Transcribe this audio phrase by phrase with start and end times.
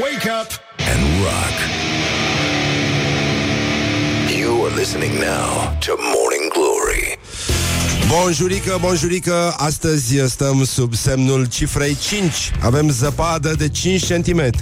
[0.00, 1.56] Wake up and rock.
[4.38, 7.18] You are listening now to Morning Glory.
[8.08, 14.52] Bonjurică, bonjurică, astăzi stăm sub semnul cifrei 5 Avem zăpadă de 5 cm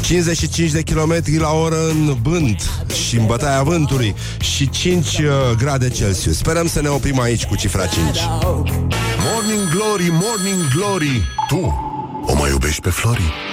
[0.00, 2.70] 55 de km la oră în vânt
[3.06, 5.24] și în bătaia vântului Și 5 uh,
[5.58, 8.18] grade Celsius Sperăm să ne oprim aici cu cifra 5
[9.32, 11.22] Morning Glory, Morning Glory.
[11.48, 11.74] Tu
[12.26, 13.45] o mai iubești pe Flori?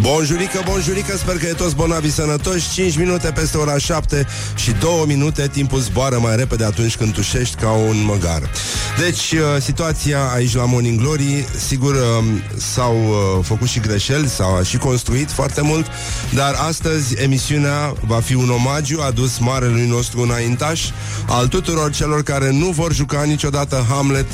[0.00, 2.72] Bonjurică, bonjurică, sper că e toți bonavi sănătoși.
[2.72, 7.54] 5 minute peste ora 7 și 2 minute Timpul zboară mai repede atunci când tușești
[7.54, 8.50] ca un măgar.
[8.98, 12.24] Deci, uh, situația aici la Morning Glory Sigur, uh,
[12.56, 15.86] s-au uh, făcut și greșeli S-au și construit foarte mult
[16.34, 20.82] Dar astăzi emisiunea va fi un omagiu Adus marelui nostru înaintaș
[21.26, 24.26] Al tuturor celor care nu vor juca niciodată Hamlet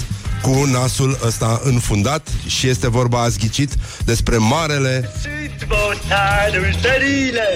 [0.42, 3.74] cu nasul ăsta înfundat și este vorba a zghicit
[4.05, 5.10] despre marele
[5.58, 7.48] Sunt botanul tările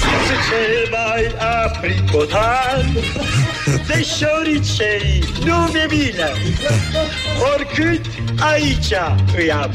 [0.00, 2.92] Sunt cel mai aprit botan
[3.88, 6.30] De șoricei nu mi-e bine
[7.52, 8.04] Oricât
[8.52, 8.92] aici
[9.36, 9.70] îi am.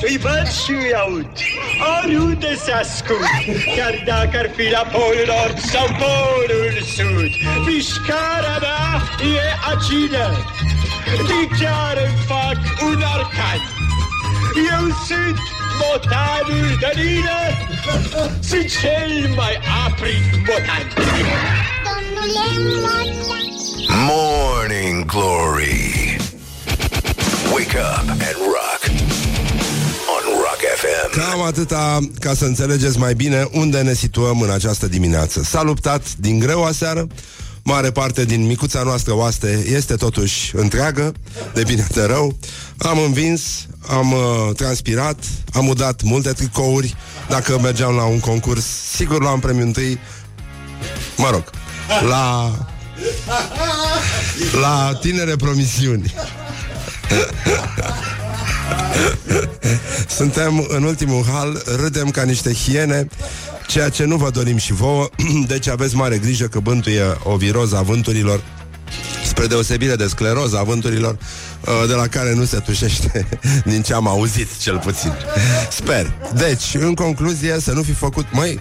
[0.00, 1.26] Îi văd și îi aud
[2.02, 3.74] Oriunde se ascund.
[3.76, 7.30] Chiar dacă ar fi la polul nord sau polul sud
[7.66, 9.02] Mișcarea mea
[9.36, 10.44] e agilă
[11.26, 13.60] Din chiar îmi fac un arcan.
[14.72, 15.38] Eu sunt
[15.80, 17.38] botanul de lină
[18.40, 20.84] Sunt cel mai aprit botan
[24.08, 26.16] Morning Glory.
[27.52, 28.80] Wake up and rock.
[30.14, 31.18] On Rock FM.
[31.18, 35.42] Cam atâta ca să înțelegeți mai bine unde ne situăm în această dimineață.
[35.42, 37.06] S-a luptat din greu aseară,
[37.62, 41.12] mare parte din micuța noastră oaste este totuși întreagă,
[41.54, 42.36] de bine de rău.
[42.78, 43.42] Am învins,
[43.88, 45.16] am uh, transpirat,
[45.52, 46.96] am udat multe tricouri.
[47.28, 49.98] Dacă mergeam la un concurs, sigur luam premiul întâi.
[51.16, 51.44] Mă rog,
[52.08, 52.52] la...
[54.60, 56.14] La tinere promisiuni.
[60.16, 63.08] Suntem în ultimul hal, râdem ca niște hiene,
[63.72, 65.08] ceea ce nu vă dorim și vouă,
[65.46, 68.40] deci aveți mare grijă că bântuie o viroză a vânturilor,
[69.26, 71.16] spre deosebire de scleroza a vânturilor,
[71.60, 73.28] uh, de la care nu se tușește
[73.70, 75.12] din ce am auzit, cel puțin.
[75.70, 76.12] Sper.
[76.34, 78.26] Deci, în concluzie, să nu fi făcut...
[78.32, 78.60] Măi,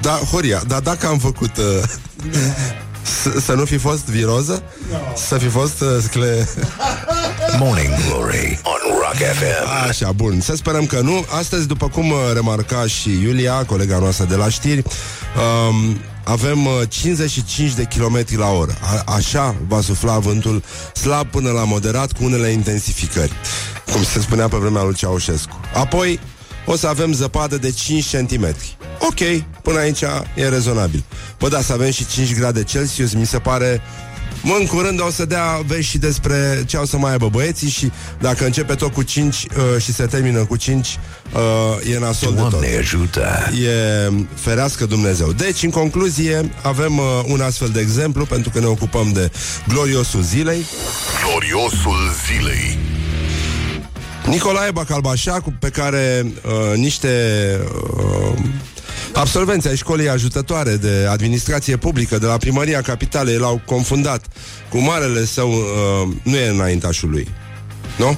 [0.00, 1.56] da, Horia, dar dacă am făcut...
[1.56, 1.98] Uh, s-
[3.40, 4.62] să nu fi fost viroză?
[5.28, 6.48] Să fi fost uh, scle...
[7.58, 9.88] Morning Glory on Rock FM.
[9.88, 10.40] Așa, bun.
[10.40, 11.24] Să sperăm că nu.
[11.38, 14.82] Astăzi, după cum uh, remarca și Iulia, colega noastră de la știri,
[15.68, 18.74] um, avem uh, 55 de km la oră.
[18.80, 20.62] A- așa va sufla vântul
[20.94, 23.32] slab până la moderat cu unele intensificări,
[23.92, 25.60] cum se spunea pe vremea lui Ceaușescu.
[25.74, 26.20] Apoi
[26.66, 28.54] o să avem zăpadă de 5 cm.
[28.98, 30.02] Ok, până aici
[30.34, 31.04] e rezonabil.
[31.36, 33.80] Păi da, să avem și 5 grade Celsius, mi se pare
[34.42, 37.68] Mă, în curând o să dea vești și despre ce au să mai aibă băieții
[37.68, 37.90] și
[38.20, 40.98] dacă începe tot cu 5 uh, și se termină cu 5,
[41.32, 42.50] uh, e nasol de tot.
[42.50, 43.50] Doamne ajută.
[43.64, 45.32] E ferească Dumnezeu.
[45.32, 49.30] Deci, în concluzie, avem uh, un astfel de exemplu pentru că ne ocupăm de
[49.68, 50.66] gloriosul zilei.
[51.24, 52.78] Gloriosul zilei.
[54.26, 57.08] Nicolae Bacalbașa, cu- pe care uh, niște
[57.96, 58.38] uh,
[59.14, 64.24] absolvenți ai școlii ajutătoare de administrație publică de la primăria capitalei l-au confundat
[64.70, 67.28] cu marele său, uh, nu e înaintașul lui,
[67.98, 68.16] nu?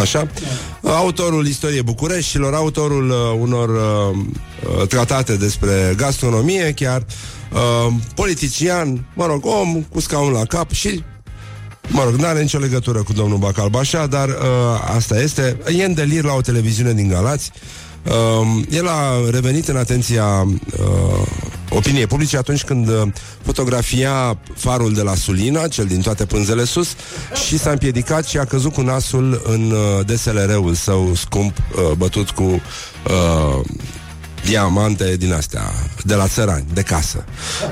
[0.00, 0.26] Așa?
[0.82, 4.16] Autorul istoriei Bucureștilor, autorul uh, unor uh,
[4.80, 7.04] uh, tratate despre gastronomie, chiar
[7.52, 11.02] uh, politician, mă rog, om cu scaun la cap și
[11.92, 14.34] Mă rog, n-are nicio legătură cu domnul Bacalbașa, dar uh,
[14.96, 15.56] asta este.
[15.76, 17.50] E în delir la o televiziune din Galați.
[18.02, 21.26] Uh, el a revenit în atenția uh,
[21.70, 23.02] opiniei publice atunci când uh,
[23.42, 26.88] fotografia farul de la Sulina, cel din toate pânzele sus,
[27.46, 32.30] și s-a împiedicat și a căzut cu nasul în uh, DSLR-ul său scump, uh, bătut
[32.30, 33.60] cu uh,
[34.44, 35.72] diamante din astea,
[36.04, 37.24] de la țărani, de casă.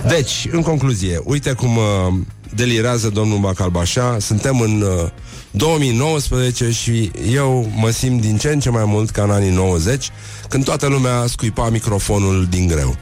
[0.08, 2.14] Deci, în concluzie, uite cum uh,
[2.54, 5.08] delirează domnul Bacalbașa, suntem în uh,
[5.50, 10.10] 2019 și eu mă simt din ce în ce mai mult ca în anii 90,
[10.48, 12.96] când toată lumea scuipa microfonul din greu.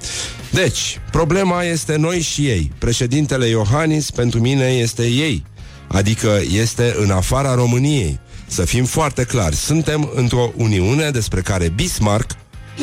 [0.50, 2.72] Deci, problema este noi și ei.
[2.78, 5.44] Președintele Iohannis, pentru mine, este ei.
[5.86, 8.18] Adică este în afara României.
[8.46, 12.30] Să fim foarte clari, suntem într-o uniune despre care Bismarck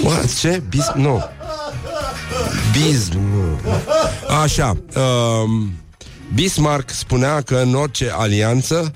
[0.03, 0.39] What?
[0.39, 0.61] Ce?
[0.69, 0.91] Bis...
[0.95, 1.23] Nu.
[2.71, 3.09] Bis...
[3.09, 3.59] Nu.
[4.43, 4.77] Așa.
[4.95, 5.73] Um,
[6.33, 8.93] Bismarck spunea că în orice alianță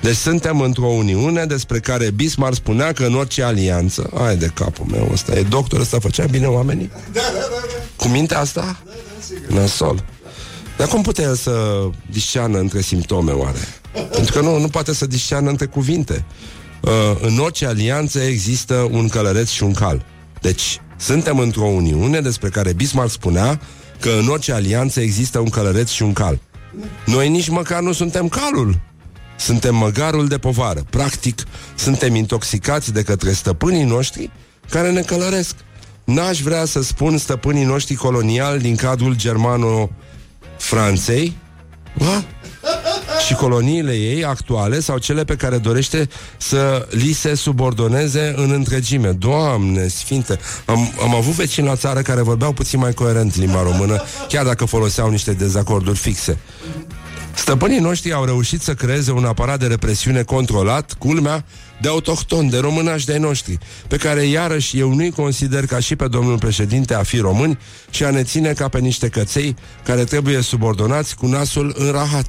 [0.00, 4.10] Deci suntem într-o uniune despre care Bismarck spunea că în orice alianță...
[4.14, 6.90] Ai de capul meu ăsta, e doctor, ăsta făcea bine oamenii?
[7.12, 7.46] Da, da, da.
[7.50, 7.82] da.
[7.96, 8.60] Cu mintea asta?
[8.60, 8.92] Da,
[9.48, 10.04] da, Nasol.
[10.76, 13.58] Dar cum putea el să disceană între simptome, oare?
[14.10, 16.24] Pentru că nu, nu poate să disceană între cuvinte.
[16.80, 16.90] Uh,
[17.20, 20.04] în orice alianță există un călăreț și un cal.
[20.40, 23.60] Deci, suntem într-o uniune despre care Bismarck spunea
[24.02, 26.40] că în orice alianță există un călăreț și un cal.
[27.06, 28.80] Noi nici măcar nu suntem calul.
[29.36, 30.84] Suntem măgarul de povară.
[30.90, 31.42] Practic,
[31.74, 34.30] suntem intoxicați de către stăpânii noștri
[34.70, 35.54] care ne călăresc.
[36.04, 41.36] N-aș vrea să spun stăpânii noștri coloniali din cadrul germano-franței,
[43.32, 49.10] și coloniile ei actuale sau cele pe care dorește să li se subordoneze în întregime.
[49.10, 54.02] Doamne sfinte, am, am avut vecini la țară care vorbeau puțin mai coerent limba română,
[54.28, 56.38] chiar dacă foloseau niște dezacorduri fixe.
[57.34, 61.44] Stăpânii noștri au reușit să creeze un aparat de represiune controlat, culmea,
[61.80, 63.58] de autohton, de românași de noștri,
[63.88, 67.58] pe care iarăși eu nu-i consider ca și pe domnul președinte a fi români,
[67.90, 72.26] și a ne ține ca pe niște căței care trebuie subordonați cu nasul în rahat.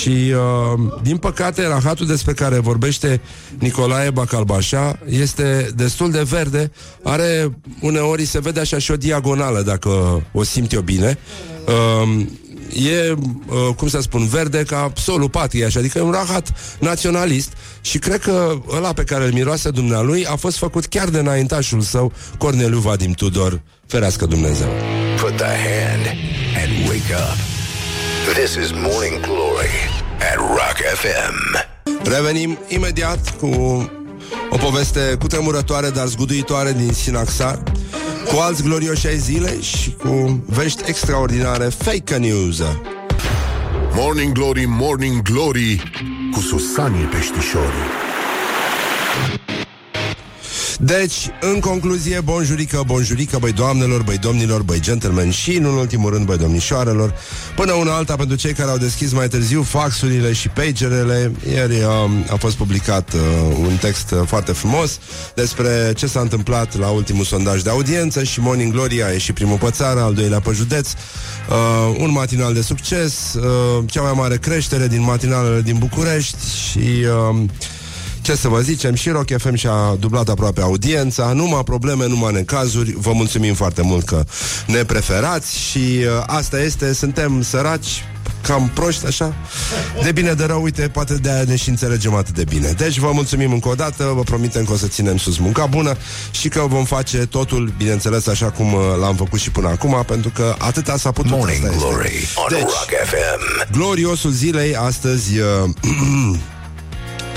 [0.00, 3.20] Și, uh, din păcate, rahatul despre care vorbește
[3.58, 6.72] Nicolae Bacalbașa este destul de verde.
[7.02, 11.18] Are, uneori, se vede așa și o diagonală, dacă o simt eu bine.
[11.66, 12.26] Uh,
[12.74, 17.52] e, uh, cum să spun, verde ca solul patriei, așa, adică e un rahat naționalist
[17.80, 21.80] și cred că ăla pe care îl miroase dumnealui a fost făcut chiar de înaintașul
[21.80, 24.68] său, Corneliu Vadim Tudor, ferească Dumnezeu.
[25.20, 26.06] Put the hand
[26.56, 27.49] and wake up.
[28.34, 29.70] This is Morning Glory
[30.32, 31.66] at Rock FM.
[32.04, 33.46] Revenim imediat cu
[34.50, 37.62] o poveste cutremurătoare, dar zguduitoare din Sinaxar,
[38.26, 42.62] cu alți glorioși ai zile și cu vești extraordinare fake news.
[43.94, 45.82] Morning Glory, Morning Glory,
[46.32, 48.09] cu Susanii Peștișorii.
[50.82, 56.26] Deci, în concluzie, bonjurică, bonjurică, băi doamnelor, băi domnilor, băi gentlemen și, în ultimul rând,
[56.26, 57.14] băi domnișoarelor,
[57.56, 61.32] până una alta pentru cei care au deschis mai târziu faxurile și pagerele.
[61.50, 63.20] Ieri uh, a fost publicat uh,
[63.58, 64.98] un text uh, foarte frumos
[65.34, 69.58] despre ce s-a întâmplat la ultimul sondaj de audiență și Morning Glory a ieșit primul
[69.58, 74.36] pe țară, al doilea pe județ, uh, un matinal de succes, uh, cea mai mare
[74.36, 77.04] creștere din matinalele din București și...
[77.30, 77.44] Uh,
[78.22, 82.94] ce să vă zicem, și Rock FM și-a dublat aproape audiența, numai probleme, numai necazuri.
[82.98, 84.24] Vă mulțumim foarte mult că
[84.66, 88.04] ne preferați și uh, asta este, suntem săraci,
[88.42, 89.34] cam proști, așa?
[90.02, 92.74] De bine, de rău, uite, poate de aia ne și înțelegem atât de bine.
[92.76, 95.96] Deci vă mulțumim încă o dată Vă promitem că o să ținem sus munca bună
[96.30, 100.30] Și că vom face totul, bineînțeles, așa cum uh, l-am făcut și până acum Pentru
[100.34, 101.30] că atâta s-a putut.
[101.30, 105.70] Morning Glory on deci, Rock FM Gloriosul zilei astăzi uh,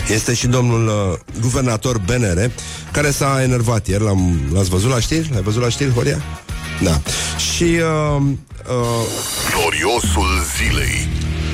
[0.09, 2.51] Este și domnul uh, guvernator BNR
[2.91, 5.29] Care s-a enervat ieri L-am, L-ați văzut la știri?
[5.31, 6.21] L-ai văzut la știri, Horia?
[6.81, 7.01] Da
[7.53, 9.05] Și uh, uh,
[9.51, 11.07] Gloriosul zilei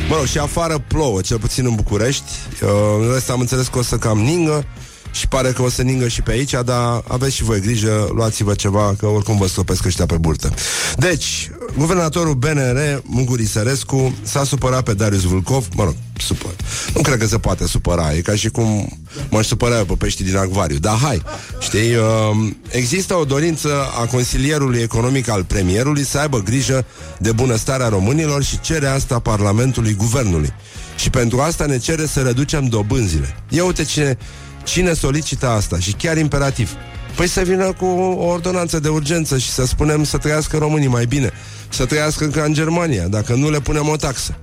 [0.09, 2.31] Mă rog, și afară plouă, cel puțin în București
[2.61, 2.69] uh,
[2.99, 4.65] În rest am înțeles că o să cam ningă
[5.11, 8.53] și pare că o să ningă și pe aici, dar aveți și voi grijă, luați-vă
[8.53, 10.53] ceva, că oricum vă stopesc ăștia pe burtă.
[10.97, 16.51] Deci, guvernatorul BNR, Muguri Sărescu, s-a supărat pe Darius Vulcov, mă rog, supăr.
[16.95, 18.99] Nu cred că se poate supăra, e ca și cum
[19.29, 21.21] m-aș supăra eu pe pești din acvariu, dar hai,
[21.59, 23.69] știi, uh, există o dorință
[24.01, 26.85] a consilierului economic al premierului să aibă grijă
[27.19, 30.53] de bunăstarea românilor și cere asta Parlamentului Guvernului.
[30.97, 33.35] Și pentru asta ne cere să reducem dobânzile.
[33.49, 34.17] Ia uite cine
[34.63, 35.79] Cine solicită asta?
[35.79, 36.71] Și chiar imperativ.
[37.15, 41.05] Păi să vină cu o ordonanță de urgență și să spunem să trăiască românii mai
[41.05, 41.31] bine.
[41.69, 44.35] Să trăiască ca în Germania, dacă nu le punem o taxă.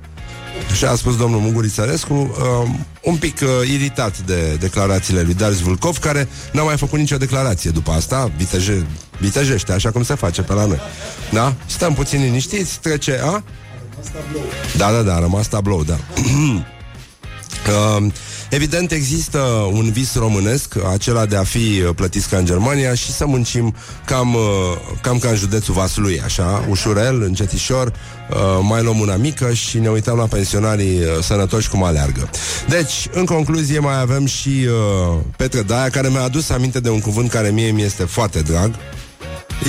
[0.76, 2.68] Și a spus domnul Mugurițărescu, uh,
[3.02, 7.70] un pic uh, iritat de declarațiile lui Darius Vulcov, care n-a mai făcut nicio declarație
[7.70, 8.86] după asta, viteje,
[9.18, 10.80] vitejește, așa cum se face pe la noi.
[11.32, 11.54] Da?
[11.66, 13.42] Stăm puțin liniștiți, trece, a?
[14.76, 15.98] Da, da, da, a rămas tablou, da.
[17.96, 18.06] uh,
[18.50, 19.38] Evident, există
[19.72, 23.74] un vis românesc, acela de a fi uh, plătiți ca în Germania și să muncim
[24.04, 24.40] cam, uh,
[25.00, 29.88] cam ca în județul Vaslui, așa, ușurel, încetișor, uh, mai luăm una mică și ne
[29.88, 32.30] uităm la pensionarii sănătoși cum aleargă.
[32.68, 37.00] Deci, în concluzie, mai avem și uh, Petre Daia, care mi-a adus aminte de un
[37.00, 38.74] cuvânt care mie mi este foarte drag.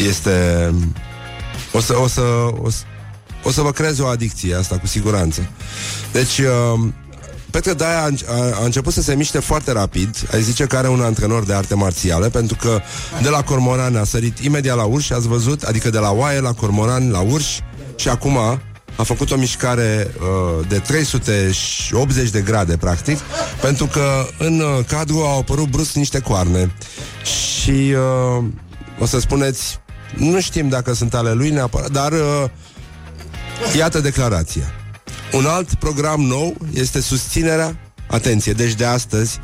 [0.07, 0.73] Este...
[1.71, 2.21] O să, o să,
[2.61, 2.83] o să,
[3.43, 5.49] o să vă creez o adicție asta, cu siguranță.
[6.11, 6.79] Deci, uh,
[7.57, 10.87] Petre Daia a, a, a început să se miște foarte rapid Ai zice că are
[10.87, 12.81] un antrenor de arte marțiale Pentru că
[13.21, 15.63] de la cormoran a sărit imediat la urși Ați văzut?
[15.63, 17.61] Adică de la oaie la cormoran la urși
[17.95, 18.37] Și acum
[18.95, 23.19] a făcut o mișcare uh, de 380 de grade, practic,
[23.61, 26.71] pentru că în uh, cadru au apărut brusc niște coarne.
[27.23, 27.95] Și
[28.37, 28.43] uh,
[28.99, 29.79] o să spuneți,
[30.15, 32.45] nu știm dacă sunt ale lui neapărat, dar uh,
[33.77, 34.76] iată declarația.
[35.31, 39.39] Un alt program nou este susținerea, atenție, deci de astăzi,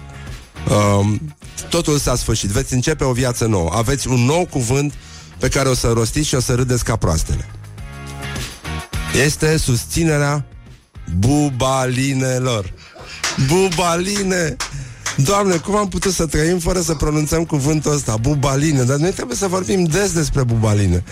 [0.98, 1.36] um,
[1.70, 3.70] totul s-a sfârșit, veți începe o viață nouă.
[3.74, 4.94] Aveți un nou cuvânt
[5.38, 7.46] pe care o să rostiți și o să râdeți ca proastele.
[9.26, 10.46] Este susținerea
[11.20, 12.74] bubalinelor.
[13.48, 14.56] Bubaline!
[15.18, 18.18] Doamne, cum am putut să trăim fără să pronunțăm cuvântul ăsta?
[18.18, 18.84] Bubaline.
[18.84, 21.04] Dar noi trebuie să vorbim des despre bubaline.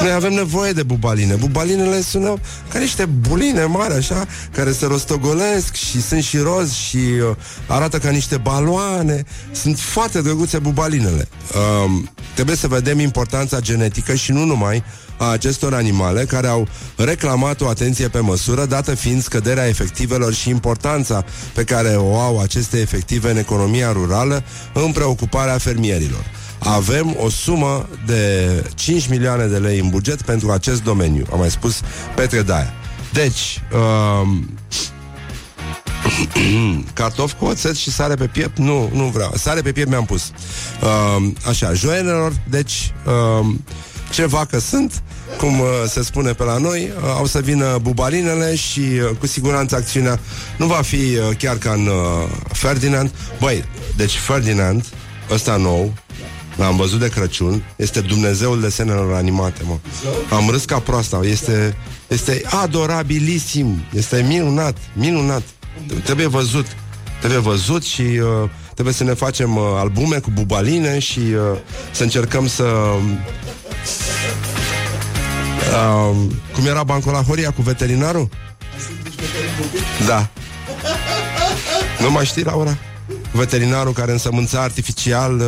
[0.00, 1.34] Noi avem nevoie de bubaline.
[1.34, 2.34] Bubalinele sună
[2.68, 7.98] ca niște buline mari, așa, care se rostogolesc și sunt și roz și uh, arată
[7.98, 9.24] ca niște baloane.
[9.52, 11.28] Sunt foarte drăguțe bubalinele.
[11.54, 11.90] Uh,
[12.34, 14.82] trebuie să vedem importanța genetică și nu numai
[15.16, 20.48] a acestor animale care au reclamat o atenție pe măsură, dată fiind scăderea efectivelor și
[20.48, 26.24] importanța pe care o au aceste efective în economia rurală în preocuparea fermierilor.
[26.58, 31.50] Avem o sumă de 5 milioane de lei în buget pentru acest domeniu, a mai
[31.50, 31.80] spus
[32.14, 32.72] Petre Daia.
[33.12, 34.48] Deci, um,
[36.94, 38.58] cartofi cu oțet și sare pe piept?
[38.58, 39.32] Nu, nu vreau.
[39.36, 40.30] Sare pe piept mi-am pus.
[40.82, 43.54] Uh, așa, joenelor, deci uh,
[44.14, 45.02] ce vacă sunt,
[45.38, 49.26] cum uh, se spune pe la noi, uh, au să vină bubalinele și uh, cu
[49.26, 50.20] siguranță acțiunea
[50.58, 53.10] nu va fi uh, chiar ca în uh, Ferdinand.
[53.40, 53.64] Băi,
[53.96, 54.84] deci Ferdinand,
[55.30, 55.92] ăsta nou,
[56.56, 59.78] L-am văzut de Crăciun Este Dumnezeul desenelor animate, mă
[60.30, 61.76] Am râs ca proasta Este,
[62.08, 65.42] este adorabilisim Este minunat, minunat
[66.04, 66.66] Trebuie văzut
[67.18, 71.58] Trebuie văzut și uh, trebuie să ne facem uh, albume cu bubaline Și uh,
[71.92, 72.64] să încercăm să
[75.74, 76.16] Uh,
[76.52, 78.28] cum era Bancolahoria cu veterinarul?
[80.06, 80.28] Da.
[82.00, 82.76] Nu mai știi, Laura?
[83.32, 85.46] Veterinarul care însămânța artificial uh,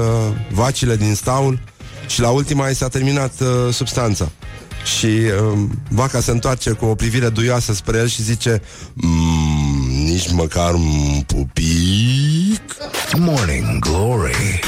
[0.50, 1.61] vacile din staul
[2.07, 4.31] și la ultima i s-a terminat uh, substanța.
[4.99, 8.62] Și uh, vaca se întoarce cu o privire duioasă spre el și zice
[8.95, 9.66] mmm,
[10.05, 12.76] Nici măcar un pupic
[13.19, 14.61] Morning Glory.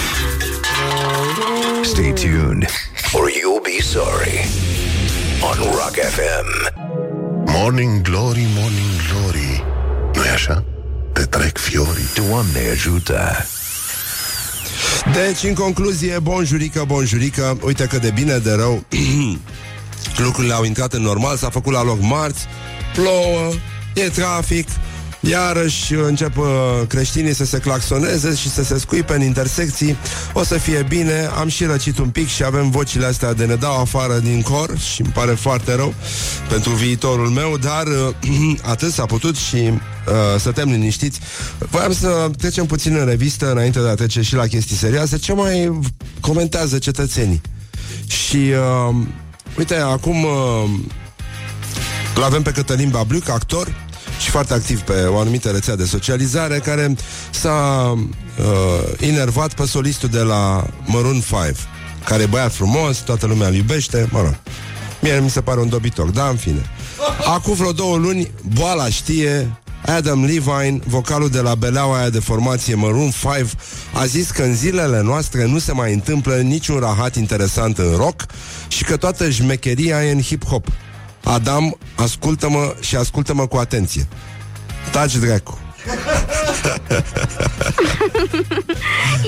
[1.83, 2.67] Stay tuned
[3.15, 4.39] or you'll be sorry
[5.43, 6.47] on Rock FM.
[7.47, 9.65] Morning Glory, Morning Glory
[10.15, 10.65] nu e așa?
[11.13, 13.47] Te trec fiorii Doamne ajută!
[15.13, 18.85] Deci, în concluzie, bonjurică, bonjurică Uite că de bine, de rău
[20.25, 22.47] Lucrurile au intrat în normal S-a făcut la loc marți
[22.95, 23.53] Plouă,
[23.95, 24.69] e trafic
[25.21, 26.47] Iarăși încep uh,
[26.89, 29.97] creștinii să se claxoneze și să se scuipe în intersecții.
[30.33, 33.55] O să fie bine, am și răcit un pic și avem vocile astea de ne
[33.55, 35.95] dau afară din cor Și îmi pare foarte rău
[36.49, 41.21] pentru viitorul meu Dar uh, atât s-a putut și uh, stăm liniștiți.
[41.59, 45.19] Voiam să trecem puțin în revistă Înainte de a trece și la chestii serioase.
[45.19, 45.81] Ce mai
[46.21, 47.41] comentează cetățenii?
[48.07, 48.95] Și uh,
[49.59, 50.71] uite, acum uh,
[52.15, 53.88] îl avem pe Cătălin Babluc, actor
[54.19, 56.95] și foarte activ pe o anumită rețea de socializare care
[57.31, 61.57] s-a uh, inervat pe solistul de la Maroon 5
[62.05, 64.37] care e băiat frumos, toată lumea îl iubește, mă rog.
[65.01, 66.71] Mie mi se pare un dobitoc, da, în fine.
[67.35, 72.75] Acum vreo două luni, boala știe, Adam Levine, vocalul de la beleaua aia de formație
[72.75, 73.51] Maroon 5,
[73.93, 78.27] a zis că în zilele noastre nu se mai întâmplă niciun rahat interesant în rock
[78.69, 80.88] și că toată șmecheria e în hip-hop.
[81.25, 84.09] Adam, ascultă-mă și ascultă-mă cu atenție.
[84.93, 85.59] Taci dracu.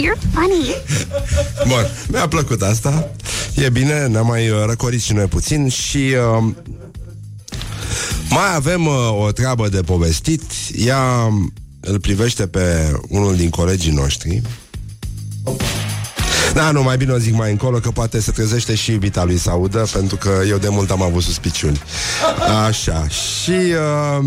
[0.03, 0.75] You're funny.
[1.67, 3.11] Bun, mi-a plăcut asta.
[3.55, 6.45] E bine, ne-am mai uh, răcorit și noi puțin și uh,
[8.29, 10.43] mai avem uh, o treabă de povestit.
[10.77, 11.33] Ea
[11.81, 14.43] îl privește pe unul din colegii noștri.
[16.55, 19.39] Da, nu, mai bine o zic mai încolo Că poate se trezește și iubita lui
[19.39, 21.83] să audă Pentru că eu de mult am avut suspiciuni
[22.67, 24.25] Așa Și uh,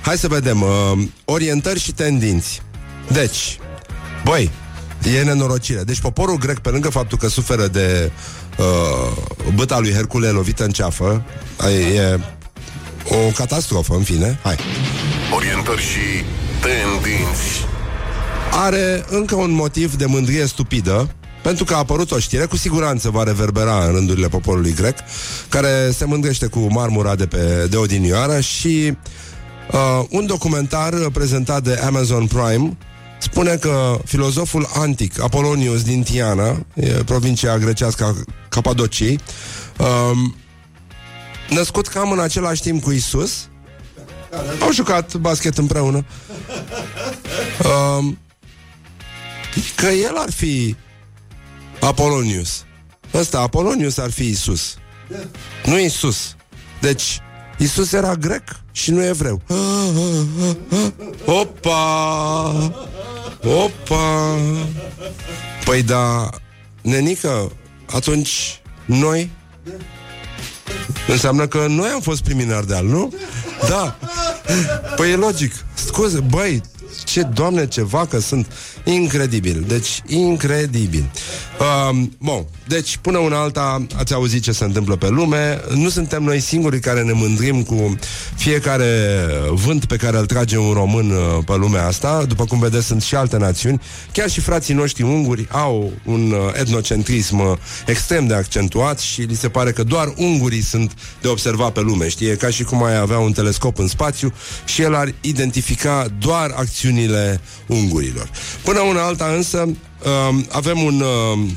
[0.00, 0.68] Hai să vedem uh,
[1.24, 2.62] Orientări și tendinți
[3.08, 3.58] Deci,
[4.24, 4.50] băi
[5.04, 5.82] E nenorocire.
[5.82, 8.10] Deci poporul grec, pe lângă faptul că suferă de
[8.58, 9.16] uh,
[9.54, 11.22] băta lui Hercule lovită în ceafă,
[11.94, 12.18] e
[13.04, 14.38] o catastrofă, în fine.
[14.42, 14.56] Hai.
[15.34, 16.24] Orientări și
[16.60, 17.66] tendinți
[18.50, 23.10] Are încă un motiv de mândrie stupidă pentru că a apărut o știre, cu siguranță
[23.10, 24.98] va reverbera în rândurile poporului grec,
[25.48, 28.96] care se mândrește cu marmura de, pe, de odinioară și
[29.72, 32.76] uh, un documentar prezentat de Amazon Prime
[33.18, 38.14] spune că filozoful antic Apolonius din Tiana, e provincia grecească a
[38.48, 39.20] Capadociei,
[39.78, 40.34] um,
[41.50, 43.48] născut cam în același timp cu Isus.
[44.60, 46.04] Au jucat basket împreună.
[47.98, 48.18] Um,
[49.74, 50.76] că el ar fi
[51.80, 52.64] Apolonius.
[53.14, 54.74] Ăsta, Apolonius ar fi Isus.
[55.64, 56.36] Nu Isus.
[56.80, 57.20] Deci,
[57.58, 59.42] Isus era grec și nu evreu.
[61.24, 62.72] Opa!
[63.42, 64.36] Opa!
[65.64, 66.28] Păi da,
[66.82, 67.52] nenică,
[67.86, 69.30] atunci noi
[71.08, 73.12] Înseamnă că noi am fost primii în Ardeal, nu?
[73.68, 73.98] Da.
[74.96, 75.52] Păi e logic.
[75.74, 76.60] Scuze, băi,
[77.04, 78.52] ce doamne, ce vacă sunt
[78.84, 81.10] Incredibil, deci incredibil.
[81.60, 85.60] Uh, Bun, deci până una alta Ați auzit ce se întâmplă pe lume.
[85.74, 87.98] Nu suntem noi singurii care ne mândrim Cu
[88.36, 92.24] fiecare vânt Pe care îl trage un român uh, pe lumea asta.
[92.28, 93.80] După cum vedeți sunt și alte națiuni.
[94.12, 97.56] Chiar și frații noștri unguri Au un uh, etnocentrism uh,
[97.86, 102.08] extrem de accentuat Și li se pare că doar ungurii Sunt de observat pe lume
[102.08, 104.32] Știi, e ca și cum ai avea un telescop în spațiu
[104.64, 108.30] Și el ar identifica doar acțiunile ungurilor
[108.70, 111.50] Până una alta însă uh, avem un uh,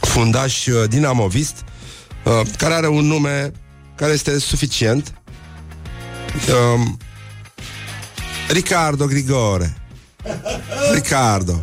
[0.00, 1.64] fundaș uh, dinamovist
[2.24, 3.52] uh, care are un nume
[3.94, 5.14] care este suficient.
[6.34, 6.86] Uh,
[8.48, 9.76] Ricardo Grigore.
[10.92, 11.60] Ricardo.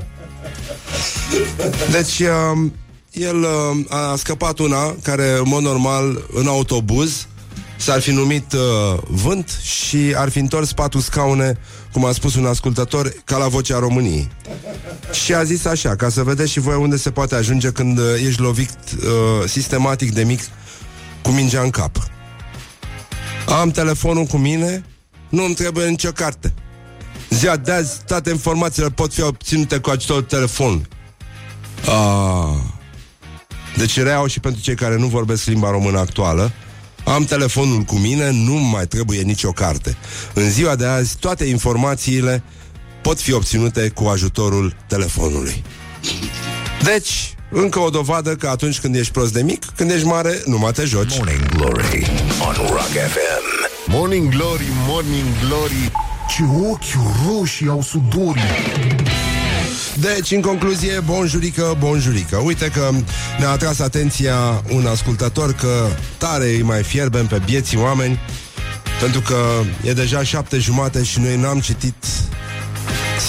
[1.92, 2.72] Deci, uh,
[3.12, 7.28] el uh, a scăpat una care, în mod normal, în autobuz
[7.78, 11.58] s-ar fi numit uh, Vânt și ar fi întors patru scaune
[11.92, 14.30] cum a spus un ascultător, ca la vocea României.
[15.24, 18.06] Și a zis așa, ca să vedeți și voi unde se poate ajunge când uh,
[18.28, 20.42] ești lovit uh, sistematic de mic
[21.22, 21.98] cu mingea în cap.
[23.60, 24.84] Am telefonul cu mine,
[25.30, 26.54] nu îmi trebuie nicio carte.
[27.30, 30.88] Ziua de azi, toate informațiile pot fi obținute cu ajutorul telefon.
[31.86, 32.76] Ah.
[33.78, 36.52] Deci reau și pentru cei care nu vorbesc limba română actuală,
[37.08, 39.98] am telefonul cu mine, nu mai trebuie nicio carte.
[40.34, 42.44] În ziua de azi, toate informațiile
[43.02, 45.64] pot fi obținute cu ajutorul telefonului.
[46.84, 50.58] Deci, încă o dovadă că atunci când ești prost de mic, când ești mare, nu
[50.58, 51.18] mai te joci.
[51.18, 52.12] Morning Glory
[52.48, 53.92] on Rock FM.
[53.92, 55.92] Morning Glory, Morning Glory
[56.28, 58.42] Ce ochi roșii au sudorii
[60.00, 62.38] Deci, în concluzie, bonjurică, bonjurică.
[62.38, 62.90] Uite că
[63.40, 68.20] ne-a atras atenția un ascultător Că tare îi mai fierbem pe bieții oameni
[69.00, 69.38] Pentru că
[69.84, 71.96] e deja șapte jumate și noi n-am citit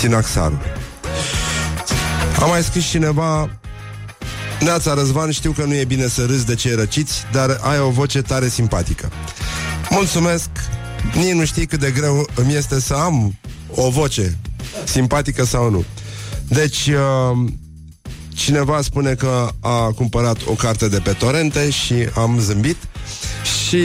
[0.00, 0.60] Sinaxarul.
[2.40, 3.50] A mai scris cineva
[4.60, 7.90] Neața Răzvan, știu că nu e bine să râzi de cei răciți Dar ai o
[7.90, 9.10] voce tare simpatică.
[9.90, 10.48] Mulțumesc.
[11.14, 13.38] Nici nu știi cât de greu îmi este să am
[13.74, 14.38] o voce
[14.84, 15.84] Simpatică sau nu
[16.48, 17.48] deci, uh,
[18.34, 22.76] cineva spune că a cumpărat o carte de pe torente și am zâmbit.
[23.66, 23.76] Și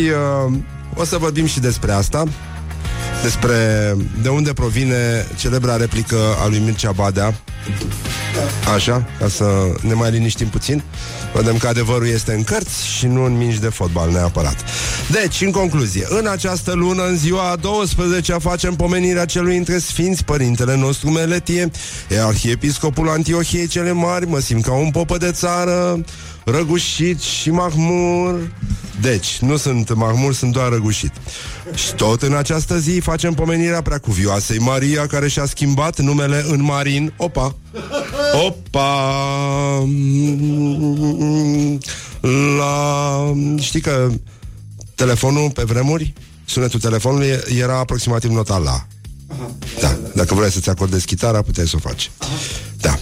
[0.48, 0.54] uh,
[0.96, 2.24] o să vorbim și despre asta.
[3.24, 3.56] Despre
[4.22, 7.34] de unde provine celebra replică a lui Mircea Badea
[8.74, 9.46] Așa, ca să
[9.82, 10.84] ne mai liniștim puțin.
[11.34, 14.56] Vedem că adevărul este în cărți și nu în mingi de fotbal neapărat.
[15.12, 20.24] Deci, în concluzie, în această lună, în ziua a 12 facem pomenirea celui între sfinți,
[20.24, 21.72] părintele nostru Meletie
[22.10, 26.04] E arhiepiscopul Antiohiei cele mari, mă simt ca un popă de țară
[26.46, 28.52] Răgușit și mahmur.
[29.02, 31.12] Deci, nu sunt mahmur, sunt doar răgușit.
[31.74, 37.14] Și tot în această zi facem pomenirea preacuvioasei Maria Care și-a schimbat numele în Marin.
[37.18, 37.56] Opa!
[38.46, 39.88] Opa!
[42.58, 43.34] La...
[43.60, 44.10] Știi că
[44.96, 46.14] telefonul pe vremuri
[46.46, 48.88] Sunetul telefonului era aproximativ nota la.
[49.82, 52.12] Da, dacă vrei să-ți acordezi chitara Puteai să o faci.
[52.78, 53.00] Da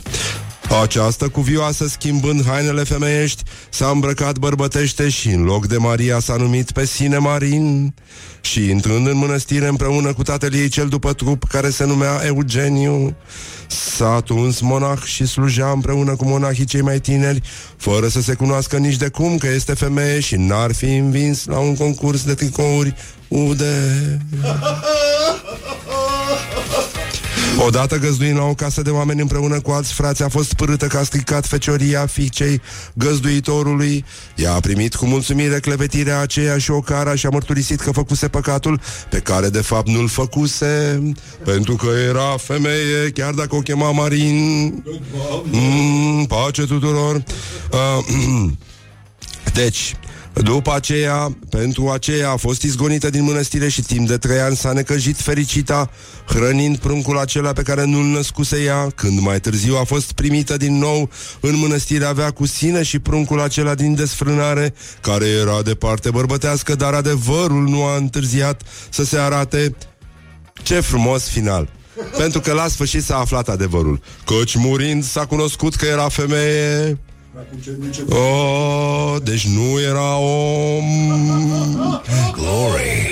[0.75, 6.71] această cuvioasă, schimbând hainele femeiești, s-a îmbrăcat bărbătește și în loc de Maria s-a numit
[6.71, 7.93] pe sine Marin
[8.41, 13.15] și intrând în mănăstire împreună cu tatăl ei cel după trup, care se numea Eugeniu,
[13.67, 17.41] s-a atuns monah și slujea împreună cu monahii cei mai tineri,
[17.77, 21.57] fără să se cunoască nici de cum că este femeie și n-ar fi învins la
[21.57, 22.95] un concurs de tricouri
[23.27, 24.19] ude.
[27.57, 31.03] Odată găzduind la o casă de oameni împreună cu alți frați, a fost părâtă ca
[31.03, 32.61] stricat fecioria fiicei
[32.93, 34.05] găzduitorului.
[34.35, 38.27] Ea a primit cu mulțumire clevetirea aceea și o cara și a mărturisit că făcuse
[38.27, 41.01] păcatul pe care de fapt nu-l făcuse,
[41.43, 44.83] pentru că era femeie, chiar dacă o chema Marin.
[45.43, 47.23] Mm, pace tuturor!
[47.71, 48.51] Uh,
[49.53, 49.95] deci,
[50.33, 54.71] După aceea, pentru aceea a fost izgonită din mănăstire și timp de trei ani s-a
[54.71, 55.89] necăjit fericita,
[56.27, 58.87] hrănind pruncul acela pe care nu-l născuse ea.
[58.95, 63.41] Când mai târziu a fost primită din nou în mănăstire, avea cu sine și pruncul
[63.41, 69.17] acela din desfrânare, care era de parte bărbătească, dar adevărul nu a întârziat să se
[69.17, 69.75] arate.
[70.63, 71.69] Ce frumos final!
[72.17, 74.01] Pentru că la sfârșit s-a aflat adevărul.
[74.25, 76.99] Căci murind s-a cunoscut că era femeie
[78.09, 80.83] Oh, deci nu era om
[82.31, 83.11] Glory.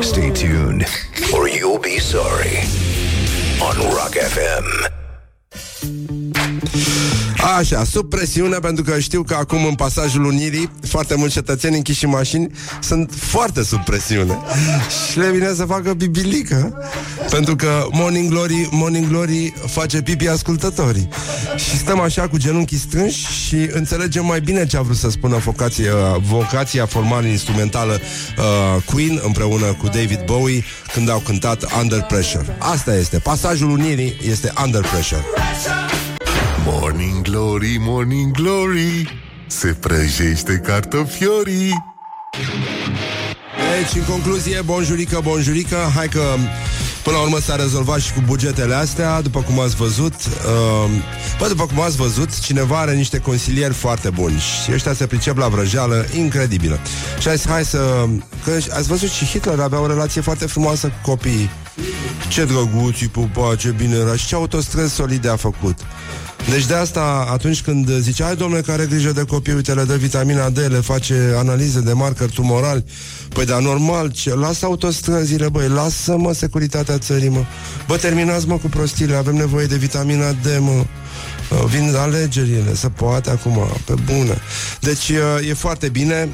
[0.00, 0.84] Stay tuned,
[1.32, 2.58] or you'll be sorry.
[3.58, 4.90] On Rock FM.
[7.58, 12.04] Așa, sub presiune Pentru că știu că acum în pasajul Unirii Foarte mulți cetățeni închiși
[12.04, 14.38] în mașini Sunt foarte sub presiune.
[15.10, 16.88] Și le vine să facă bibilică
[17.30, 21.08] Pentru că Morning Glory Morning Glory face pipi ascultătorii.
[21.56, 25.36] Și stăm așa cu genunchii strânși Și înțelegem mai bine ce a vrut să spună
[25.36, 32.56] vocația, vocația formală instrumentală uh, Queen Împreună cu David Bowie Când au cântat Under Pressure.
[32.58, 35.24] Asta este, pasajul Unirii este Under Pressure
[36.66, 41.84] Morning Glory, Morning Glory Se prăjește cartofiorii.
[43.78, 46.22] Deci, în concluzie, bonjurică, bonjurică Hai că
[47.02, 50.90] până la urmă s-a rezolvat și cu bugetele astea După cum ați văzut uh,
[51.38, 55.36] Bă, după cum ați văzut Cineva are niște consilieri foarte buni Și ăștia se pricep
[55.36, 56.78] la vrăjeală incredibilă.
[57.20, 58.06] Și a zis, hai să...
[58.44, 61.50] Că ați văzut și Hitler avea o relație foarte frumoasă cu copiii.
[62.28, 65.78] Ce drăguți, pupa, ce bine era Și ce autostrăzi solide a făcut
[66.50, 69.94] deci de asta, atunci când zice Hai domnule, care grijă de copii, uite, le dă
[69.94, 72.84] vitamina D Le face analize de marcări tumorali
[73.28, 74.34] Păi da, normal, ce?
[74.34, 77.44] lasă autostrăzile, băi Lasă-mă securitatea țării, mă
[77.86, 80.84] Bă, terminați, mă, cu prostile Avem nevoie de vitamina D, mă
[81.66, 84.40] Vin alegerile, se poate acum Pe bune
[84.80, 85.08] Deci
[85.48, 86.28] e foarte bine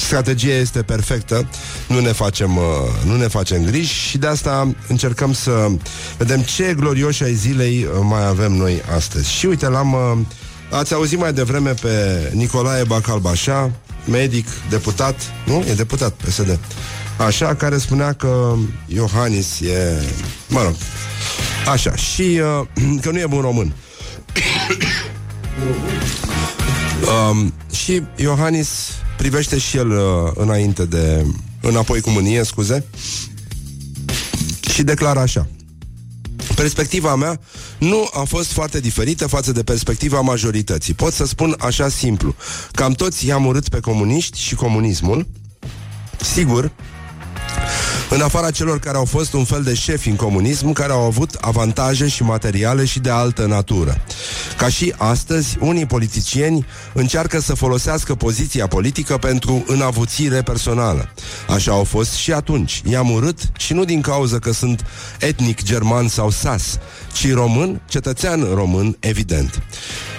[0.00, 1.48] strategia este perfectă,
[1.88, 2.62] nu ne facem, uh,
[3.04, 5.68] nu ne facem griji și de asta încercăm să
[6.18, 9.32] vedem ce glorioși ai zilei uh, mai avem noi astăzi.
[9.32, 10.18] Și uite, l-am uh,
[10.70, 13.70] ați auzit mai devreme pe Nicolae Bacalbașa,
[14.04, 15.14] medic, deputat,
[15.46, 15.64] nu?
[15.68, 16.58] E deputat PSD.
[17.26, 18.54] Așa, care spunea că
[18.86, 20.02] Iohannis e...
[20.48, 20.74] Mă rog,
[21.70, 22.40] așa, și
[23.02, 23.72] că nu e bun român.
[27.30, 28.68] um, și Iohannis
[29.16, 31.24] privește și el uh, înainte de...
[31.60, 32.84] înapoi cu mânie, scuze,
[34.70, 35.46] și declară așa.
[36.54, 37.40] Perspectiva mea
[37.78, 40.94] nu a fost foarte diferită față de perspectiva majorității.
[40.94, 42.34] Pot să spun așa simplu.
[42.72, 45.26] Cam toți i-am urât pe comuniști și comunismul.
[46.20, 46.72] Sigur,
[48.10, 51.34] în afara celor care au fost un fel de șefi în comunism, care au avut
[51.40, 54.00] avantaje și materiale și de altă natură.
[54.56, 61.08] Ca și astăzi, unii politicieni încearcă să folosească poziția politică pentru înavuțire personală.
[61.48, 62.82] Așa au fost și atunci.
[62.90, 64.84] I-am urât și nu din cauza că sunt
[65.18, 66.78] etnic german sau sas,
[67.12, 69.62] ci român, cetățean român, evident.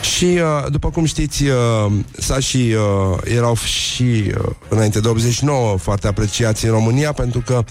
[0.02, 4.34] Și, uh, după cum știți, uh, sa și uh, erau și
[4.70, 7.64] înainte de 89 foarte apreciați în România pentru că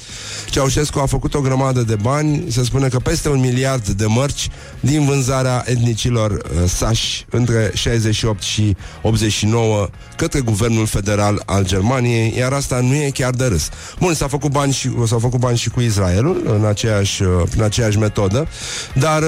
[0.50, 4.48] Ceaușescu a făcut o grămadă de bani, se spune că peste un miliard de mărci
[4.80, 12.80] din vânzarea etnicilor sași între 68 și 89 către guvernul federal al Germaniei, iar asta
[12.80, 13.68] nu e chiar de râs.
[13.98, 17.98] Bun, s-a făcut bani și, s-au făcut bani și cu Israelul în aceeași, prin aceeași
[17.98, 18.48] metodă,
[18.94, 19.22] dar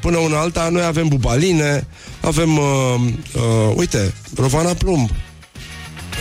[0.00, 1.86] până una alta noi avem bubaline,
[2.20, 2.94] avem, uh,
[3.34, 5.10] uh, uite, Rovana Plumb.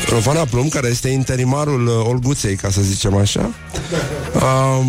[0.09, 3.53] Rovana Plumb, care este interimarul uh, Olguței, ca să zicem așa,
[4.35, 4.85] uh,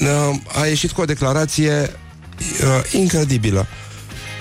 [0.00, 3.66] uh, a ieșit cu o declarație uh, incredibilă.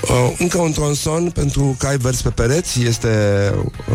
[0.10, 3.10] Uh, încă un tronson pentru cai verzi pe pereți Este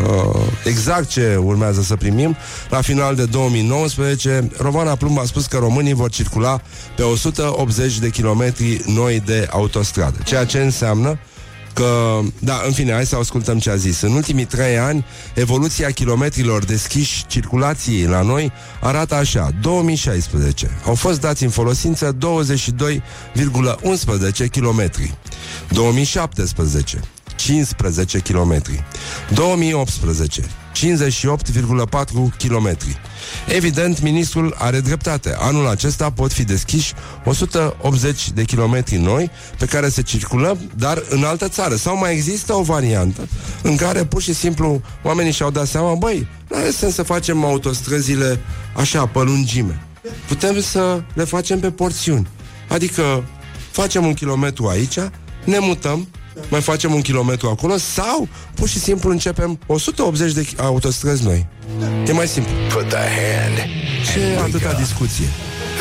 [0.07, 2.37] uh, exact ce urmează să primim
[2.69, 6.61] La final de 2019 Rovana Plumb a spus că românii vor circula
[6.97, 11.19] Pe 180 de kilometri noi de autostradă Ceea ce înseamnă
[11.79, 14.01] că, da, în fine, hai să ascultăm ce a zis.
[14.01, 19.51] În ultimii trei ani, evoluția kilometrilor deschiși circulației la noi arată așa.
[19.61, 22.19] 2016 au fost dați în folosință 22,11
[24.51, 24.91] km.
[25.69, 27.01] 2017
[27.37, 28.63] 15 km.
[29.35, 30.43] 2018
[30.79, 32.77] 58,4 km.
[33.47, 35.37] Evident, ministrul are dreptate.
[35.39, 36.93] Anul acesta pot fi deschiși
[37.25, 41.75] 180 de kilometri noi pe care se circulă, dar în altă țară.
[41.75, 43.29] Sau mai există o variantă
[43.63, 47.45] în care pur și simplu oamenii și-au dat seama, băi, nu are sens să facem
[47.45, 48.41] autostrăzile
[48.77, 49.83] așa, pe lungime.
[50.29, 52.29] Putem să le facem pe porțiuni.
[52.69, 53.25] Adică
[53.71, 54.99] facem un kilometru aici,
[55.45, 56.09] ne mutăm,
[56.49, 61.47] mai facem un kilometru acolo sau pur și simplu începem 180 de autostrăzi noi.
[62.07, 62.53] E mai simplu.
[62.69, 63.57] Put the hand.
[64.13, 65.27] Ce atâta discuție?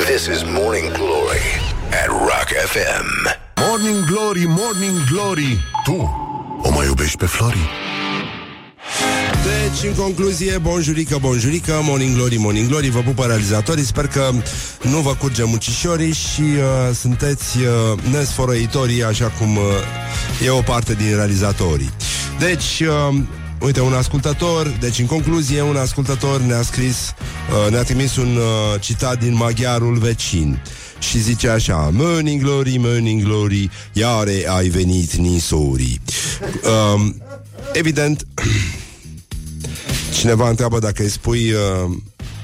[0.05, 1.47] This is Morning Glory
[1.89, 3.35] at Rock FM.
[3.67, 6.25] Morning Glory, Morning Glory Tu
[6.61, 7.86] o mai iubești pe Flori?
[9.47, 14.31] Deci, în concluzie, bonjurică, bonjurică, Morning Glory, Morning Glory, vă pupă realizatorii, sper că
[14.81, 19.63] nu vă curge mucișorii și uh, sunteți uh, nesfărăitorii, așa cum uh,
[20.45, 21.89] e o parte din realizatorii.
[22.39, 23.17] Deci, uh,
[23.61, 27.13] uite, un ascultător, deci, în concluzie, un ascultător ne-a scris,
[27.65, 30.59] uh, ne-a trimis un uh, citat din maghiarul vecin
[30.99, 36.01] și zice așa Morning Glory, Morning Glory, iare ai venit nisori.
[36.63, 37.05] Uh,
[37.73, 38.27] evident,
[40.17, 41.97] Cineva întreabă dacă îi spui uh,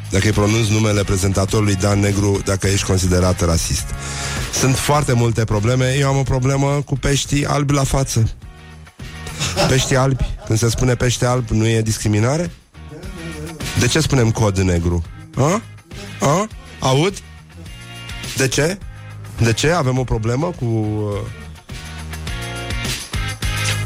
[0.09, 3.85] Dacă îi pronunți numele prezentatorului Dan Negru Dacă ești considerat rasist
[4.53, 8.31] Sunt foarte multe probleme Eu am o problemă cu peștii albi la față
[9.67, 12.51] Peștii albi Când se spune pește alb nu e discriminare?
[13.79, 15.03] De ce spunem cod negru?
[15.35, 15.61] A?
[16.19, 16.47] A?
[16.79, 17.13] Aud?
[18.37, 18.77] De ce?
[19.37, 19.71] De ce?
[19.71, 20.65] Avem o problemă cu...
[20.65, 21.42] Uh...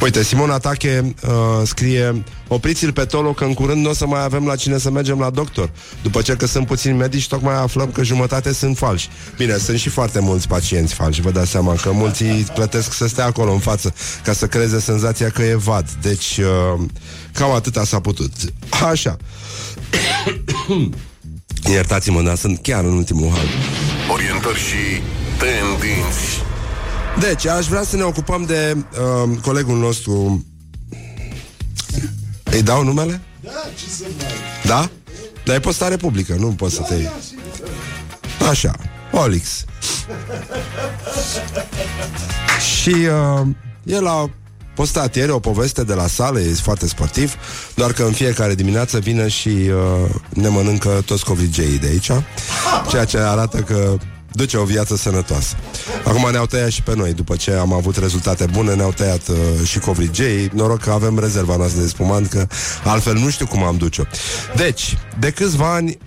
[0.02, 1.32] Uite, Simon Atache uh,
[1.64, 4.92] scrie Opriți-l pe Tolo că în curând nu o să mai avem la cine să
[4.92, 5.70] mergem la doctor.
[6.02, 9.10] După ce că sunt puțini medici, tocmai aflăm că jumătate sunt falși.
[9.38, 13.26] Bine, sunt și foarte mulți pacienți falși Vă dați seama că mulți plătesc să stea
[13.26, 15.90] acolo în față Ca să creeze senzația că e vad.
[16.02, 16.82] Deci, uh,
[17.34, 18.32] cam atâta s-a putut.
[18.90, 19.18] Așa.
[21.72, 23.46] Iertați-mă, dar sunt chiar în ultimul hal.
[24.12, 25.02] Orientări și
[25.38, 26.47] tendinți
[27.20, 30.46] Deci, aș vrea să ne ocupăm de uh, colegul nostru
[32.52, 33.22] Îi dau numele?
[33.40, 34.26] Da, ce să mai...
[34.66, 34.90] Da?
[35.46, 37.12] Dar e postare publică, nu poți să te iei.
[38.50, 38.76] Așa,
[39.12, 39.66] Olix.
[42.78, 43.48] Și uh,
[43.84, 44.30] el a
[44.76, 47.36] postat ieri o poveste de la sală, e foarte sportiv,
[47.76, 52.12] doar că în fiecare dimineață vine și uh, ne mănâncă toți covrigeii de aici,
[52.90, 53.98] ceea ce arată că
[54.32, 55.56] duce o viață sănătoasă.
[56.06, 59.68] Acum ne-au tăiat și pe noi, după ce am avut rezultate bune, ne-au tăiat uh,
[59.68, 60.50] și covrigei.
[60.54, 62.48] Noroc că avem rezerva noastră de spumant, că
[62.84, 64.04] altfel nu știu cum am duce-o.
[64.56, 65.98] Deci, de câțiva ani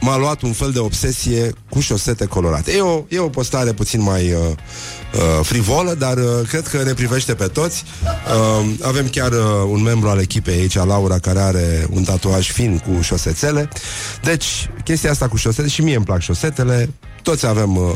[0.00, 2.72] m-a luat un fel de obsesie cu șosete colorate.
[2.72, 6.92] E o, e o postare puțin mai uh, uh, frivolă, dar uh, cred că ne
[6.92, 7.84] privește pe toți.
[8.04, 9.38] Uh, avem chiar uh,
[9.70, 13.68] un membru al echipei aici, Laura, care are un tatuaj fin cu șosețele.
[14.22, 16.90] Deci, chestia asta cu șosete, și mie îmi plac șosetele,
[17.22, 17.90] toți avem uh,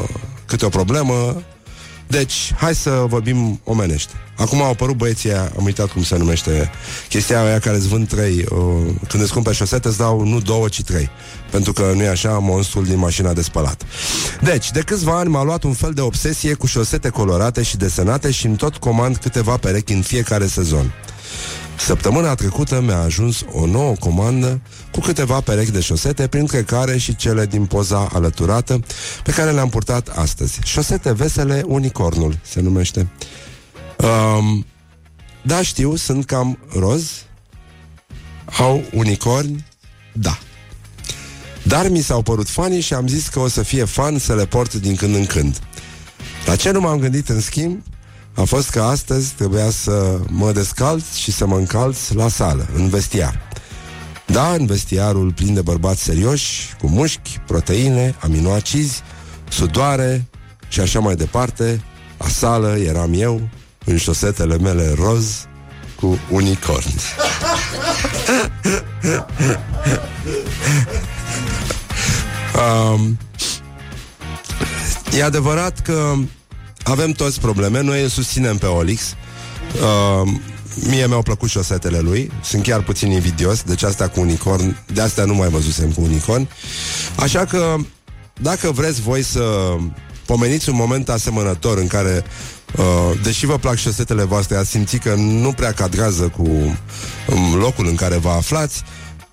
[0.47, 1.43] câte o problemă,
[2.11, 4.13] deci, hai să vorbim omenește.
[4.37, 6.71] Acum au apărut băieții aia, am uitat cum se numește
[7.09, 8.45] chestia aia care îți vând trei.
[8.51, 8.59] Uh,
[9.09, 11.11] când îți cumperi șosete, îți dau nu două, ci trei.
[11.51, 13.83] Pentru că nu e așa monstrul din mașina de spălat.
[14.41, 18.31] Deci, de câțiva ani m-a luat un fel de obsesie cu șosete colorate și desenate
[18.31, 20.93] și în tot comand câteva perechi în fiecare sezon.
[21.85, 24.61] Săptămâna trecută mi-a ajuns o nouă comandă
[24.93, 28.81] cu câteva perechi de șosete, printre care și cele din poza alăturată,
[29.23, 30.59] pe care le-am purtat astăzi.
[30.65, 33.09] Șosete vesele Unicornul se numește.
[33.97, 34.67] Um,
[35.43, 37.11] da, știu, sunt cam roz.
[38.59, 39.67] Au unicorni?
[40.13, 40.39] Da.
[41.63, 44.47] Dar mi s-au părut fani și am zis că o să fie fan să le
[44.47, 45.59] port din când în când.
[46.47, 47.83] La ce nu m-am gândit în schimb
[48.35, 52.89] a fost că astăzi trebuia să mă descalț și să mă încalț la sală, în
[52.89, 53.49] vestiar.
[54.27, 59.03] Da, în vestiarul plin de bărbați serioși, cu mușchi, proteine, aminoacizi,
[59.49, 60.27] sudoare
[60.69, 61.85] și așa mai departe,
[62.19, 63.49] la sală eram eu,
[63.85, 65.47] în șosetele mele roz,
[66.01, 66.95] cu unicorni.
[72.95, 73.19] um,
[75.17, 76.15] e adevărat că
[76.83, 79.03] avem toți probleme, noi îl susținem pe Olix.
[79.75, 80.33] Uh,
[80.89, 85.25] mie mi-au plăcut șosetele lui, sunt chiar puțin invidios, deci asta cu unicorn, de asta
[85.25, 86.49] nu mai văzusem cu unicorn.
[87.17, 87.77] Așa că,
[88.41, 89.77] dacă vreți voi să
[90.27, 92.25] pomeniți un moment asemănător în care
[92.77, 97.87] Uh, deși vă plac șosetele voastre, ați simți că nu prea cadrează cu um, locul
[97.87, 98.83] în care vă aflați,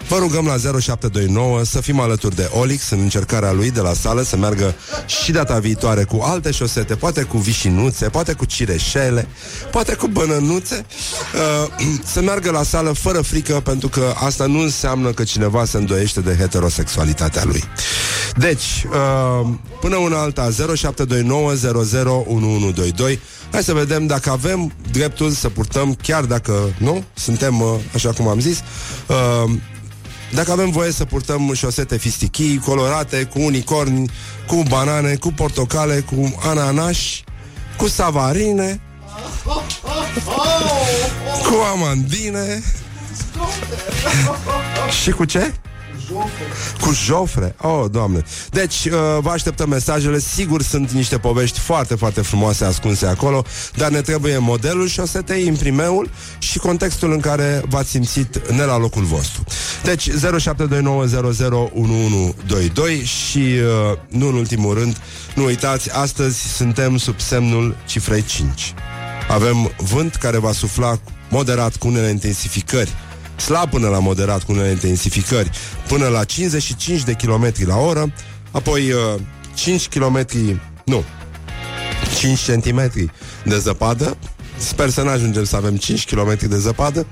[0.08, 4.22] Vă rugăm la 0729 să fim alături de Olix în încercarea lui de la sală
[4.22, 9.28] să meargă și data viitoare cu alte șosete, poate cu vișinuțe, poate cu cireșele,
[9.72, 10.86] poate cu bănănuțe,
[11.66, 15.78] uh, să meargă la sală fără frică, pentru că asta nu înseamnă că cineva se
[15.78, 17.64] îndoiește de heterosexualitatea lui.
[18.38, 19.48] Deci, uh,
[19.80, 23.20] până una alta, 0729 001122
[23.52, 28.28] Hai să vedem dacă avem dreptul să purtăm, chiar dacă nu, suntem, uh, așa cum
[28.28, 28.62] am zis,
[29.08, 29.52] uh,
[30.34, 34.10] dacă avem voie să purtăm șosete fistichii, colorate, cu unicorni,
[34.48, 37.24] cu banane, cu portocale, cu ananași,
[37.78, 38.82] cu savarine,
[41.44, 42.64] Cu amandine
[45.02, 45.54] Și cu ce?
[46.82, 47.56] Cu Jofre.
[47.62, 48.24] Oh, doamne.
[48.52, 50.20] Deci, uh, vă așteptăm mesajele.
[50.20, 53.44] Sigur sunt niște povești foarte, foarte frumoase ascunse acolo,
[53.76, 59.04] dar ne trebuie modelul șosetei, imprimeul și contextul în care v-ați simțit ne la locul
[59.04, 59.44] vostru.
[59.84, 60.14] Deci, 0729001122
[63.04, 64.98] și, uh, nu în ultimul rând,
[65.36, 68.74] nu uitați, astăzi suntem sub semnul cifrei 5.
[69.30, 72.96] Avem vânt care va sufla moderat cu unele intensificări
[73.38, 75.52] slab până la moderat cu unele intensificări,
[75.88, 78.14] până la 55 de km la oră,
[78.52, 79.22] apoi uh,
[79.54, 80.26] 5 km,
[80.86, 81.04] nu,
[82.18, 82.92] 5 cm
[83.44, 84.18] de zăpadă,
[84.58, 87.06] Sper să nu ajungem să avem 5 km de zăpadă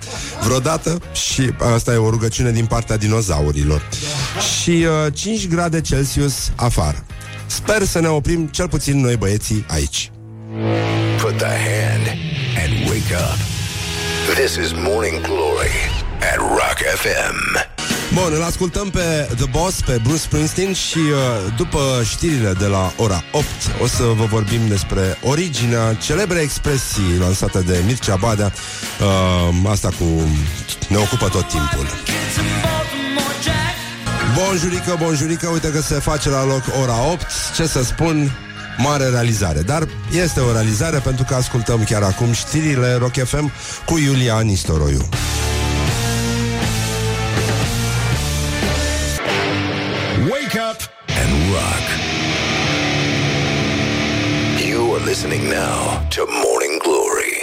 [0.44, 3.90] vreodată și asta e o rugăciune din partea dinozaurilor.
[4.62, 7.06] Și uh, 5 grade Celsius afară.
[7.46, 10.12] Sper să ne oprim cel puțin noi băieții aici.
[11.22, 12.08] Put the hand
[12.64, 13.38] and wake up.
[14.36, 17.66] This is Morning Glory at Rock FM.
[18.14, 22.94] Bun, îl ascultăm pe The Boss, pe Bruce Springsteen și uh, după știrile de la
[22.98, 23.46] ora 8
[23.82, 28.52] o să vă vorbim despre originea celebre expresii lansate de Mircea Badea.
[29.02, 30.06] Uh, asta cu
[30.88, 31.88] ne ocupă tot timpul.
[34.36, 37.26] Bonjurică, bonjurică, uite că se face la loc ora 8.
[37.56, 38.32] Ce să spun,
[38.78, 39.62] mare realizare.
[39.62, 43.52] Dar este o realizare pentru că ascultăm chiar acum știrile Rock FM
[43.86, 45.10] cu Iulia Nistoroiu.
[51.54, 51.86] Rock.
[54.68, 57.34] You are listening now to Morning Glory.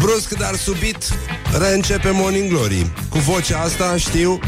[0.00, 1.08] Brusc, dar subit,
[1.58, 2.92] reîncepe Morning Glory.
[3.10, 4.38] Cu vocea asta, știu,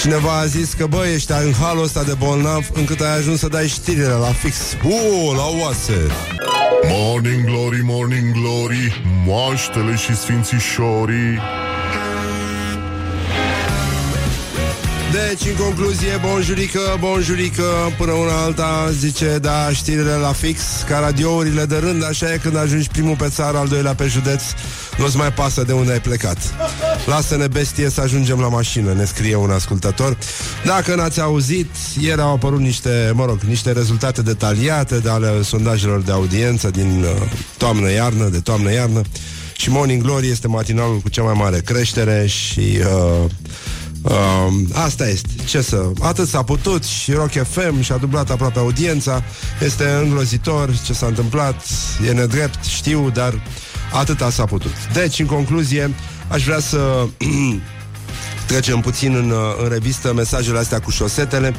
[0.00, 3.48] cineva a zis că, bă, ești în halul ăsta de bolnav încât ai ajuns să
[3.48, 4.56] dai știrile la fix.
[4.84, 6.06] Uuu, la oase!
[6.88, 11.38] Morning Glory, Morning Glory Moaștele și sfințișorii
[15.14, 17.62] Deci, în concluzie, bonjurică, bonjurică,
[17.98, 22.56] până una alta, zice, da, știrile la fix, ca radiourile de rând, așa e când
[22.56, 24.42] ajungi primul pe țară, al doilea pe județ,
[24.98, 26.38] nu-ți mai pasă de unde ai plecat.
[27.06, 30.16] Lasă-ne bestie să ajungem la mașină, ne scrie un ascultător.
[30.64, 36.00] Dacă n-ați auzit, ieri au apărut niște, mă rog, niște rezultate detaliate de ale sondajelor
[36.00, 39.00] de audiență din uh, toamnă-iarnă, de toamnă-iarnă,
[39.56, 42.78] și Morning Glory este matinalul cu cea mai mare creștere și...
[42.78, 43.30] Uh,
[44.04, 45.28] Uh, asta este.
[45.44, 45.90] Ce să...
[46.00, 49.22] Atât s-a putut și Rock FM și-a dublat aproape audiența.
[49.60, 51.66] Este îngrozitor ce s-a întâmplat.
[52.08, 53.42] E nedrept, știu, dar
[53.92, 54.72] atâta s-a putut.
[54.92, 55.94] Deci, în concluzie,
[56.28, 56.78] aș vrea să
[58.46, 61.54] trecem puțin în, uh, în revistă mesajele astea cu șosetele.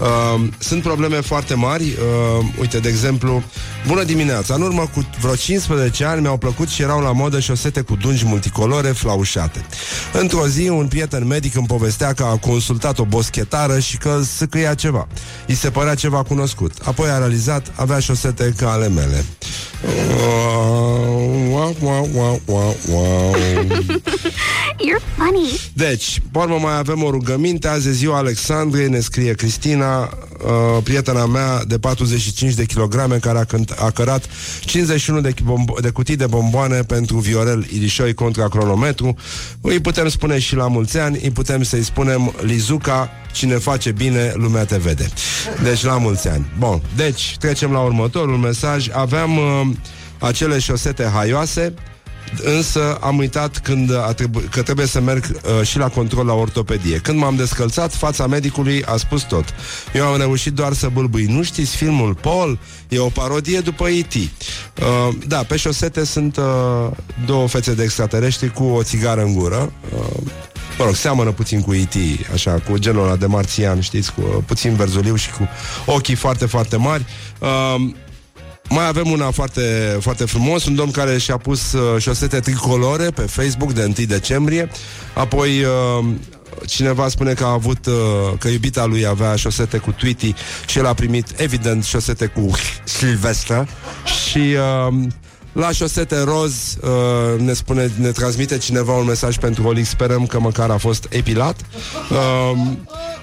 [0.00, 1.82] Uh, sunt probleme foarte mari.
[1.82, 3.42] Uh, uite, de exemplu,
[3.86, 4.54] bună dimineața.
[4.54, 8.24] În urmă cu vreo 15 ani mi-au plăcut și erau la modă șosete cu dungi
[8.24, 9.64] multicolore flaușate.
[10.12, 14.74] Într-o zi, un prieten medic îmi povestea că a consultat o boschetară și că săcăia
[14.74, 15.06] ceva.
[15.46, 16.72] I se părea ceva cunoscut.
[16.84, 19.24] Apoi a realizat, avea șosete ca ale mele.
[21.50, 23.34] Wow, wow, wow, wow, wow.
[24.86, 25.60] You're funny.
[25.72, 27.68] Deci, pe urmă mai avem o rugăminte.
[27.68, 33.38] Azi e ziua Alexandrei, ne scrie Cristina uh, Prietena mea de 45 de kilograme Care
[33.38, 34.24] a, cânt, a cărat
[34.60, 39.14] 51 de, bombo- de cutii de bomboane Pentru Viorel Irișoi contra cronometru.
[39.60, 44.32] Îi putem spune și la mulți ani Îi putem să-i spunem Lizuca Cine face bine,
[44.34, 45.08] lumea te vede.
[45.62, 46.46] Deci la mulți ani.
[46.58, 48.88] Bun, deci trecem la următorul mesaj.
[48.92, 49.68] Aveam uh,
[50.18, 51.74] acele șosete haioase
[52.42, 56.32] Însă am uitat când a trebu- că trebuie să merg uh, și la control la
[56.32, 56.96] ortopedie.
[56.98, 59.44] Când m-am descălțat, fața medicului a spus tot.
[59.94, 61.24] Eu am reușit doar să bâlbâi.
[61.24, 62.58] Nu știți filmul Paul?
[62.88, 64.14] E o parodie după E.T.
[64.14, 64.28] Uh,
[65.26, 66.44] da, pe șosete sunt uh,
[67.26, 69.72] două fețe de extraterestri cu o țigară în gură.
[69.94, 70.32] Uh,
[70.78, 71.94] Mă rog, seamănă puțin cu E.T.,
[72.32, 75.48] așa, cu genul ăla de marțian, știți, cu uh, puțin verzuliu și cu
[75.86, 77.04] ochii foarte, foarte mari.
[77.38, 77.90] Uh,
[78.70, 83.22] mai avem una foarte, foarte frumos, un domn care și-a pus uh, șosete tricolore pe
[83.22, 84.70] Facebook de 1 decembrie,
[85.14, 86.06] apoi uh,
[86.66, 87.92] cineva spune că a avut, uh,
[88.38, 90.34] că iubita lui avea șosete cu Tweety
[90.66, 92.50] și el a primit, evident, șosete cu
[92.84, 93.68] Silvestre.
[94.22, 94.38] Și...
[94.88, 94.94] Uh,
[95.52, 100.40] la șosete roz uh, ne spune, ne transmite cineva un mesaj pentru Olic, sperăm că
[100.40, 101.60] măcar a fost epilat.
[102.10, 102.58] Uh,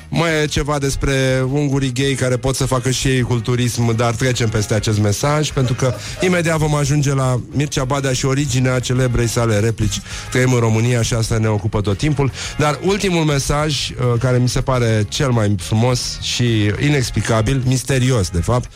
[0.10, 4.50] mai e ceva despre ungurii gay care pot să facă și ei culturism, dar trecem
[4.50, 9.60] peste acest mesaj, pentru că imediat vom ajunge la Mircea Badea și originea celebrei sale
[9.60, 10.02] replici.
[10.32, 12.32] Trăim în România și asta ne ocupă tot timpul.
[12.58, 18.42] Dar ultimul mesaj, uh, care mi se pare cel mai frumos și inexplicabil, misterios, de
[18.42, 18.72] fapt,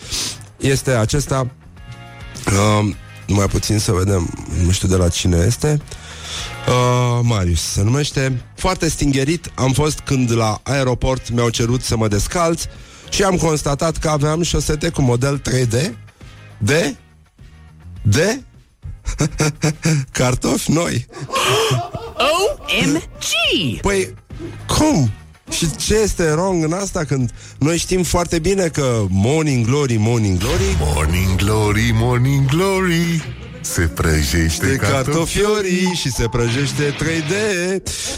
[0.58, 1.48] este acesta
[2.48, 2.94] uh,
[3.32, 4.30] Numai puțin să vedem
[4.66, 5.82] Nu știu de la cine este.
[6.68, 8.42] Uh, Marius se numește.
[8.56, 12.64] Foarte stingerit am fost când la aeroport Mi-au cerut să mă descalț
[13.10, 15.92] Și am constatat că aveam șosete cu model 3D
[16.58, 16.96] De
[18.02, 18.42] De
[20.12, 21.06] Cartofi noi.
[22.18, 23.80] OMG!
[23.82, 24.14] Păi,
[24.68, 25.12] cum?
[25.52, 30.38] Și ce este wrong în asta când noi știm foarte bine că Morning Glory, Morning
[30.38, 33.24] Glory Morning Glory, Morning Glory
[33.62, 37.34] Se prăjește de cartofiorii cartofiorii și se prăjește 3D.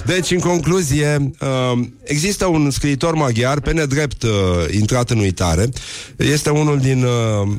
[0.06, 4.30] Deci, în concluzie, uh, există un scriitor maghiar, pe nedrept uh,
[4.72, 5.70] intrat în uitare.
[6.18, 7.52] Este unul din uh,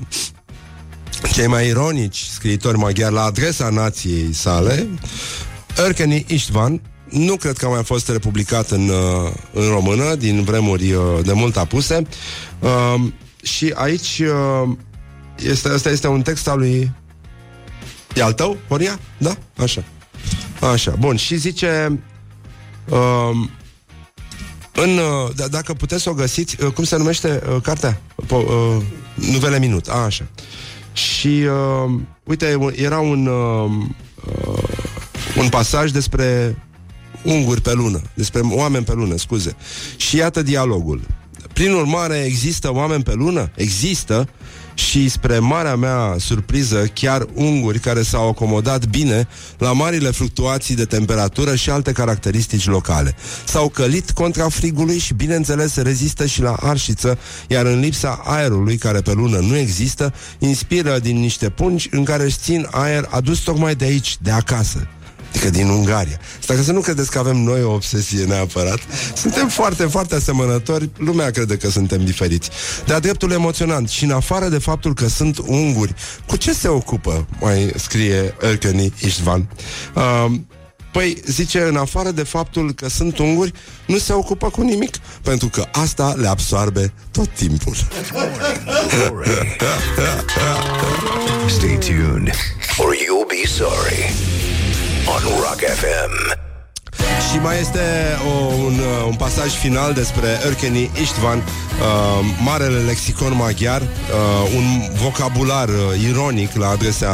[1.32, 4.88] cei mai ironici scriitori maghiari la adresa nației sale,
[5.86, 6.80] Erkeni Istvan,
[7.14, 11.32] nu cred că a mai fost republicat în, uh, în română, din vremuri uh, de
[11.32, 12.06] mult apuse.
[12.58, 12.94] Uh,
[13.42, 14.76] și aici uh,
[15.38, 16.90] este, asta este un text al lui...
[18.14, 18.98] E al tău, Horia?
[19.18, 19.36] Da?
[19.56, 19.84] Așa.
[20.72, 21.16] Așa, bun.
[21.16, 22.00] Și zice...
[22.88, 23.48] Uh,
[24.74, 28.00] în, uh, d- dacă puteți să o găsiți, uh, cum se numește uh, cartea?
[28.24, 28.76] Po- uh,
[29.14, 30.26] Nuvele Minut, a, așa.
[30.92, 31.92] Și, uh,
[32.24, 33.70] uite, era un, uh,
[34.46, 34.62] uh,
[35.38, 36.56] un pasaj despre
[37.24, 39.56] unguri pe lună, despre oameni pe lună, scuze.
[39.96, 41.00] Și iată dialogul.
[41.52, 43.50] Prin urmare, există oameni pe lună?
[43.54, 44.28] Există
[44.74, 50.84] și spre marea mea surpriză, chiar unguri care s-au acomodat bine la marile fluctuații de
[50.84, 53.14] temperatură și alte caracteristici locale.
[53.44, 57.18] S-au călit contra frigului și, bineînțeles, rezistă și la arșiță,
[57.48, 62.24] iar în lipsa aerului, care pe lună nu există, inspiră din niște pungi în care
[62.24, 64.88] își țin aer adus tocmai de aici, de acasă
[65.34, 66.20] adică din Ungaria.
[66.38, 68.78] Asta că să nu credeți că avem noi o obsesie neapărat.
[69.16, 72.50] Suntem foarte, foarte asemănători, lumea crede că suntem diferiți.
[72.86, 75.94] De-a dreptul emoționant și în afară de faptul că sunt unguri,
[76.26, 79.48] cu ce se ocupă, mai scrie Erkeni Istvan?
[79.94, 80.32] Uh,
[80.92, 83.52] Păi, zice, în afară de faptul că sunt unguri,
[83.86, 87.74] nu se ocupă cu nimic, pentru că asta le absoarbe tot timpul.
[91.46, 92.30] Stay tuned,
[92.78, 94.14] or you'll be sorry.
[95.06, 96.53] On Rock FM.
[97.30, 97.80] Și mai este
[98.26, 101.44] o, un, uh, un pasaj final despre Erkeni Istvan, uh,
[102.44, 103.86] marele lexicon maghiar, uh,
[104.56, 105.74] un vocabular uh,
[106.08, 107.08] ironic la adresa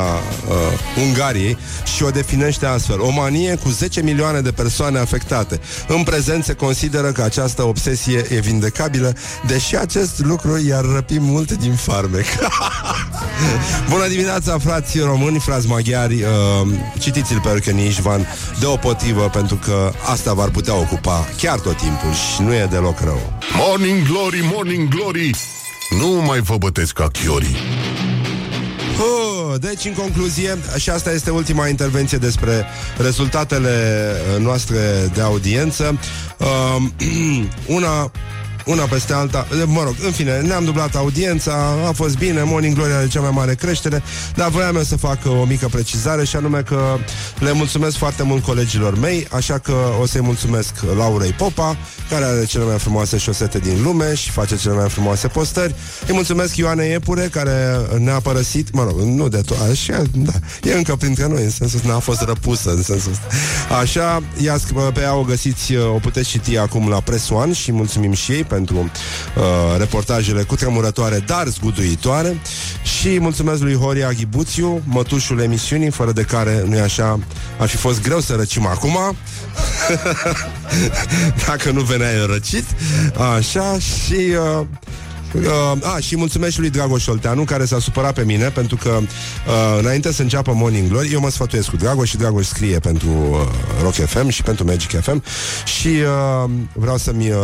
[0.49, 1.59] uh, Ungariei
[1.97, 3.01] și o definește astfel.
[3.01, 5.61] O manie cu 10 milioane de persoane afectate.
[5.89, 9.12] În prezent se consideră că această obsesie e vindecabilă,
[9.47, 12.26] deși acest lucru i-ar răpi multe din farmec.
[13.91, 16.68] Bună dimineața, frați români, frați maghiari, uh,
[16.99, 18.26] citiți-l pe Erkeni Istvan
[18.61, 19.69] deopotrivă, pentru că
[20.10, 23.32] asta v-ar putea ocupa chiar tot timpul și nu e deloc rău.
[23.56, 25.30] Morning Glory, Morning Glory
[26.00, 27.56] Nu mai vă bătesc ca chiorii
[29.00, 32.64] Uh, deci, în concluzie, și asta este ultima intervenție despre
[32.98, 33.70] rezultatele
[34.34, 35.98] uh, noastre de audiență.
[36.38, 36.82] Uh,
[37.76, 38.10] una
[38.70, 42.92] una peste alta, mă rog, în fine, ne-am dublat audiența, a fost bine, Morning Glory
[42.92, 44.02] are cea mai mare creștere,
[44.34, 46.96] dar voiam eu să fac o mică precizare și anume că
[47.38, 51.76] le mulțumesc foarte mult colegilor mei, așa că o să-i mulțumesc Laurei Popa,
[52.10, 55.74] care are cele mai frumoase șosete din lume și face cele mai frumoase postări.
[56.06, 60.74] Îi mulțumesc Ioane Iepure, care ne-a părăsit, mă rog, nu de tot, așa, da, e
[60.74, 63.26] încă printre noi, în sensul n-a fost răpusă, în sensul ăsta.
[63.80, 64.56] Așa, ea,
[64.94, 68.44] pe ea o găsiți, o puteți citi acum la Press One și mulțumim și ei
[68.44, 69.42] pentru uh,
[69.78, 72.40] reportajele cu tremurătoare, dar zguduitoare
[72.82, 77.18] și mulțumesc lui Horia Ghibuțiu, mătușul emisiunii, fără de care, nu așa,
[77.58, 78.98] ar fi fost greu să răcim acum.
[81.46, 82.64] Dacă nu veneai răcit.
[83.36, 84.14] Așa, și...
[84.61, 84.66] Uh,
[85.35, 88.99] Uh, a, și mulțumesc și lui Dragoș Olteanu Care s-a supărat pe mine Pentru că
[88.99, 93.09] uh, înainte să înceapă Morning Glory Eu mă sfătuiesc cu Dragoș și Dragoș scrie Pentru
[93.09, 93.39] uh,
[93.83, 95.22] Rock FM și pentru Magic FM
[95.64, 97.37] Și uh, vreau să-mi uh,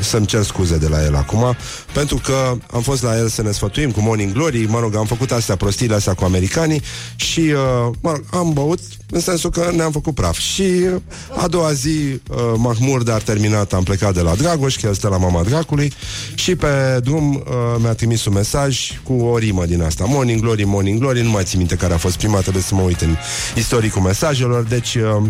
[0.00, 1.56] Să-mi cer scuze de la el acum
[1.92, 5.06] Pentru că am fost la el să ne sfătuim Cu Morning Glory, mă rog, am
[5.06, 6.82] făcut astea Prostiile astea cu americanii
[7.16, 8.80] Și uh, mă rog, am băut
[9.10, 10.38] în sensul că ne-am făcut praf.
[10.38, 11.00] Și uh,
[11.42, 15.08] a doua zi uh, Mahmur, dar terminat, am plecat de la Dragoș Că el stă
[15.08, 15.92] la mama dracului.
[16.34, 17.42] Și pe drum uh,
[17.78, 21.44] mi-a trimis un mesaj Cu o rimă din asta Morning Glory, Morning Glory Nu mai
[21.44, 23.16] țin minte care a fost prima Trebuie să mă uit în
[23.56, 24.94] istoricul mesajelor Deci...
[24.94, 25.22] Uh,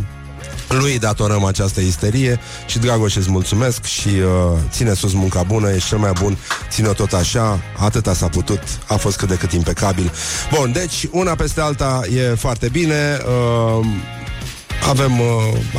[0.68, 5.88] lui datorăm această isterie și Dragoș îți mulțumesc și uh, ține sus munca bună, ești
[5.88, 6.38] cel mai bun,
[6.70, 10.12] ține-o tot așa, atâta s-a putut, a fost cât de cât impecabil.
[10.54, 13.18] Bun, deci una peste alta e foarte bine.
[13.78, 13.86] Uh,
[14.88, 15.26] avem uh,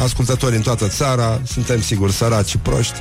[0.04, 3.00] ascultători în toată țara, suntem sigur săraci și proști,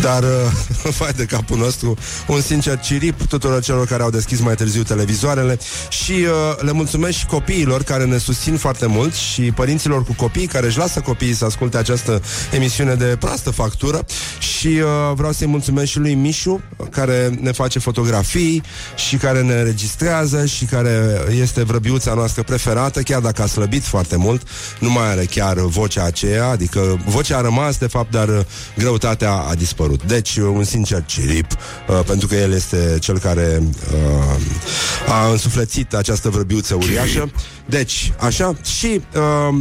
[0.00, 4.54] dar, uh, fai de capul nostru, un sincer cirip tuturor celor care au deschis mai
[4.54, 10.04] târziu televizoarele și uh, le mulțumesc și copiilor care ne susțin foarte mult și părinților
[10.04, 12.22] cu copii care își lasă copiii să asculte această
[12.52, 14.04] emisiune de proastă factură
[14.38, 18.62] și uh, vreau să-i mulțumesc și lui Mișu, care ne face fotografii
[19.08, 24.16] și care ne registrează și care este vrăbiuța noastră preferată, chiar dacă a slăbit foarte
[24.16, 24.42] mult,
[24.78, 28.40] nu mai are chiar vocea aceea, adică vocea a rămas de fapt, dar uh,
[28.76, 30.02] greutatea a dispărut.
[30.04, 33.62] Deci, uh, un sincer cirip, uh, pentru că el este cel care
[33.92, 37.30] uh, a însuflețit această vrăbiuță uriașă.
[37.66, 39.58] Deci, așa, și uh,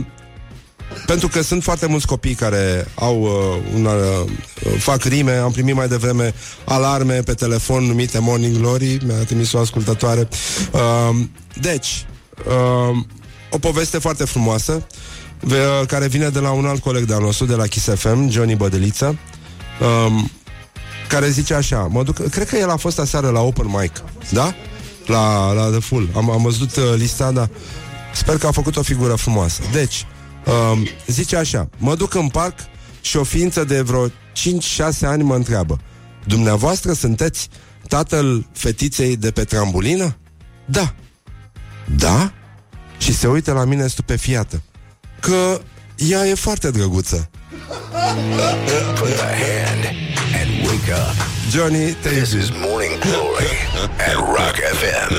[1.05, 3.29] pentru că sunt foarte mulți copii care au uh,
[3.73, 4.31] un, uh,
[4.79, 6.33] fac rime, am primit mai devreme
[6.65, 10.27] alarme pe telefon numite Morning Glory, mi-a trimis o ascultătoare.
[10.71, 11.19] Uh,
[11.61, 12.05] deci,
[12.47, 12.97] uh,
[13.49, 14.83] o poveste foarte frumoasă ve-
[15.87, 19.17] care vine de la un alt coleg de-al nostru, de la Kiss FM, Johnny Bădeliță,
[20.05, 20.31] um,
[21.07, 24.55] care zice așa, mă duc, cred că el a fost aseară la open mic, da?
[25.05, 26.09] La, la The Full.
[26.15, 27.49] Am, am văzut uh, lista, dar
[28.13, 29.61] sper că a făcut o figură frumoasă.
[29.71, 30.05] Deci,
[30.71, 32.59] um, zice așa, mă duc în parc
[33.01, 34.11] și o ființă de vreo 5-6
[35.01, 35.79] ani mă întreabă,
[36.25, 37.49] dumneavoastră sunteți
[37.87, 40.15] tatăl fetiței de pe trambulină?
[40.65, 40.93] Da.
[41.95, 42.31] Da?
[42.97, 44.61] Și se uită la mine stupefiată
[45.21, 45.59] că
[45.95, 47.29] ea e foarte drăguță.
[48.95, 49.85] Put the hand
[50.41, 51.15] and wake up.
[51.51, 52.39] Johnny, te This iubim.
[52.41, 53.51] is Morning Glory
[53.97, 55.13] at Rock FM.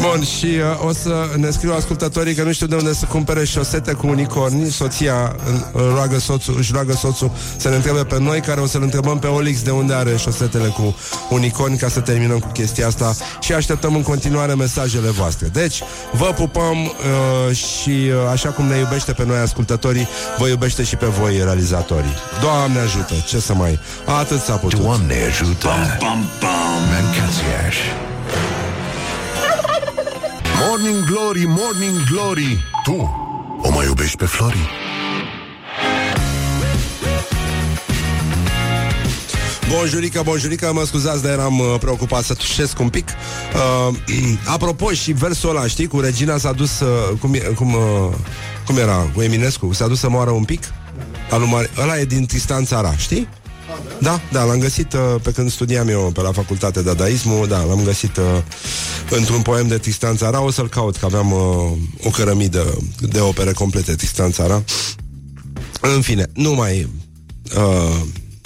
[0.00, 3.44] Bun, și uh, o să ne scriu ascultătorii că nu știu de unde să cumpere
[3.44, 4.70] șosete cu unicorni.
[4.70, 5.36] Soția
[5.72, 9.18] uh, roagă soțul, își roagă soțul să ne întrebe pe noi, care o să-l întrebăm
[9.18, 10.96] pe Olix de unde are șosetele cu
[11.30, 15.46] unicorni ca să terminăm cu chestia asta și așteptăm în continuare mesajele voastre.
[15.52, 15.82] Deci,
[16.12, 20.08] vă pupăm uh, și uh, așa cum ne iubește pe noi ascultătorii,
[20.38, 22.14] vă iubește și pe voi realizatorii.
[22.40, 23.78] Doamne ajută, ce să mai...
[24.20, 24.80] Atât s-a putut.
[24.80, 25.68] Doamne ajută.
[26.90, 27.76] Mancațiaș.
[30.68, 33.10] Morning Glory, Morning Glory Tu
[33.62, 34.68] o mai iubești pe Flori?
[39.70, 43.08] Bonjurică, bonjurică, mă scuzați, dar eram uh, preocupat să tușesc un pic.
[43.88, 43.96] Uh,
[44.54, 47.80] apropo, și versul ăla, știi, cu Regina s-a dus, uh, cum, e- cum, uh,
[48.66, 50.62] cum era, cu Eminescu, s-a dus să moară un pic?
[51.30, 53.28] Al lui Mare- ăla e din Tristan Țara, știi?
[53.98, 57.62] Da, da, l-am găsit uh, pe când studiam eu pe la facultate de dadaismul, da,
[57.62, 58.24] l-am găsit uh,
[59.10, 61.38] într-un poem de Tristan Țara, o să-l caut, că aveam uh,
[62.02, 64.64] o cărămidă de opere complete Tristan Țara.
[65.80, 66.88] În fine, nu mai...
[67.56, 68.00] Uh,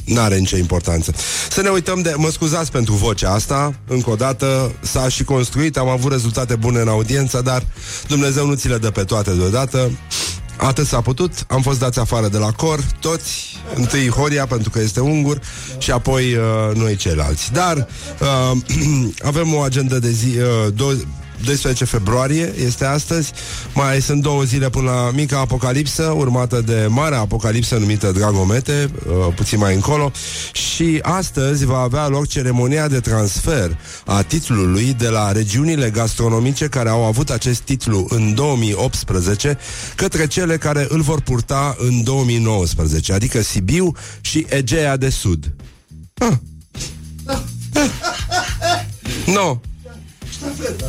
[0.05, 1.13] N-are nicio importanță.
[1.51, 2.15] Să ne uităm de...
[2.17, 3.75] Mă scuzați pentru vocea asta.
[3.87, 7.63] Încă o dată s-a și construit, am avut rezultate bune în audiență, dar
[8.07, 9.91] Dumnezeu nu ți le dă pe toate deodată.
[10.59, 14.81] Atât s-a putut, am fost dați afară de la cor, toți, întâi Horia pentru că
[14.81, 15.41] este ungur
[15.79, 17.53] și apoi uh, noi ceilalți.
[17.53, 17.89] Dar
[18.21, 18.59] uh,
[19.31, 21.07] avem o agendă de zi, uh, do-
[21.45, 23.33] 12 februarie este astăzi.
[23.75, 29.35] Mai sunt două zile până la mica apocalipsă Urmată de marea apocalipsă numită Dragomete uh,
[29.35, 30.13] Puțin mai încolo.
[30.53, 36.89] Și astăzi va avea loc ceremonia de transfer A titlului de la regiunile gastronomice Care
[36.89, 39.59] au avut acest titlu în 2018
[39.95, 45.55] Către cele care îl vor purta în 2019 Adică Sibiu și Egea de Sud.
[46.15, 46.33] Ah.
[49.27, 49.61] No,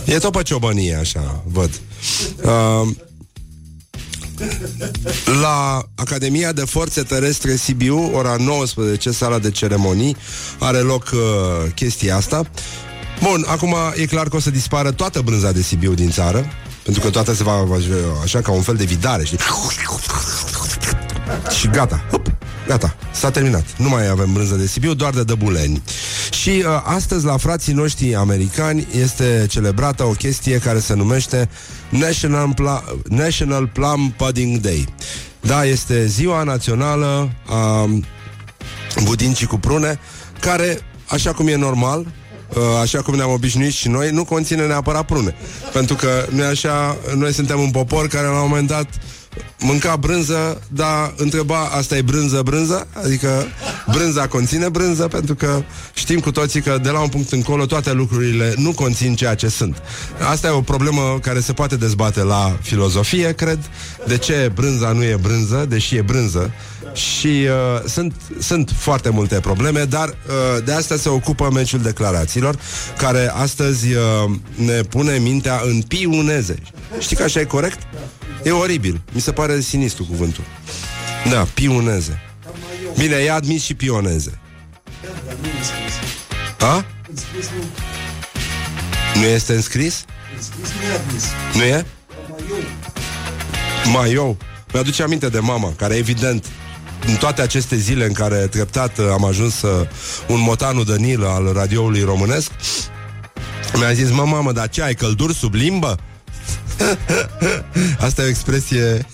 [0.06, 1.70] E tot pe ciobănie, așa, văd.
[2.43, 2.88] Uh,
[5.41, 10.16] la Academia de Forțe Terestre Sibiu, ora 19, sala de ceremonii,
[10.60, 12.50] are loc uh, chestia asta.
[13.22, 16.45] Bun, acum e clar că o să dispară toată brânza de Sibiu din țară,
[16.84, 17.76] pentru că toată se va, va
[18.24, 19.38] așa ca un fel de vidare, știi?
[21.58, 22.38] Și gata, Hup,
[22.70, 23.65] gata, s-a terminat.
[23.78, 25.82] Nu mai avem brânză de Sibiu, doar de dăbuleni.
[26.32, 31.49] Și uh, astăzi la frații noștri americani Este celebrată o chestie care se numește
[31.89, 34.86] National, Pla- National Plum Pudding Day.
[35.41, 37.89] Da, este ziua națională a
[39.03, 39.99] budincii cu prune
[40.39, 45.05] Care, așa cum e normal uh, Așa cum ne-am obișnuit și noi Nu conține neapărat
[45.05, 45.36] prune.
[45.74, 48.88] Pentru că noi așa Noi suntem un popor care la un moment dat
[49.59, 52.88] mânca brânză, dar întreba, asta e brânză, brânză?
[53.03, 53.45] Adică
[53.91, 55.63] brânza conține brânză, pentru că
[55.93, 59.47] știm cu toții că de la un punct încolo toate lucrurile nu conțin ceea ce
[59.47, 59.82] sunt.
[60.30, 63.59] Asta e o problemă care se poate dezbate la filozofie, cred,
[64.07, 66.51] de ce brânza nu e brânză, deși e brânză.
[66.93, 72.59] Și uh, sunt, sunt foarte multe probleme, dar uh, de asta se ocupă meciul declarațiilor,
[72.97, 76.55] care astăzi uh, ne pune mintea în piuneze.
[76.99, 77.79] Știi că așa e corect?
[78.43, 79.01] E oribil.
[79.11, 80.43] Mi se pare sinistru cuvântul.
[81.29, 82.21] Da, pioneze.
[82.97, 84.39] Bine, e admis și pioneze.
[86.59, 86.85] A?
[89.15, 90.05] Nu este înscris?
[91.53, 91.85] Nu e?
[93.91, 94.37] Maiou.
[94.73, 96.45] Mi-aduce aminte de mama, care evident
[97.08, 99.88] în toate aceste zile în care treptat uh, am ajuns uh,
[100.28, 102.52] un motanu de nil al radioului românesc,
[103.74, 106.00] mi-a zis, mă, mamă, dar ce ai, călduri sub limbă?
[108.06, 109.06] Asta e o expresie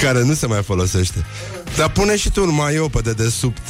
[0.00, 1.26] care nu se mai folosește.
[1.76, 3.62] Dar pune și tu un maiou pe dedesubt.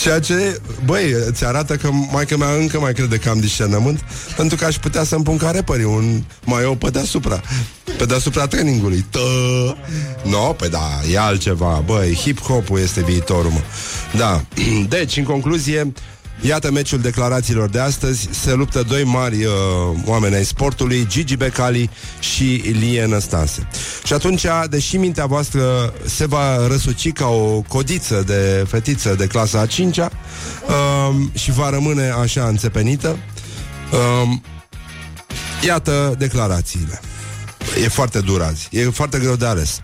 [0.00, 4.04] Ceea ce, băi, ți arată că mai că mea încă mai crede că am discernământ
[4.36, 7.40] Pentru că aș putea să-mi pun ca repări un maiou pe deasupra
[7.98, 9.04] Pe deasupra trainingului.
[9.10, 9.18] Tă...
[10.22, 11.82] No, pe da, e altceva.
[11.86, 13.60] Băi, hip-hop-ul este viitorul, mă.
[14.16, 14.44] Da,
[14.96, 15.92] deci, în concluzie
[16.40, 18.28] Iată meciul declarațiilor de astăzi.
[18.30, 19.52] Se luptă doi mari uh,
[20.04, 23.68] oameni ai sportului Gigi Becali și Ilie Năstase.
[24.04, 29.60] Și atunci, deși mintea voastră Se va răsuci ca o codiță De fetiță de clasa
[29.60, 30.10] a 5-a
[30.68, 33.18] uh, Și va rămâne așa înțepenită
[33.92, 34.28] uh,
[35.66, 37.00] Iată declarațiile.
[37.84, 38.68] E foarte dur azi.
[38.70, 39.80] E foarte greu de ales.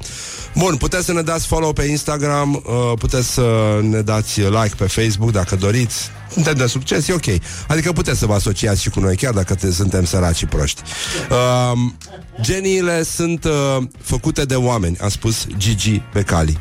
[0.55, 4.87] Bun, puteți să ne dați follow pe Instagram, uh, puteți să ne dați like pe
[4.87, 6.11] Facebook dacă doriți.
[6.37, 7.27] Suntem de succes, e ok.
[7.69, 10.83] Adică puteți să vă asociați și cu noi, chiar dacă te, suntem săraci și proști.
[11.31, 11.79] Uh,
[12.41, 16.59] geniile sunt uh, făcute de oameni, a spus Gigi Becali.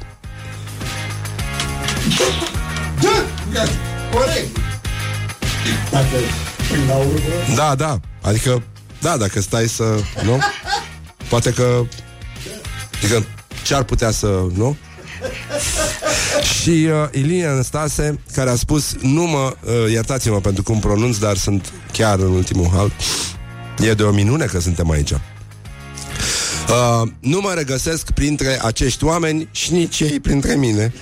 [7.55, 7.99] Da, da.
[8.21, 8.63] Adică,
[9.01, 9.83] da, dacă stai să...
[10.23, 10.39] Nu?
[11.29, 11.81] Poate că...
[12.97, 13.25] Adică
[13.63, 14.77] ce ar putea să, nu?
[16.59, 21.37] Și uh, Ilie Anastase, care a spus, nu mă, uh, iertați-mă pentru cum pronunț, dar
[21.37, 22.91] sunt chiar în ultimul hal.
[23.79, 25.11] E de o minune că suntem aici.
[26.69, 30.93] Uh, nu mă regăsesc printre acești oameni și nici ei printre mine.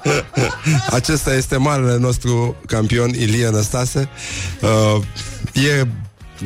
[0.90, 4.08] Acesta este marele nostru campion Ilie Năstase.
[4.60, 5.02] Uh,
[5.52, 5.86] e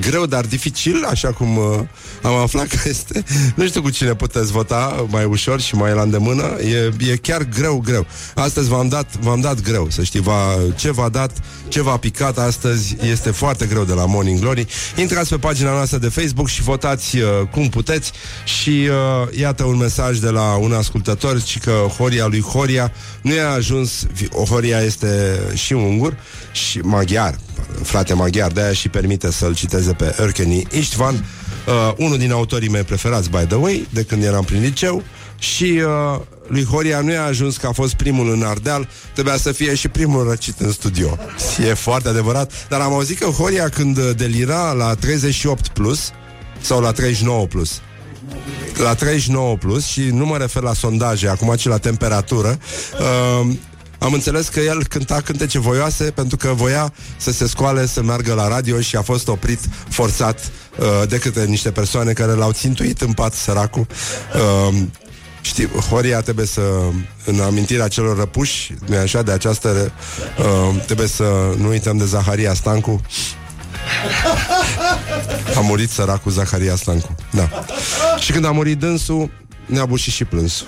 [0.00, 1.80] greu, dar dificil, așa cum uh,
[2.22, 3.24] am aflat că este.
[3.54, 6.42] Nu știu cu cine puteți vota mai ușor și mai la îndemână.
[6.42, 8.06] E, e chiar greu, greu.
[8.34, 11.30] Astăzi v-am dat, v-am dat greu, să știi, va, ce v-a dat,
[11.68, 14.66] ce v-a picat astăzi, este foarte greu de la Morning Glory.
[14.96, 18.12] Intrați pe pagina noastră de Facebook și votați uh, cum puteți
[18.44, 23.34] și uh, iată un mesaj de la un ascultător, ci că Horia lui Horia nu
[23.34, 24.06] i-a ajuns,
[24.48, 26.16] Horia este și ungur
[26.52, 27.38] și maghiar,
[27.82, 32.82] frate maghiar, de-aia și permite să-l citeze pe Erkeni Istvan, uh, unul din autorii mei
[32.82, 35.02] preferați, by the way, de când eram prin liceu,
[35.38, 39.52] și uh, lui Horia nu i-a ajuns că a fost primul în Ardeal, trebuia să
[39.52, 41.18] fie și primul răcit în studio.
[41.68, 46.10] E foarte adevărat, dar am auzit că Horia când delira la 38 plus,
[46.60, 47.80] sau la 39 plus,
[48.82, 52.58] la 39 plus și nu mă refer la sondaje, acum ci la temperatură,
[53.00, 53.54] uh,
[54.02, 58.34] am înțeles că el cânta cântece voioase pentru că voia să se scoale, să meargă
[58.34, 63.00] la radio și a fost oprit forțat uh, de către niște persoane care l-au țintuit
[63.00, 63.86] în pat săracul.
[64.70, 64.76] Uh,
[65.40, 66.60] Știi, Horia trebuie să
[67.24, 69.92] În amintirea celor răpuși nu așa, de această
[70.38, 71.24] uh, Trebuie să
[71.56, 73.00] nu uităm de Zaharia Stancu.
[75.56, 77.48] A murit săracul Zaharia Stancu Da.
[78.18, 79.30] Și când a murit dânsul
[79.66, 80.66] Ne-a bușit și plânsul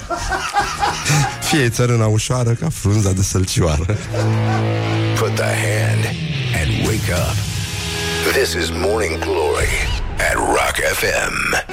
[1.51, 3.85] Fie țărâna ușoară ca frunza de sălcioară
[5.19, 6.05] Put the hand
[6.63, 7.37] and wake up.
[8.33, 9.73] This is Morning Glory
[10.31, 11.65] at Rock FM.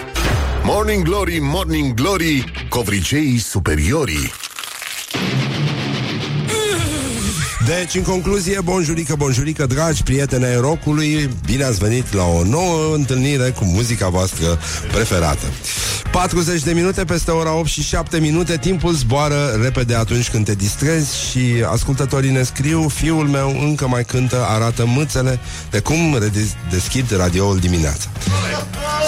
[0.63, 4.31] Morning Glory, Morning Glory Covriceii superiorii
[7.79, 12.95] Deci, în concluzie, bonjurică, bonjurică, dragi prieteni ai rockului, bine ați venit la o nouă
[12.95, 14.59] întâlnire cu muzica voastră
[14.91, 15.45] preferată.
[16.11, 20.53] 40 de minute peste ora 8 și 7 minute, timpul zboară repede atunci când te
[20.53, 26.17] distrezi și ascultătorii ne scriu, fiul meu încă mai cântă, arată mâțele de cum
[26.69, 28.09] deschid radioul dimineața.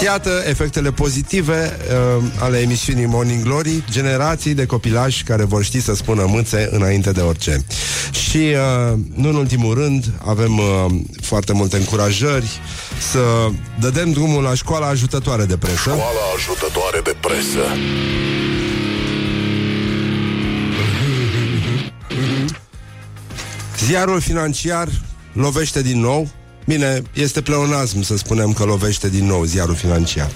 [0.03, 1.77] Iată efectele pozitive
[2.17, 7.11] uh, ale emisiunii Morning Glory, generații de copilași care vor ști să spună mâțe înainte
[7.11, 7.65] de orice.
[8.29, 10.85] Și, uh, nu în ultimul rând, avem uh,
[11.21, 12.59] foarte multe încurajări
[13.11, 13.49] să
[13.79, 15.79] dădem drumul la școala ajutătoare de presă.
[15.79, 16.03] Școala
[16.35, 17.59] ajutătoare de presă
[23.85, 24.87] Ziarul financiar
[25.33, 26.29] lovește din nou.
[26.65, 30.31] Bine, este pleonasm să spunem că lovește din nou ziarul financiar.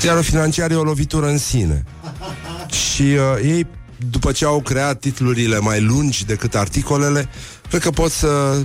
[0.00, 1.84] Ziarul financiar e o lovitură în sine.
[2.70, 3.66] Și uh, ei,
[4.10, 7.28] după ce au creat titlurile mai lungi decât articolele,
[7.68, 8.62] cred că pot să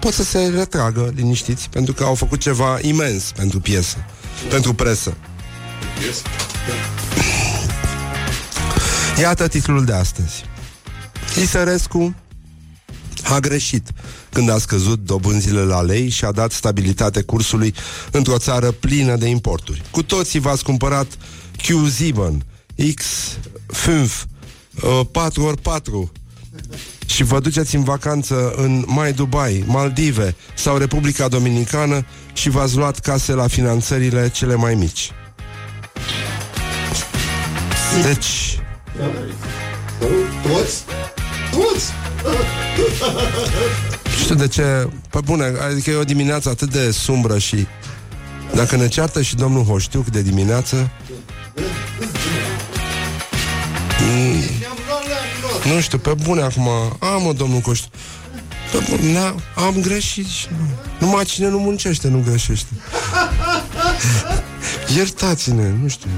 [0.00, 3.96] pot să se retragă liniștiți, pentru că au făcut ceva imens pentru piesă,
[4.48, 5.16] pentru presă.
[9.20, 10.44] Iată titlul de astăzi.
[11.42, 12.14] Isărescu
[13.24, 13.88] a greșit
[14.32, 17.74] când a scăzut dobânzile la lei și a dat stabilitate cursului
[18.10, 19.82] într-o țară plină de importuri.
[19.90, 21.06] Cu toții v-ați cumpărat
[24.78, 26.10] Q7, X5, 4x4
[27.06, 32.98] și vă duceți în vacanță în Mai Dubai, Maldive sau Republica Dominicană și v-ați luat
[32.98, 35.10] case la finanțările cele mai mici.
[38.02, 38.58] Deci,
[40.42, 40.84] Toți?
[41.50, 41.92] Toți?
[44.04, 47.66] Nu știu de ce Pe bune, adică e o dimineață atât de sumbră și
[48.54, 50.90] Dacă ne ceartă și domnul Hoștiuc de dimineață
[55.74, 56.68] Nu știu, pe bune acum.
[56.98, 57.90] Am mă, domnul Coștiu
[58.72, 60.66] pe bune, na, am greșit și nu.
[61.06, 62.68] Numai cine nu muncește nu greșește.
[64.96, 66.08] Iertați-ne, nu știu.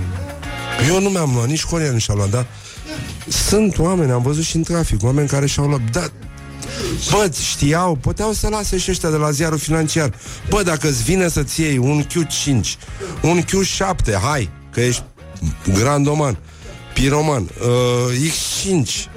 [0.88, 2.46] Eu nu mi-am luat, nici Corea nu și-a luat, dar
[3.28, 6.06] sunt oameni, am văzut și în trafic, oameni care și-au luat, da,
[7.10, 10.12] Bă, știau, puteau să lase și ăștia de la ziarul financiar.
[10.48, 12.60] Bă, dacă îți vine să-ți iei un Q5
[13.22, 15.02] Un Q7, hai Că ești
[15.72, 16.38] grandoman
[16.94, 19.10] Piroman uh, X5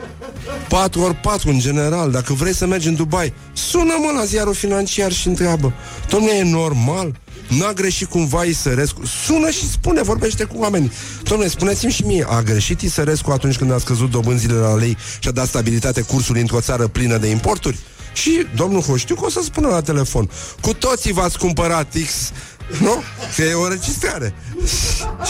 [0.74, 5.74] 4x4 în general Dacă vrei să mergi în Dubai Sună-mă la ziarul financiar și întreabă
[6.08, 7.16] Dom'le, e normal?
[7.47, 9.06] N-a greșit cumva Isărescu?
[9.26, 10.91] Sună și spune, vorbește cu oamenii
[11.24, 15.28] Dom'le, spuneți-mi și mie A greșit Isărescu atunci când a scăzut dobânzile la lei Și
[15.28, 17.78] a dat stabilitate cursului într-o țară plină de importuri?
[18.14, 20.30] Și domnul Hoștiu o să spună la telefon
[20.62, 22.32] Cu toții v-ați cumpărat X
[22.80, 23.04] nu?
[23.36, 24.34] Că e o registrare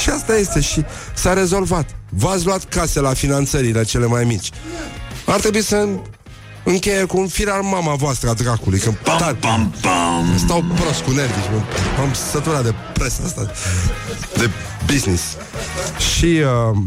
[0.02, 0.84] Și asta este și
[1.16, 4.50] s-a rezolvat V-ați luat case la finanțările cele mai mici
[5.26, 5.88] Ar trebui să
[6.64, 10.38] încheie cu un firar mama voastră a dracului Că Pam, pam, pam.
[10.38, 11.50] stau prost cu nervii și
[12.00, 13.52] Am săturat de presă asta
[14.38, 14.50] De
[14.86, 15.24] business.
[16.16, 16.78] Și uh,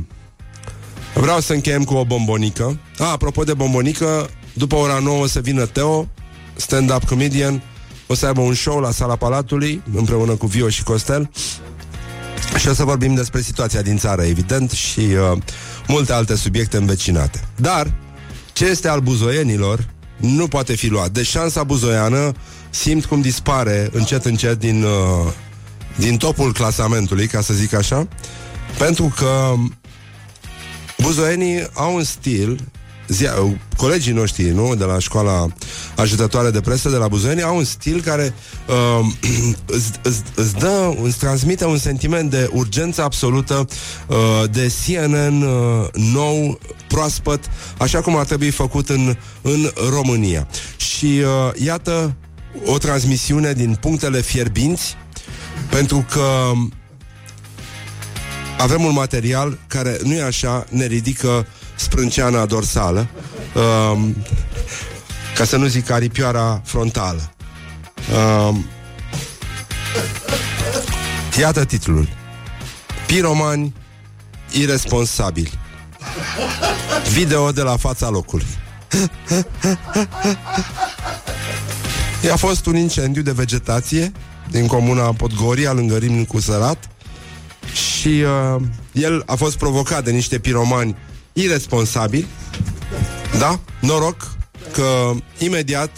[1.15, 2.79] Vreau să încheiem cu o bombonică.
[2.99, 6.09] A, apropo de bombonică După ora 9 o să vină Teo
[6.57, 7.63] Stand-up comedian.
[8.07, 11.31] O să aibă un show la sala Palatului Împreună cu Vio și Costel.
[12.59, 15.39] Și o să vorbim despre situația din țară, evident, și uh,
[15.89, 17.41] multe alte subiecte învecinate.
[17.57, 17.93] Dar,
[18.57, 21.11] ce este al buzoienilor nu poate fi luat.
[21.11, 22.33] Deci șansa buzoiană
[22.71, 25.33] simt cum dispare încet, încet din, uh,
[25.97, 28.09] din topul clasamentului, ca să zic așa,
[28.79, 29.55] pentru că
[30.99, 32.61] buzoienii au un stil
[33.09, 33.33] zia,
[33.77, 35.47] colegii noștri, nu, de la școala
[35.97, 38.35] ajutătoare de presă de la Buzoieni au un stil care
[38.69, 39.07] uh,
[39.77, 43.67] îți, îți, îți dă, îți transmite un sentiment de urgență absolută
[44.07, 44.17] uh,
[44.51, 47.45] de CNN uh, nou, proaspăt,
[47.79, 50.49] așa cum ar trebui făcut în, în România.
[50.77, 52.17] Și uh, iată
[52.65, 54.97] o transmisiune din punctele fierbinți
[55.71, 56.53] pentru că
[58.59, 61.47] avem un material care, nu e așa, ne ridică
[61.77, 63.07] sprânceana dorsală,
[63.93, 64.17] um,
[65.37, 67.31] ca să nu zic aripioara frontală.
[68.49, 68.67] Um,
[71.39, 72.09] iată titlul.
[73.07, 73.75] Piromani
[74.51, 75.59] irresponsabili.
[77.13, 78.47] Video de la fața locului.
[82.25, 84.13] I-a fost un incendiu de vegetație
[84.51, 86.89] din comuna Podgoria, lângă Râmnicu Sărat,
[87.73, 88.63] și uh,
[88.93, 90.97] el a fost provocat de niște piromani
[91.37, 92.27] irresponsabili.
[93.39, 93.61] Da?
[93.81, 94.37] Noroc
[94.73, 95.91] că imediat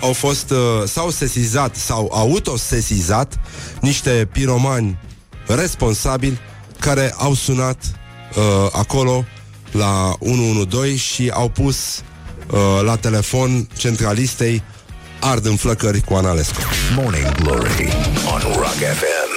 [0.00, 3.40] au fost, uh, s-au sesizat sau autosesizat
[3.80, 4.98] niște piromani
[5.46, 6.38] responsabili
[6.80, 7.84] care au sunat
[8.36, 9.24] uh, acolo
[9.70, 12.02] la 112 și au pus
[12.50, 14.62] uh, la telefon centralistei
[15.20, 16.60] ard în flăcări cu Analescu.
[16.94, 17.88] Morning Glory
[18.32, 19.30] on Rock FM.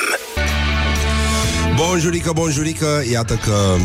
[1.76, 3.76] Bonjurică, bonjurică, iată că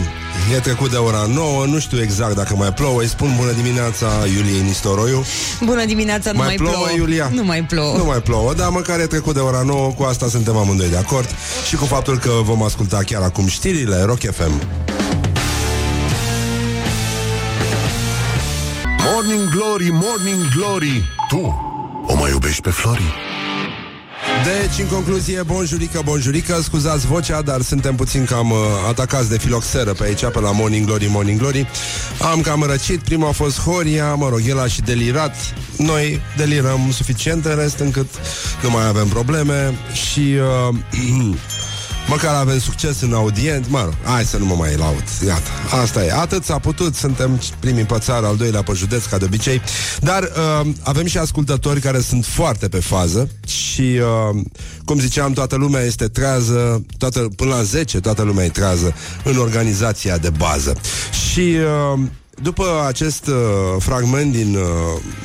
[0.56, 4.06] e trecut de ora 9, nu știu exact dacă mai plouă, îi spun bună dimineața
[4.36, 5.24] Iuliei Nistoroiu.
[5.64, 7.30] Bună dimineața, nu Mai mai, plouă, Iulia?
[7.32, 7.96] Nu mai plouă.
[7.96, 10.96] Nu mai plouă, dar măcar e trecut de ora 9, cu asta suntem amândoi de
[10.96, 11.28] acord
[11.68, 14.52] și cu faptul că vom asculta chiar acum știrile Rock FM.
[19.12, 21.68] Morning Glory, Morning Glory Tu
[22.06, 23.29] o mai iubești pe Flori?
[24.44, 28.58] Deci, în concluzie, bonjurică, bonjurică Scuzați vocea, dar suntem puțin cam uh,
[28.88, 31.66] atacați de filoxeră pe aici, pe la Morning Glory, Morning Glory.
[32.32, 35.36] Am cam răcit, prima a fost Horia, mă rog, el a și delirat.
[35.76, 38.08] Noi delirăm suficient în rest încât
[38.62, 40.34] nu mai avem probleme Și...
[40.70, 41.34] Uh,
[42.10, 45.04] Măcar avem succes în audient Mă rog, hai să nu mă mai laud.
[45.26, 45.50] Iată,
[45.82, 46.94] asta e, atât s-a putut.
[46.94, 49.60] Suntem primii pe țară, al doilea pe județ Ca de obicei,
[50.00, 53.98] dar uh, avem și ascultători Care sunt foarte pe fază Și,
[54.30, 54.40] uh,
[54.84, 58.94] cum ziceam, toată lumea este trează toată, Până la 10 toată lumea e trează
[59.24, 60.76] În organizația de bază.
[61.30, 61.56] Și...
[61.94, 62.00] Uh,
[62.42, 63.34] după acest uh,
[63.78, 64.62] fragment din, uh,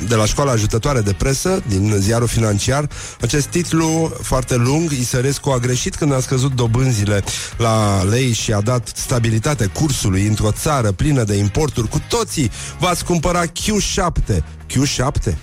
[0.08, 2.88] de la școala ajutătoare de presă, din ziarul financiar,
[3.20, 7.24] acest titlu foarte lung, Isărescu a greșit când a scăzut dobânzile
[7.56, 11.88] la lei și a dat stabilitate cursului într-o țară plină de importuri.
[11.88, 14.36] Cu toții v-ați cumpăra Q7.
[14.70, 15.36] Q7?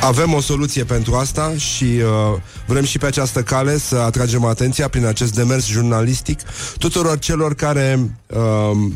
[0.00, 4.88] Avem o soluție pentru asta și uh, vrem și pe această cale să atragem atenția
[4.88, 6.40] prin acest demers jurnalistic
[6.78, 8.92] tuturor celor care uh,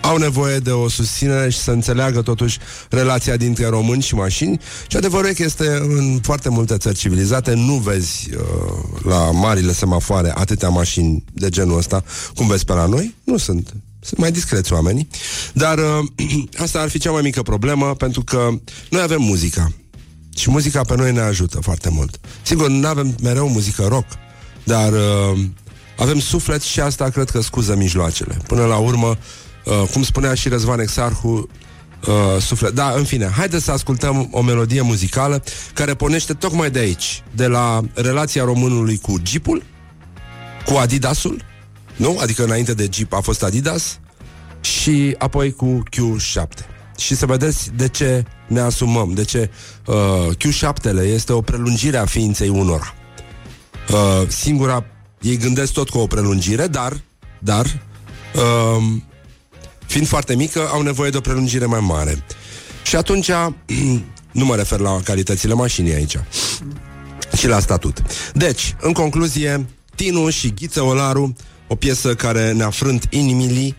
[0.00, 4.60] au nevoie de o susținere și să înțeleagă totuși relația dintre români și mașini.
[4.88, 7.54] Și adevărul e că este în foarte multe țări civilizate.
[7.54, 12.86] Nu vezi uh, la marile semafoare atâtea mașini de genul ăsta cum vezi pe la
[12.86, 13.74] noi, nu sunt.
[14.02, 15.08] Sunt mai discreți oamenii,
[15.52, 18.48] dar uh, asta ar fi cea mai mică problemă pentru că
[18.90, 19.72] noi avem muzica.
[20.36, 22.20] Și muzica pe noi ne ajută foarte mult.
[22.42, 24.06] Sigur, nu avem mereu muzică rock,
[24.64, 25.40] dar uh,
[25.96, 28.36] avem suflet și asta cred că scuză mijloacele.
[28.46, 29.16] Până la urmă, Uh,
[29.92, 31.48] cum spunea și Răzvan Exarhu,
[32.06, 32.74] uh, suflet.
[32.74, 35.42] Da, în fine, haideți să ascultăm o melodie muzicală
[35.74, 39.62] care pornește tocmai de aici, de la relația românului cu Jeepul,
[40.64, 41.44] cu Adidasul,
[41.96, 42.18] nu?
[42.20, 43.98] Adică înainte de Jeep a fost Adidas
[44.60, 46.66] și apoi cu Q7.
[46.98, 49.50] Și să vedeți de ce ne asumăm, de ce
[49.86, 49.96] uh,
[50.36, 52.94] Q7-le este o prelungire a ființei unora.
[53.90, 54.84] Uh, singura,
[55.20, 57.00] ei gândesc tot cu o prelungire, dar,
[57.38, 57.80] dar,
[58.34, 58.82] uh,
[59.90, 62.24] fiind foarte mică, au nevoie de o prelungire mai mare.
[62.82, 63.30] Și atunci,
[64.40, 66.16] nu mă refer la calitățile mașinii aici,
[67.36, 68.02] ci la statut.
[68.34, 71.36] Deci, în concluzie, Tinu și Ghiță Olaru,
[71.66, 73.76] o piesă care ne-a frânt inimilii,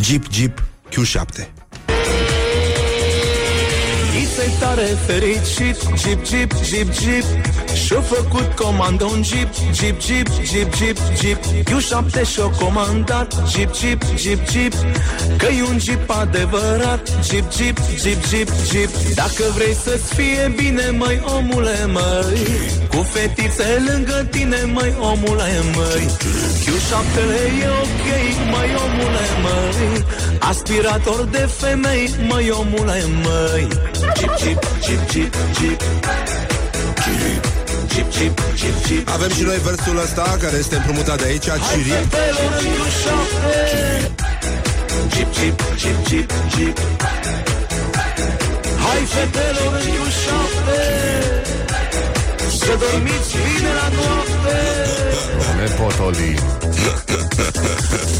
[0.00, 1.46] Jeep Jeep Q7
[4.44, 7.24] e tare fericit Jeep, jeep, jeep, jeep
[7.74, 14.02] Și-a făcut comandă un jeep Jeep, jeep, jeep, jeep, jeep Q7 și-a comandat Jeep, jeep,
[14.16, 14.72] jeep, jeep
[15.36, 20.90] că e un jeep adevărat Jeep, jeep, jeep, jeep, jeep Dacă vrei să-ți fie bine,
[20.90, 22.46] măi, omule, măi
[22.88, 26.06] Cu fetițe lângă tine, măi, omule, măi
[26.64, 28.06] Q7-le e ok,
[28.50, 30.04] măi, omule, măi
[30.38, 33.68] Aspirator de femei, măi, omule, măi
[34.18, 36.43] Jeep, jeep, jeep, jeep, jeep
[39.04, 42.14] Avem și noi versul ăsta care este împrumutat de aici, Cirip.
[45.14, 46.78] Jeep, jeep, jeep, jeep, jeep.
[48.84, 50.82] Hai fetelor în șapte
[52.58, 55.03] Să dormiți bine la noapte
[55.64, 56.38] Nepotolim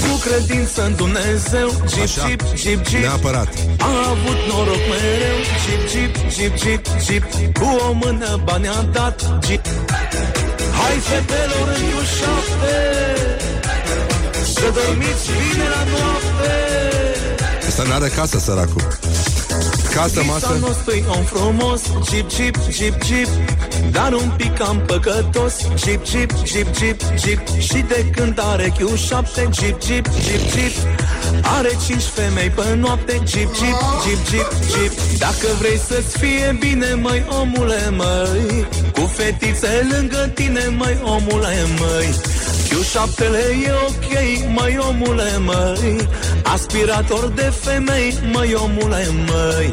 [0.03, 2.27] Cu credință în Dumnezeu Jeep, Așa.
[2.27, 3.49] jeep, jeep, jeep Neapărat.
[3.79, 9.17] A avut noroc mereu Jeep, jeep, jeep, jeep, jeep Cu o mână bani a dat
[9.47, 9.67] Jeep
[10.81, 12.77] Hai fetelor în șapte
[14.55, 16.53] Să dormiți bine la noapte
[17.69, 18.83] Asta n-are casă, săracul.
[19.95, 20.47] Casă, masă.
[20.53, 21.81] Visa nostru e om frumos
[22.11, 23.29] Jeep, jeep, jeep, jeep
[23.91, 25.55] Dar un pic cam păcătos.
[25.85, 30.73] Jeep, jeep, jeep, jeep, jeep Și de când are Q7 Jeep, jeep, jeep, jeep
[31.43, 33.13] Are cinci femei pe noapte.
[33.13, 38.67] Jeep, jeep, jeep, jeep, jeep Dacă vrei să-ți fie bine, măi, omule, măi.
[38.93, 42.15] Cu fetițe lângă tine, măi, omule, măi.
[42.69, 44.13] Q7-le e ok,
[44.55, 46.09] măi omule, măi.
[46.43, 49.71] Aspirator de femei, măi omule, măi.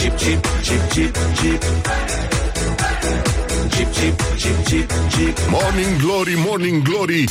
[0.00, 2.31] Jeep, jeep, jeep, jeep, jeep
[3.76, 7.24] Jeep, jeep, jeep, jeep, jeep Morning Glory, Morning Glory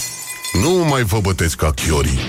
[0.61, 2.19] Nu mai vă bătesc ca chiorii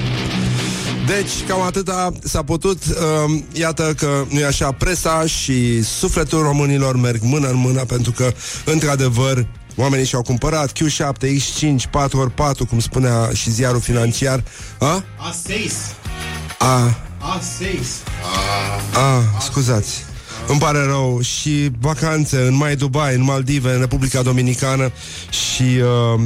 [1.07, 2.83] Deci, cam atâta s-a putut.
[2.85, 8.13] Uh, iată că nu e așa, presa și sufletul românilor merg mână în mână pentru
[8.13, 8.33] că,
[8.65, 9.47] într-adevăr,
[9.77, 14.45] oamenii și-au cumpărat Q7, X5, 4x4, cum spunea și ziarul financiar.
[14.79, 15.03] A?
[15.03, 15.73] A6.
[16.59, 17.85] A, A6.
[18.95, 20.05] a, scuzați.
[20.47, 24.93] Îmi pare rău și vacanțe în mai Dubai, în Maldive, în Republica Dominicană
[25.31, 26.21] și uh,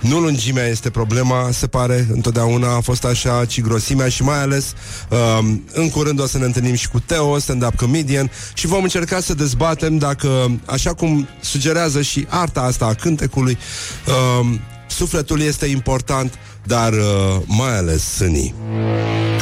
[0.00, 4.72] nu lungimea este problema, se pare, întotdeauna a fost așa, ci grosimea și mai ales
[5.08, 5.38] uh,
[5.72, 9.34] în curând o să ne întâlnim și cu Teo, stand-up comedian și vom încerca să
[9.34, 13.58] dezbatem dacă, așa cum sugerează și arta asta a cântecului,
[14.06, 14.46] uh,
[14.86, 18.54] sufletul este important, dar uh, mai ales sânii.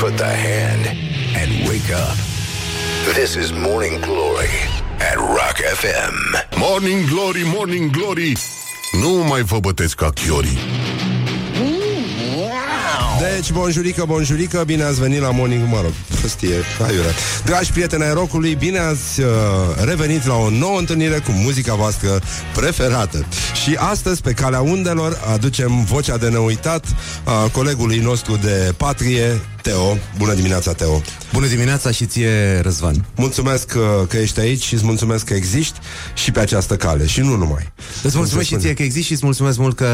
[0.00, 0.86] Put the hand
[1.34, 2.39] and wake up.
[3.04, 4.50] This is Morning Glory
[5.00, 6.14] at Rock FM.
[6.58, 8.36] Morning Glory, Morning Glory
[9.02, 10.58] Nu mai vă bătesc ca chiorii
[13.20, 16.54] Deci, bonjurică, bonjurică, bine ați venit la Morning, mă rog, prostie,
[16.86, 17.10] aiurea.
[17.44, 19.26] Dragi prieteni ai rockului, bine ați uh,
[19.84, 22.20] revenit la o nouă întâlnire cu muzica voastră
[22.54, 23.26] preferată.
[23.62, 26.84] Și astăzi, pe calea undelor, aducem vocea de neuitat
[27.24, 29.96] a colegului nostru de patrie, Teo.
[30.18, 31.02] Bună dimineața, Teo.
[31.32, 33.04] Bună dimineața și ție, Răzvan.
[33.16, 35.78] Mulțumesc uh, că ești aici și îți mulțumesc că existi
[36.14, 37.72] și pe această cale și nu numai.
[38.02, 39.88] Îți mulțumesc și ție că existi și îți mulțumesc mult că,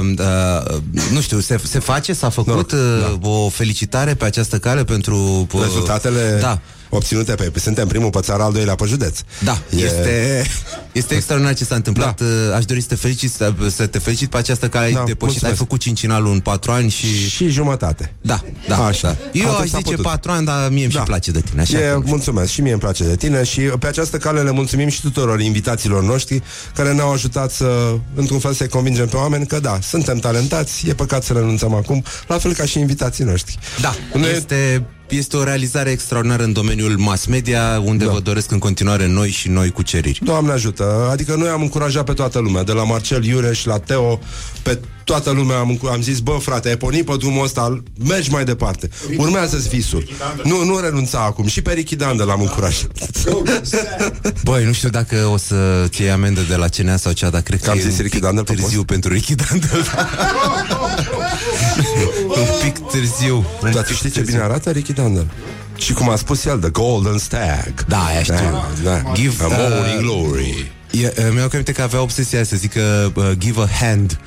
[0.00, 0.76] uh, uh,
[1.12, 2.78] nu știu, se, se face, s-a făcut uh,
[3.20, 3.28] da.
[3.28, 5.46] o felicitare pe această cale pentru...
[5.52, 6.60] Uh, Rezultatele Da.
[6.88, 7.52] obținute pe...
[7.58, 9.18] Suntem primul pe țară, al doilea pe județ.
[9.44, 10.44] Da, E- este,
[10.92, 12.20] este extraordinar ce s-a întâmplat.
[12.48, 12.56] Da.
[12.56, 15.20] Aș dori să te felicit, să, să te felicit pe această care ai Da, depășit.
[15.20, 15.44] mulțumesc.
[15.44, 17.28] Ai făcut cincinalul în patru ani și...
[17.28, 18.14] Și jumătate.
[18.20, 19.08] Da, da, Așa.
[19.08, 19.16] da.
[19.40, 20.04] Eu Atât aș s-a zice putut.
[20.04, 20.98] patru ani, dar mie îmi Da.
[20.98, 21.60] și place de tine.
[21.60, 22.00] Așa E, că...
[22.04, 25.40] mulțumesc și mie îmi place de tine și pe această cale le mulțumim și tuturor
[25.40, 26.42] invitațiilor noștri
[26.74, 30.94] care ne-au ajutat să, într-un fel, să convingem pe oameni că da, suntem talentați, e
[30.94, 33.58] păcat să renunțăm acum, la fel ca și invitații noștri.
[33.80, 34.84] Da, Ne- este,
[35.16, 38.10] este o realizare extraordinară în domeniul mass media, unde Da.
[38.10, 40.18] vă doresc în continuare noi și noi cuceriri.
[40.22, 44.20] Doamne ajută, adică noi am încurajat pe toată lumea, de la Marcel Iureș la Teo,
[44.62, 48.30] pe toată lumea am, încur- am zis, bă frate, ai pornit pe drumul ăsta, mergi
[48.30, 48.88] mai departe.
[49.16, 50.08] Urmează-ți visul.
[50.44, 51.46] Nu, nu renunța acum.
[51.46, 52.90] Și pe Ricky Dandel l-am încurajat.
[54.44, 57.40] Băi, nu știu dacă o să ți iei amendă de la CNA sau cea, dar
[57.40, 58.86] cred că, am e zis un Ricky pic Dandel pe târziu post?
[58.86, 59.84] pentru Ricky Dandel.
[62.36, 63.36] un pic târziu.
[63.62, 64.32] Un Dar tu pic știi ce târziu.
[64.32, 65.30] bine arată Ricky Dandel?
[65.76, 67.84] Și cum a spus el, The Golden Stag.
[67.88, 68.34] Da, aia știu.
[68.34, 69.12] Da, da.
[69.14, 70.72] Give, A uh, morning glory.
[70.90, 74.18] E, uh, mi-au aminte că avea obsesia să zică uh, give a hand.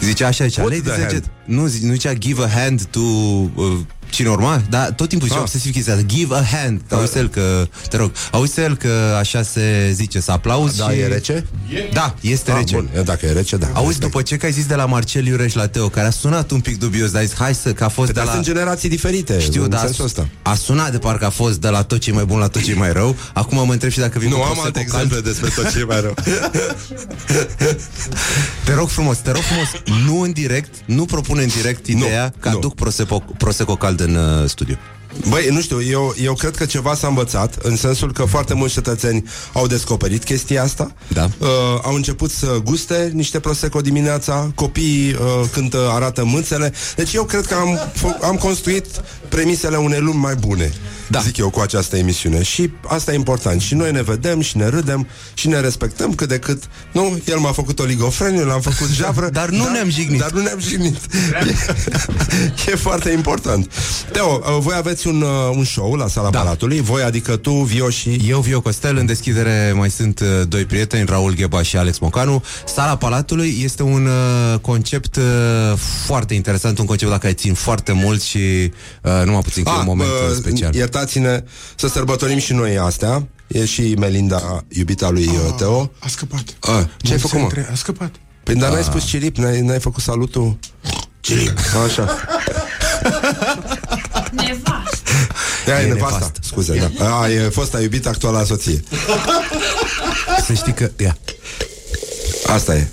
[0.00, 1.22] Zicea așa, zicea, Put ladies the and hand.
[1.24, 3.78] gent- nu, zi- nu zicea give a hand to uh,
[4.14, 5.46] cine urma, dar tot timpul zicea Ah.
[5.46, 6.80] obsesiv chestia asta, give a hand.
[6.90, 10.98] Auzi el că, te rog, auzi el că așa se zice, să aplauzi Da, și...
[10.98, 11.46] e rece?
[11.92, 12.74] Da, este Ah, rece.
[12.74, 13.66] Bun, e, dacă e rece, da.
[13.72, 16.50] Auzi, după ce că ai zis de la Marcel Iureș la Teo, care a sunat
[16.50, 18.34] un pic dubios, dar ai zis, hai să, că a fost Dar de la...
[18.34, 20.28] sunt generații diferite Știu, în dar sensul ăsta.
[20.42, 22.62] a sunat de parcă a fost de la tot ce e mai bun la tot
[22.62, 23.16] ce e mai rău.
[23.32, 25.02] Acum mă întreb și dacă vin Nu, cu am Prosecco alte cald.
[25.04, 26.14] exemple despre tot ce e mai rău.
[28.64, 29.68] Te rog frumos, te rog frumos,
[30.06, 32.56] nu în direct, nu propune în direct ideea că nu.
[32.56, 34.74] aduc Prosecco, Prosecco cald în uh, studio.
[35.28, 38.74] Băi, nu știu, eu, eu cred că ceva s-a învățat În sensul că foarte mulți
[38.74, 41.24] cetățeni Au descoperit chestia asta Da.
[41.38, 41.48] uh,
[41.82, 45.18] Au început să guste niște Prosecco dimineața Copiii uh,
[45.52, 48.86] când uh, arată mâțele Deci eu cred că am, fă- am construit
[49.28, 50.72] Premisele unei lumi mai bune
[51.08, 51.20] Da.
[51.20, 54.68] Zic eu cu această emisiune Și asta e important Și noi ne vedem și ne
[54.68, 59.28] râdem Și ne respectăm cât de cât Nu, el m-a făcut oligofreniu, l-am făcut javră
[59.28, 60.20] Dar nu ne-am jignit.
[60.20, 60.96] Dar nu ne-am jignit
[62.66, 63.70] E, e foarte important
[64.12, 66.38] Teo, uh, voi aveți un, uh, un show la sala Da.
[66.38, 68.20] Palatului Voi, adică tu, Vio și...
[68.28, 72.44] Eu, Vio Costel, în deschidere mai sunt uh, doi prieteni, Raul Gheba și Alex Mocanu.
[72.66, 75.22] Sala Palatului este un uh, concept uh,
[76.06, 78.38] foarte interesant, un concept la care țin foarte mult și
[79.02, 80.74] uh, numai puțin că e un moment bă, uh, special.
[80.98, 86.42] Iertați-ne să sărbătorim și noi astea E și Melinda, iubita lui uh, Teo A scăpat.
[86.60, 87.42] A, ce ai făcut, mă?
[87.44, 88.10] Între- A scăpat.
[88.42, 90.58] Păi dar n-ai spus cirip, n-ai, n-ai făcut salutul
[91.20, 92.02] Cirip Așa
[94.32, 94.98] Nevastă.
[95.66, 96.38] Ea e E nevasta, nevastă.
[96.42, 98.82] scuze, da A, e fosta iubită, actuala soție
[100.46, 100.90] Să știi că...
[100.96, 101.16] Ia.
[102.46, 102.88] Asta e Ia.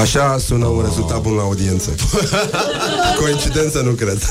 [0.00, 1.90] Așa sună un rezultat bun la audiență
[3.20, 4.18] Coincidență nu cred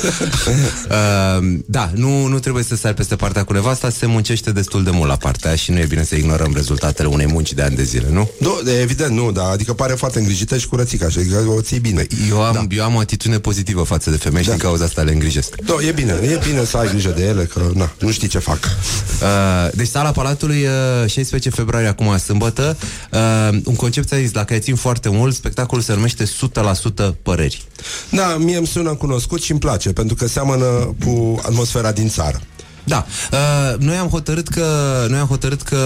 [0.92, 4.90] Uh, da, nu, nu trebuie să sari peste partea cu nevasta, se muncește destul de
[4.90, 7.76] mult la partea aia și nu e bine să ignorăm rezultatele unei munci de ani
[7.76, 8.30] de zile, nu?
[8.40, 11.80] Nu, de, evident nu, dar adică pare foarte îngrijită și curățică Așa că o ții
[11.80, 12.76] bine Eu am, da.
[12.76, 14.56] eu am o atitudine pozitivă față de femei și Da.
[14.56, 15.56] din cauza asta le îngrijesc.
[15.66, 18.40] Da, e bine, e bine să ai grijă de ele Că na, nu știi ce
[18.40, 18.60] fac
[19.22, 19.28] Uh,
[19.74, 20.64] deci sala Palatului,
[21.04, 22.78] uh, 16 februarie, acum sâmbătă,
[23.12, 26.24] uh, un concept ți la care țin foarte mult, spectacolul se numește
[27.14, 27.66] 100% păreri.
[28.10, 32.42] Da, mie îmi sună cunoscut și îmi place Pentru că seamănă cu atmosfera din țară
[32.84, 34.66] Da, uh, noi am hotărât că
[35.10, 35.80] noi am hotărât că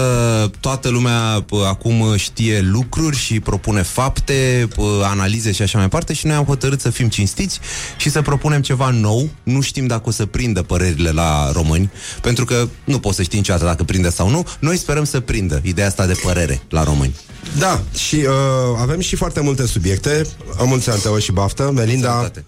[0.60, 6.12] toată lumea uh, acum știe lucruri și propune fapte, uh, analize și așa mai departe
[6.12, 7.60] și noi am hotărât să fim cinstiți
[7.96, 9.28] și să propunem ceva nou.
[9.42, 11.90] Nu știm dacă o să prindă părerile la români,
[12.20, 14.46] pentru că nu poți să știi niciodată dacă prinde sau nu.
[14.58, 17.14] Noi sperăm să prindă ideea asta de părere la români.
[17.58, 20.26] Da, și uh, avem și foarte multe subiecte
[20.60, 22.44] Am mulți ani, Teo și baftă Melinda, Sănătate.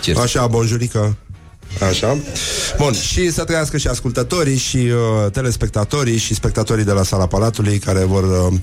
[0.00, 0.18] Cheers.
[0.18, 1.16] așa, bonjurică
[1.88, 2.18] Așa.
[2.76, 7.78] Bun, și să trăiască și ascultătorii și uh, telespectatorii și spectatorii de la sala Palatului
[7.78, 8.58] care vor uh,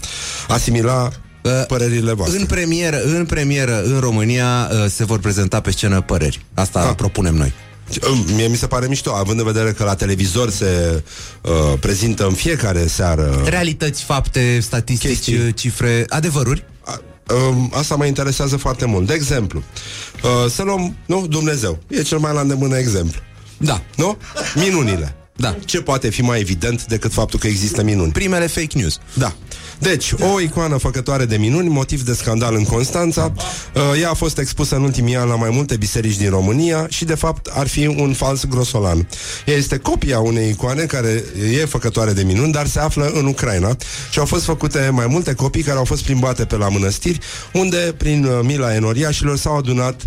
[0.48, 1.10] asimila
[1.46, 2.40] Uh, părerile voastre.
[2.40, 6.46] În premieră, în premieră în România uh, se vor prezenta pe scenă păreri.
[6.54, 6.96] Asta Ah.
[6.96, 7.54] propunem noi.
[8.02, 11.04] Uh, Mie mi se pare mișto, având în vedere că la televizor se
[11.42, 15.34] uh, prezintă în fiecare seară Realități, fapte, statistici, Chestii.
[15.34, 15.54] Chestii.
[15.54, 16.64] cifre, adevăruri.
[16.86, 17.02] a,
[17.34, 19.08] um, asta mă interesează foarte mult.
[19.08, 19.64] De exemplu,
[20.24, 21.80] uh, să luăm, nu, Dumnezeu.
[21.88, 23.22] E cel mai la îndemână exemplu.
[23.58, 23.82] Da.
[23.96, 24.18] Nu?
[24.56, 25.16] Minunile.
[25.36, 25.56] Da.
[25.66, 28.12] Ce poate fi mai evident decât faptul că există minuni?
[28.12, 29.00] Primele fake news.
[29.14, 29.36] Da.
[29.80, 33.32] Deci, o icoană făcătoare de minuni, motiv de scandal în Constanța.
[33.74, 37.06] Uh, Ea a fost expusă în ultimii ani la mai multe biserici din România și,
[37.06, 39.08] de fapt, ar fi un fals grosolan.
[39.46, 41.24] Ea este copia unei icoane care
[41.62, 43.76] e făcătoare de minuni, dar se află în Ucraina
[44.10, 47.20] și au fost făcute mai multe copii care au fost plimbate pe la mănăstiri,
[47.54, 50.02] unde, prin uh, mila enoriașilor, s-au adunat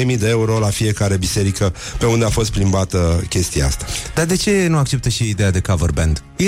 [0.00, 3.84] 2-3 mii de euro la fiecare biserică pe unde a fost plimbată chestia asta.
[4.14, 6.22] Dar de ce nu acceptă și ideea de cover band?
[6.36, 6.44] E...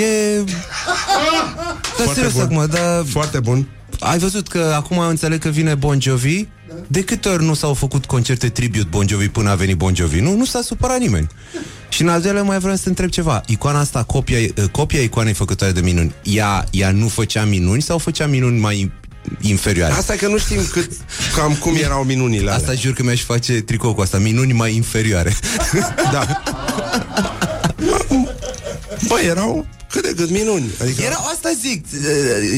[1.97, 2.52] Da, Foarte serios bun.
[2.53, 3.67] Acum, dar Foarte bun.
[3.99, 6.45] ai văzut că acum înțeleg că vine Bon Jovi?
[6.87, 10.19] De câte ori nu s-au făcut concerte tribute Bon Jovi până a venit Bon Jovi?
[10.19, 11.27] Nu, nu s-a supărat nimeni.
[11.89, 13.41] Și în al doilea mai vreau să te întreb ceva.
[13.45, 14.37] Icoana asta, copia,
[14.71, 18.91] copia icoanei făcătoare de minuni, ea, ea nu făcea minuni sau făcea minuni mai
[19.41, 19.93] inferioare?
[19.93, 20.91] Asta e că nu știm cât,
[21.35, 22.53] cam cum erau minunile alea.
[22.55, 24.17] Asta jur că mi-aș face tricou cu asta.
[24.17, 25.35] Minuni mai inferioare.
[26.11, 26.25] Da.
[29.07, 30.69] Bă, erau cât de cât minuni.
[30.81, 31.85] Adică Erau, asta zic.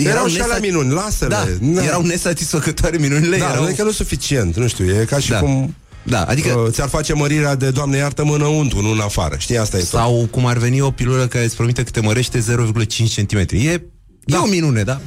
[0.05, 1.57] erau și alea nesat- minuni, lasă-le.
[1.73, 3.37] Da, erau nesatisfăcătoare minunile.
[3.37, 3.63] Da, erau...
[3.63, 5.39] adică nu suficient, nu știu, e ca și Da.
[5.39, 6.53] cum Da, adică...
[6.53, 9.35] uh, ți-ar face mărirea de Doamne iartă-mă înăuntru, nu în afară.
[9.37, 9.89] Știi, asta e tot.
[9.89, 13.37] Sau cum ar veni o pilulă care îți promite că te mărește 0,5 cm.
[13.37, 13.81] E,
[14.25, 14.35] da.
[14.37, 15.01] e o minune, da?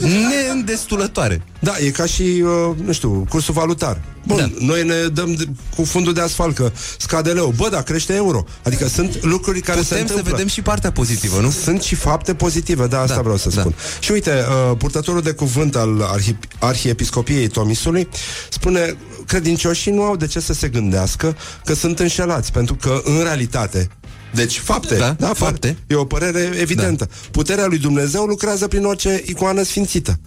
[0.00, 1.42] Neîndestulătoare.
[1.58, 4.00] Da, e ca și, uh, nu știu, cursul valutar.
[4.26, 4.42] Bun, Da.
[4.42, 4.50] da.
[4.58, 5.44] noi ne dăm de,
[5.76, 7.52] cu fundul de asfalt că scade leu.
[7.56, 8.44] Bă, da, crește euro.
[8.64, 10.30] Adică sunt lucruri care se Putem să întâmplă.
[10.36, 11.50] vedem și partea pozitivă, nu?
[11.50, 13.60] Sunt și fapte pozitive, da, asta Da, vreau să da.
[13.60, 13.74] spun.
[14.00, 14.30] Și uite,
[14.70, 18.08] uh, purtătorul de cuvânt al arhi- Arhiepiscopiei Tomisului
[18.48, 18.96] spune
[19.26, 23.88] credincioșii nu au de ce să se gândească că sunt înșelați, pentru că în realitate
[24.34, 25.76] deci fapte, Da, da, fapte.
[25.86, 27.04] E o părere evidentă.
[27.04, 27.28] Da.
[27.30, 30.18] Puterea lui Dumnezeu lucrează prin orice icoană sfințită.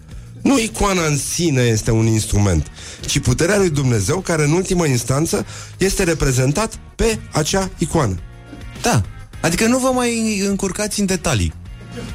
[0.41, 2.71] Nu icoana în sine este un instrument,
[3.05, 5.45] ci puterea lui Dumnezeu care în ultimă instanță
[5.77, 8.15] este reprezentat pe acea icoană.
[8.81, 9.01] Da.
[9.41, 11.53] Adică nu vă mai încurcați în detalii.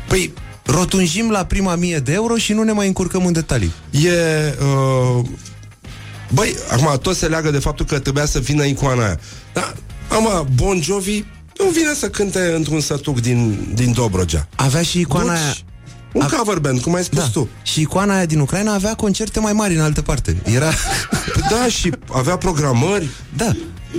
[0.09, 0.33] Păi,
[0.65, 3.73] rotunjim la prima mie de euro și nu ne mai încurcăm în detalii.
[3.91, 4.09] E...
[4.63, 5.25] Uh,
[6.33, 9.21] băi, acum tot se leagă de faptul că trebuia să vină icoana aia.
[9.53, 9.75] Da,
[10.09, 11.25] am Bon Jovi
[11.59, 14.49] nu vine să cânte într-un sătuc din, din Dobrogea.
[14.57, 15.55] Avea și icoana Duci aia...
[16.13, 17.29] Un A- cover band, cum ai spus Da.
[17.33, 17.49] tu.
[17.63, 20.37] Și icoana aia din Ucraina avea concerte mai mari în altă parte.
[20.45, 20.71] Era...
[21.51, 23.09] Da, și avea programări.
[23.37, 23.53] Da,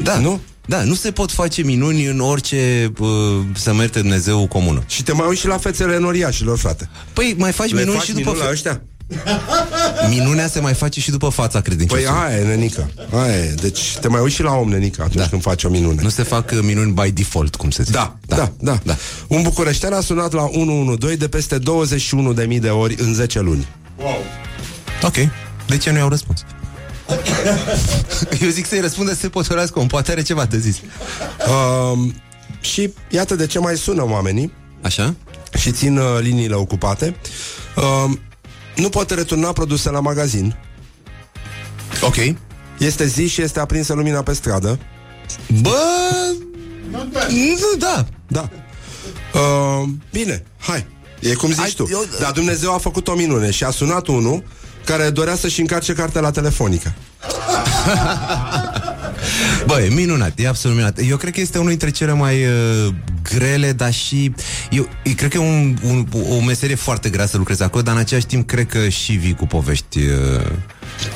[0.03, 0.17] da.
[0.19, 0.39] Nu?
[0.65, 3.07] Da, nu se pot face minuni în orice uh,
[3.55, 4.83] să merte Dumnezeu comună.
[4.87, 6.89] Și te mai uiți și la fețele noriașilor, frate.
[7.13, 8.81] Păi mai faci Le minuni faci și după minuni la fe- ăștia?
[10.09, 12.11] Minunea se mai face și după fața Păi credinciosului.
[12.21, 12.89] aia e, nenică.
[13.13, 13.53] Aia e.
[13.61, 15.27] Deci te mai uiți și la om, nenică, atunci Da.
[15.29, 16.01] când faci o minune.
[16.01, 17.97] Nu se fac uh, minuni by default, cum se zice.
[17.97, 18.95] Da, da, da, da, da.
[19.27, 21.57] Un bucureștean a sunat la 112 de peste
[22.53, 23.67] 21.000 de ori în 10 luni.
[25.03, 25.15] Ok.
[25.67, 26.45] De ce nu i-au răspuns?
[28.41, 30.77] Eu zic să-i răspundă să se potorească om, poate are ceva de zis.
[31.91, 32.13] Um,
[32.61, 34.51] și iată de ce mai sună oamenii
[34.81, 35.15] Așa?
[35.59, 37.15] și țin uh, liniile ocupate.
[38.05, 38.19] Um,
[38.79, 40.55] nu pot returna produse la magazin.
[42.01, 42.15] Ok.
[42.77, 44.79] Este zi și este aprinsă lumina pe stradă.
[45.61, 45.77] Bă...
[46.91, 47.09] Nu,
[47.77, 48.05] da.
[48.27, 48.49] Da.
[49.33, 50.85] Uh, bine, hai.
[51.19, 51.87] E cum zici Hai, tu.
[51.91, 54.43] eu- Dar Dumnezeu a făcut o minune și a sunat unul
[54.85, 56.93] care dorea să-și încarce cartela telefonică.
[59.65, 60.99] Bă, e minunat, e absolut minunat.
[61.07, 64.33] Eu cred că este unul dintre cele mai uh, grele, dar și...
[64.69, 67.93] Eu, eu cred că e un, un, o meserie foarte grea să lucrezi acolo, dar
[67.93, 69.99] în același timp cred că și vii cu povești...
[69.99, 70.45] Uh,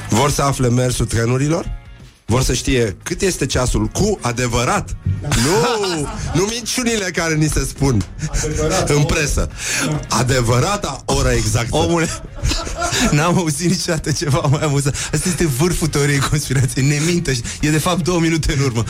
[0.10, 1.82] Vor să afle mersul trenurilor?
[2.26, 4.96] Vor să știe cât este ceasul cu adevărat?
[5.22, 8.06] Nu, nu minciunile care ni se spun.
[8.86, 9.50] În presă.
[10.10, 11.76] Adevărata ora exactă.
[11.76, 12.08] Omule,
[13.12, 14.96] n-am auzit niciodată ceva mai amuzant.
[15.14, 16.86] Asta este vârful teoriei conspirației.
[16.86, 17.34] Ne minte.
[17.34, 18.84] și- E de fapt două minute în urmă.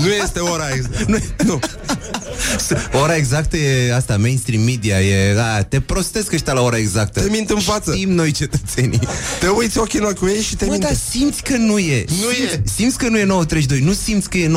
[0.00, 1.58] Nu este ora exactă Nu, Nu.
[3.02, 7.20] Ora exactă e asta, mainstream media, e, a, te prostesc ăștia la ora exactă.
[7.20, 7.92] Te mint în față.
[7.94, 9.00] Știm noi cetățenii.
[9.40, 11.78] Te uiți ochii în ochi cu ei și te Mă, minte dar simți că nu
[11.78, 12.04] e.
[12.08, 12.62] Nu simți, e.
[12.76, 14.52] Simți că nu e 9.32, nu simți că e 9.28?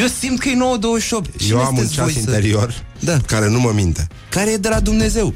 [0.00, 0.58] Eu simt că e 9.28.
[1.36, 3.16] Cine Eu am un sunteți ceas voi să- interior Da.
[3.26, 5.34] Care nu mă minte Care e de la Dumnezeu.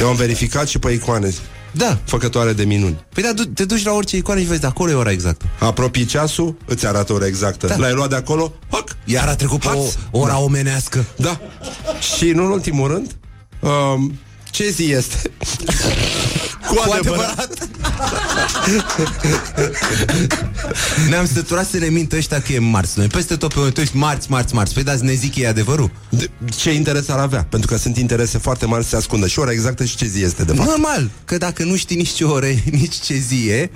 [0.00, 1.30] Eu am verificat și pe icoane
[1.72, 1.98] Da.
[2.04, 4.90] Făcătoare de minuni Păi da, du- te duci la orice icoană și vezi, de acolo
[4.90, 5.44] e ora exactă.
[5.58, 7.76] Apropii ceasul, îți arată ora exactă Da.
[7.76, 9.94] L-ai luat de acolo, hac, Iar a trecut pe o, Haț.
[10.10, 11.04] ora omenească.
[11.16, 11.40] Da.
[12.16, 13.16] Și în ultimul rând,
[13.60, 14.18] um,
[14.50, 15.16] ce zi este?
[16.68, 17.38] Cu, Cu adevărat.
[17.38, 17.68] adevărat.
[21.10, 22.98] Ne-am săturat să ne mintă ăștia că e marți.
[22.98, 24.74] Noi peste tot pe momentul marți, marți, marți.
[24.74, 25.90] Păi dați ne zic e adevărul.
[26.08, 27.46] De- Ce interes ar avea?
[27.50, 30.22] Pentru că sunt interese foarte mari să se ascundă și ora exactă și ce zi
[30.22, 30.68] este, de fapt.
[30.68, 33.70] Normal, că dacă nu știi nici ce ore, nici ce zi e,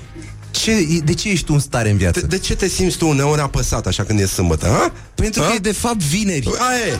[0.55, 2.21] ce, de ce ești tu în stare în viață?
[2.21, 4.93] De, de ce te simți tu uneori apăsat așa când e sâmbătă, ha?
[5.15, 5.55] Pentru că Ha?
[5.55, 6.47] e de fapt vineri.
[6.47, 6.99] Aia e.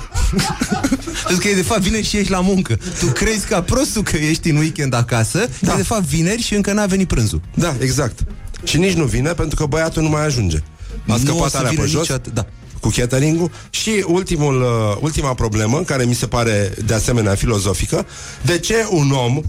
[1.27, 2.79] Pentru că e de fapt vineri și ești la muncă.
[2.99, 5.73] Tu crezi ca prostul că ești în weekend acasă, da.
[5.73, 7.41] e de fapt vineri și încă n-a venit prânzul.
[7.55, 8.19] Da, exact.
[8.65, 10.57] Și nici nu vine pentru că băiatul nu mai ajunge.
[10.57, 12.47] A Nu o scăpat să alea vină pe jos niciodată, da.
[12.81, 18.07] cu catering și ultimul, uh, ultima problemă, care mi se pare de asemenea filozofică,
[18.43, 19.41] de ce un om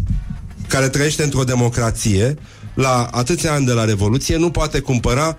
[0.67, 2.37] care trăiește într-o democrație,
[2.75, 5.37] la atâția ani de la Revoluție, nu poate cumpăra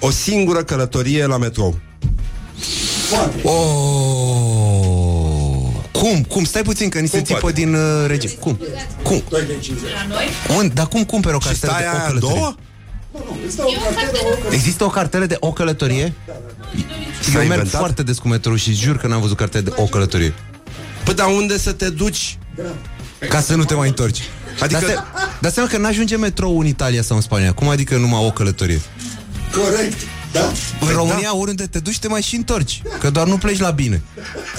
[0.00, 1.78] o singură călătorie la metrou?
[3.42, 3.52] Oh.
[5.92, 6.22] Cum?
[6.22, 6.44] Cum?
[6.44, 7.60] Stai puțin că ni se Cum țipă poate?
[7.60, 8.30] din uh, regie.
[8.30, 8.60] Cum?
[9.02, 9.22] Cum?
[10.56, 12.36] Un, dar cum cumperi o Și cartelă stai de o aia călătorie?
[12.36, 12.54] două?
[14.50, 16.12] Există o cartelă de o călătorie?
[17.20, 17.80] S-a Eu merg inventat?
[17.80, 20.34] foarte des cu metrou și jur că n-am văzut cartelă de o călătorie.
[21.04, 22.38] Păi dar unde să te duci?
[23.28, 24.22] Ca să nu te mai întorci.
[24.60, 24.92] Adică- Adică...
[24.92, 27.52] Dar, se, dar seama că n-ajunge metrou în Italia sau în Spania.
[27.52, 28.80] Cum adică numai o călătorie?
[29.52, 29.96] Corect.
[30.32, 30.52] Da?
[30.80, 32.82] În România, oriunde te duci, te mai și întorci.
[33.00, 34.02] Că doar nu pleci la bine.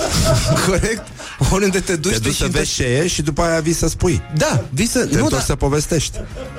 [0.68, 1.08] Corect?
[1.52, 2.74] Oriunde te duci, Te te, duci și să vezi întorci.
[2.98, 4.22] ce e și după aia vii să spui.
[4.36, 5.00] Da, vii să...
[5.06, 6.18] Te nu, întorci da, să povestești.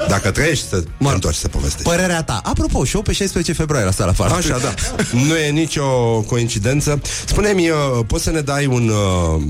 [0.09, 1.83] Dacă trăiești să te Mă, întorci să povestești.
[1.89, 2.41] Părerea ta.
[2.45, 4.35] Apropo, show pe 16 februarie la sala afară.
[4.35, 4.75] Așa, da.
[5.29, 5.85] Nu e nicio
[6.21, 7.01] coincidență.
[7.27, 7.77] Spune-mi, uh,
[8.07, 8.89] poți să ne dai un...
[8.89, 9.43] Uh,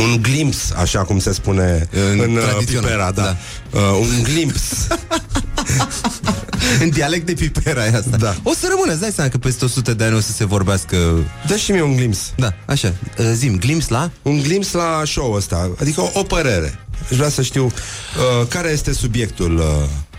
[0.00, 3.22] un glimpse, așa cum se spune În în, în uh, tradițional, pipera, da.
[3.22, 3.36] da.
[3.78, 4.86] Uh, un glimpse.
[6.82, 8.16] în dialect de pipera e asta.
[8.16, 8.36] Da.
[8.42, 10.96] O să rămână, îți dai seama că peste 100 de ani o să se vorbească...
[11.46, 12.22] Dă și mie un glimpse.
[12.36, 12.94] Da, așa.
[13.18, 14.10] Uh, Zim, glimpse la?
[14.22, 16.78] Un glimpse la show ăsta, adică o, o părere.
[17.10, 19.56] Aș vrea să știu uh, care este subiectul.
[19.56, 19.64] Uh,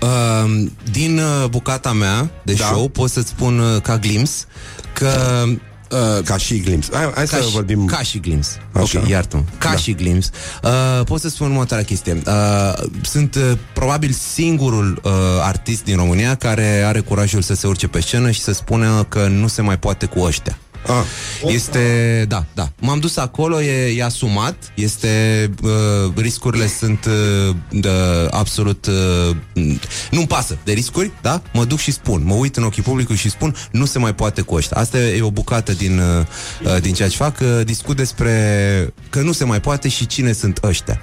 [0.02, 2.66] Uh, din uh, bucata mea de Da.
[2.66, 4.44] show pot să-ți spun uh, ca glimpse
[4.94, 5.44] că
[5.92, 6.90] uh, ca și glimpse.
[6.94, 7.86] Hai, hai ca să și, vorbim...
[7.86, 8.58] Ca și glimpse.
[8.72, 9.00] Așa.
[9.00, 9.76] Ok, iartă Ca Da.
[9.76, 10.30] și glimpse.
[10.64, 12.22] Uh, pot să spun următoarea chestie.
[12.26, 15.12] Uh, sunt uh, probabil singurul uh,
[15.42, 19.28] artist din România care are curajul să se urce pe scenă și să spună că
[19.28, 20.58] nu se mai poate cu ăștia.
[20.88, 21.04] Ah,
[21.48, 22.72] Este, da, da.
[22.82, 27.90] M-am dus acolo, e, e asumat, este, uh, riscurile sunt uh, de,
[28.30, 29.36] absolut, uh,
[30.12, 31.42] nu-mi pasă de riscuri, da?
[31.54, 34.42] Mă duc și spun, mă uit în ochii publicului și spun, nu se mai poate
[34.42, 34.78] cu ăștia.
[34.78, 36.26] Asta e o bucată din, uh,
[36.76, 38.34] uh, din ceea ce fac, uh, discut despre
[39.10, 41.02] că nu se mai poate și cine sunt ăștia.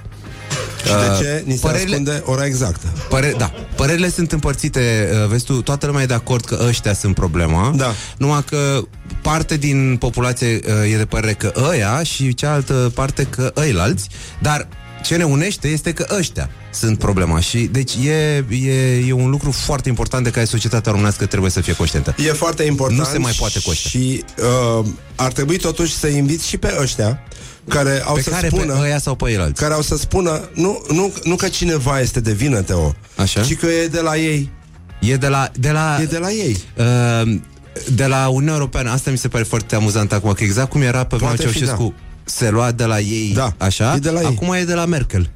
[0.85, 2.87] Și de ce ni se părerile- ascunde ora exactă?
[3.09, 6.93] Păre- da, părerile sunt împărțite, uh, vezi tu, toată lumea e de acord că ăștia
[6.93, 7.93] sunt problema, Da.
[8.17, 8.79] numai că
[9.21, 14.07] parte din populație uh, e de părere că ăia și cealaltă parte că ăilalți,
[14.41, 14.67] dar
[15.07, 19.51] ce ne unește este că ăștia sunt problema și deci e, e, e un lucru
[19.51, 22.15] foarte important de care societatea românească trebuie să fie conștientă.
[22.17, 23.89] E foarte important Nu se mai poate cu ăștia.
[23.89, 24.23] Și
[24.79, 24.85] uh,
[25.15, 27.23] ar trebui totuși să inviți și pe ăștia
[27.67, 29.61] care au Pe să care spună pe ăia sau pe ăilalți?
[29.61, 33.41] care au să spună nu, nu, nu că cineva este de vină, Teo, Așa.
[33.41, 34.49] ci că e de la ei.
[34.99, 36.57] E de la, de la, E de la ei.
[36.77, 37.39] Uh,
[37.93, 41.03] de la Uniunea Europeană, asta mi se pare foarte amuzant acum, că exact cum era
[41.03, 41.93] pe vremea Poate fi, Ceaușescu,
[42.27, 44.25] se lua de la ei, Da, așa, e de la ei.
[44.25, 45.29] acum e de la Merkel.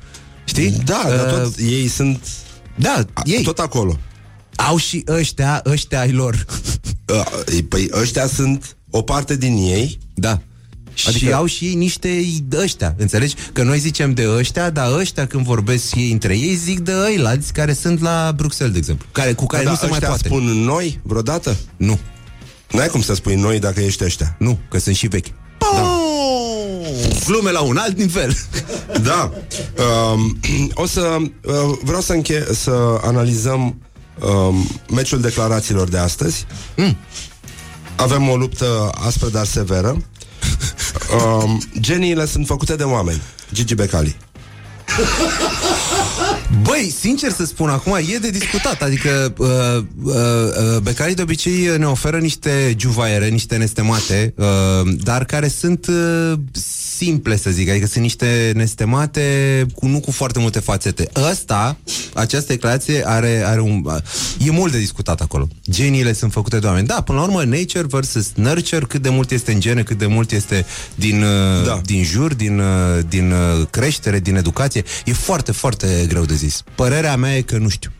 [0.43, 0.69] Știi?
[0.85, 2.27] Da, dar tot ei sunt
[2.75, 3.97] da, ei tot acolo.
[4.55, 6.45] au și ăștia, ăștia ai lor.
[7.07, 10.29] Uh, Păi ăștia sunt o parte din ei Da.
[10.29, 10.43] Adică...
[10.93, 12.25] Și Adică- au și ei niște
[12.57, 13.35] ăștia, înțelegi?
[13.53, 17.53] Că noi zicem de ăștia, dar ăștia când vorbesc ei între ei zic de ăilalți
[17.53, 20.07] care sunt la Bruxelles, de exemplu, care, cu care Da, nu dar se mai ăștia
[20.09, 20.27] poate.
[20.27, 21.57] spun noi vreodată?
[21.77, 21.99] Nu,
[22.71, 24.35] N-ai cum să spui noi dacă ești ăștia.
[24.39, 25.27] nu, că sunt și vechi.
[25.73, 25.99] Da.
[27.25, 28.37] Glume la un alt nivel.
[29.03, 29.31] Da.
[30.13, 30.39] Um,
[30.73, 33.81] o să uh, vreau să înche- să analizăm
[34.19, 36.45] um, meciul declarațiilor de astăzi.
[36.75, 36.97] Mm.
[37.95, 40.01] Avem o luptă aspră, dar severă.
[41.23, 43.21] Um, geniile sunt făcute de oameni.
[43.53, 44.15] Gigi Becali.
[46.61, 49.47] Băi, sincer să spun, acum e de discutat Adică uh,
[50.03, 54.45] uh, uh, Becarii de obicei ne oferă niște juvaiere Niște nestemate uh,
[55.03, 56.33] Dar care sunt uh,
[56.97, 61.77] simple să zic Adică sunt niște nestemate cu, Nu cu foarte multe fațete Ăsta,
[62.13, 63.95] această declarație are, are un, uh,
[64.47, 67.85] E mult de discutat acolo Geniile sunt făcute de oameni Da, până la urmă, nature
[67.87, 70.65] versus nurture Cât de mult este în gene, cât de mult este
[70.95, 71.81] din, uh, Da.
[71.85, 74.83] din jur, din, uh, din uh, creștere, din educație.
[75.05, 76.50] E foarte, foarte greu de zis.
[76.75, 77.91] Părerea mea e că nu știu.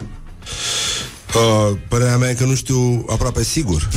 [1.35, 3.89] Uh, părerea mea e că nu știu aproape sigur.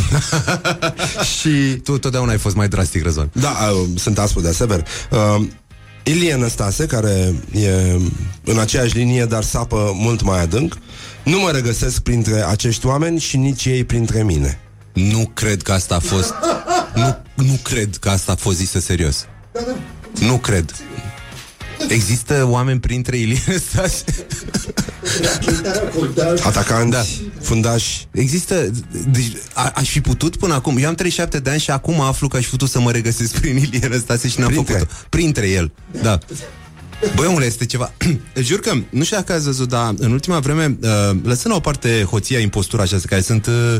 [1.39, 3.31] Și tu totdeauna ai fost mai drastic, Răzvan.
[3.33, 4.87] Da, uh, sunt aspru de sever.
[5.11, 5.47] Uh,
[6.03, 7.97] Ilie Năstase, care e
[8.45, 10.79] în aceeași linie, dar sapă mult mai adânc,
[11.25, 14.59] nu mă regăsesc printre acești oameni și nici ei printre mine.
[14.93, 16.35] Nu cred că asta a fost...
[16.95, 19.27] Nu, nu cred că asta a fost zisă serios.
[20.21, 20.75] Nu cred.
[21.89, 24.05] Există oameni printre Ilie Năstase?
[26.47, 27.02] Atacanți, da.
[27.40, 28.06] fundași.
[28.12, 28.70] Există...
[29.11, 30.77] Deci, a, aș fi putut până acum...
[30.78, 33.39] Eu am 37 de ani și acum aflu că aș fi putut să mă regăsesc
[33.40, 34.73] prin Ilie Năstase și n-am Printre.
[34.73, 34.94] făcut-o.
[35.09, 36.19] Printre el, da.
[37.15, 37.93] Băi, omule, este ceva...
[38.35, 40.89] Îți Jur că, nu știu dacă ați văzut, dar în ultima vreme, uh,
[41.23, 43.77] lăsând la o parte hoția, impostura aceasta, care sunt, uh,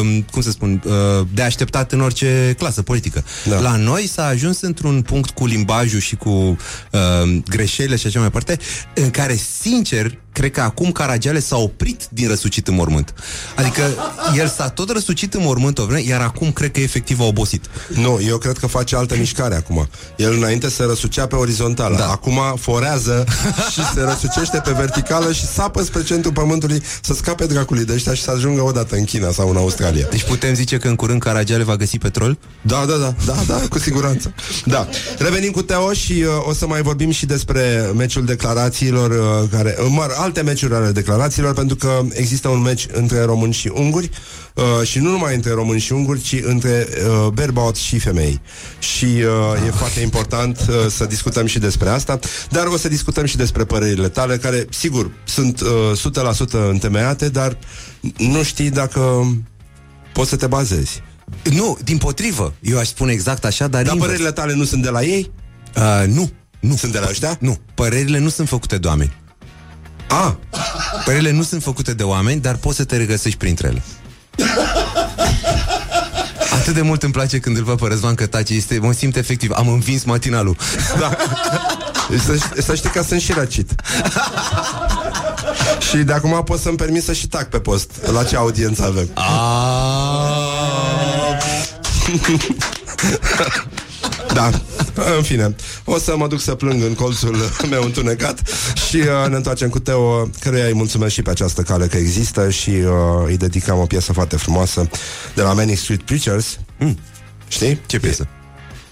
[0.00, 3.24] um, cum să spun, uh, de așteptat în orice clasă politică.
[3.44, 3.60] Da.
[3.60, 8.28] La noi s-a ajuns într-un punct cu limbajul și cu uh, greșelile și așa mai
[8.28, 8.58] departe,
[8.94, 13.14] în care, sincer, cred că acum Caragiale s-a oprit din răsucit în mormânt.
[13.56, 13.82] Adică
[14.36, 17.64] el s-a tot răsucit în mormânt o vreme, iar acum cred că efectiv a obosit.
[17.88, 19.88] Nu, eu cred că face altă mișcare acum.
[20.16, 21.96] El înainte se răsucea pe orizontală.
[21.96, 22.10] Da.
[22.10, 23.24] Acum forează
[23.72, 28.14] și se răsucește pe verticală și sapă spre centrul pământului să scape dracului de ăștia
[28.14, 30.06] și să ajungă odată în China sau în Australia.
[30.10, 32.38] Deci putem zice că în curând Caragiale va găsi petrol?
[32.62, 34.34] Da, da, da, da, da, cu siguranță.
[34.64, 34.88] Da.
[35.18, 39.76] Revenim cu Teo și uh, o să mai vorbim și despre meciul declarațiilor uh, care,
[39.80, 44.10] uh, mă, alte meciuri ale declarațiilor, pentru că există un meci între români și unguri
[44.54, 48.40] uh, și nu numai între români și unguri, ci între uh, bărbați și femei.
[48.78, 52.18] Și uh, e foarte important uh, să discutăm și despre asta,
[52.50, 57.58] dar o să discutăm și despre părerile tale, care, sigur, sunt uh, 100% întemeiate, dar
[58.18, 59.26] nu știi dacă
[60.12, 61.02] poți să te bazezi.
[61.42, 62.54] Nu, din potrivă.
[62.60, 64.00] Eu aș spune exact așa, dar Dar invers.
[64.10, 65.30] părerile tale nu sunt de la ei?
[65.76, 66.30] Uh, nu,
[66.60, 66.76] nu.
[66.76, 67.36] Sunt de la ăștia?
[67.40, 69.12] Nu, părerile nu sunt făcute de oameni.
[70.08, 70.38] A,
[71.04, 73.82] Părerile nu sunt făcute de oameni, dar poți să te regăsești printre ele.
[76.52, 79.16] Atât de mult îmi place când îl văd pe Răzvan că tace, este, mă simt
[79.16, 80.56] efectiv, am învins matinalul.
[80.98, 81.16] da.
[82.24, 83.70] să, să știi că sunt și răcit.
[85.90, 89.08] și de acum pot să-mi permit să și tac pe post la ce audiență avem.
[94.34, 94.50] Da,
[95.16, 95.54] în fine
[95.84, 97.36] O să mă duc să plâng în colțul
[97.70, 98.40] meu întunecat
[98.88, 102.50] Și uh, ne întoarcem cu Teo Căruia îi mulțumesc și pe această cale că există
[102.50, 102.86] Și uh,
[103.26, 104.88] îi dedicăm o piesă foarte frumoasă
[105.34, 106.98] De la Manic Street Preachers mm.
[107.48, 107.80] Știi?
[107.86, 108.26] Ce piesă?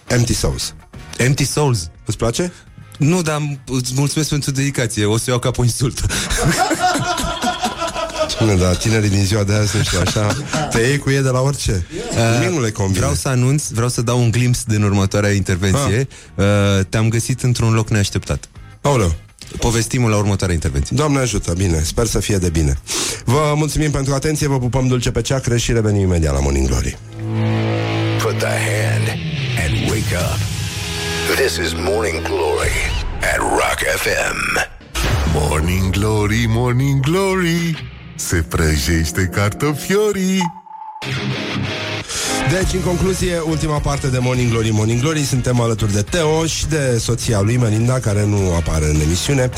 [0.06, 0.74] Empty Souls
[1.16, 1.90] Empty Souls.
[2.04, 2.52] Îți place?
[2.98, 5.04] Nu, dar îți mulțumesc pentru dedicație.
[5.04, 6.00] O să o iau ca pe o insult.
[8.40, 10.36] Nu, da, tinerii din ziua de azi, nu știu, așa
[10.70, 11.86] Te iei cu ei de la orice
[12.38, 16.08] Nimic nu le convine Vreau să anunț, vreau să dau un glimpse din următoarea intervenție.
[16.34, 16.44] Uh,
[16.88, 18.48] te-am găsit într-un loc neașteptat.
[18.80, 19.14] Aoleu
[19.58, 20.96] Povestim la următoarea intervenție.
[20.96, 22.78] Doamne ajută, bine, sper să fie de bine
[23.24, 26.98] Vă mulțumim pentru atenție, vă pupăm dulce pe ceacră Și revenim imediat la Morning Glory
[28.22, 29.06] Put the hand
[29.64, 30.38] and wake up.
[31.36, 32.76] This is Morning Glory
[33.20, 34.38] at Rock FM.
[35.32, 40.40] Morning Glory, Morning Glory Se prăjește cartofiorii
[42.50, 46.66] Deci, în concluzie, ultima parte de Morning Glory, Morning Glory Suntem alături de Teo și
[46.66, 49.50] de soția lui Melinda Care nu apare în emisiune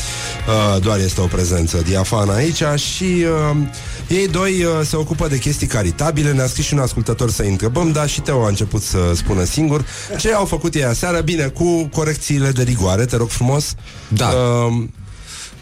[0.75, 3.57] uh, Doar este o prezență diafană aici Și uh,
[4.07, 7.91] ei doi uh, se ocupă de chestii caritabile Ne-a scris și un ascultător să întrebăm
[7.91, 9.85] Dar și Teo a început să spună singur
[10.17, 13.73] Ce au făcut ei aseară, bine, cu corecțiile de rigoare Te rog frumos
[14.07, 14.27] Da.
[14.27, 14.83] uh,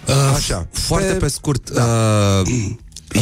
[0.07, 0.67] Uh, Așa.
[0.71, 1.69] Foarte Pe- pe, scurt.
[1.69, 1.83] Da.
[1.83, 2.41] Uh, Ca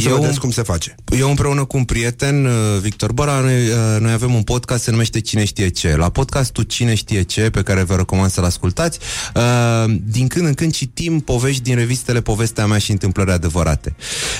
[0.00, 3.68] să eu, vedeți cum se face eu împreună cu un prieten, uh, Victor Bora, noi,
[3.68, 5.96] uh, noi avem un podcast, se numește Cine știe ce.
[5.96, 8.98] La podcastul Cine știe ce, pe care vă recomand să-l ascultați,
[9.34, 13.96] uh, din când în când citim povești din revistele Povestea mea și întâmplări adevărate.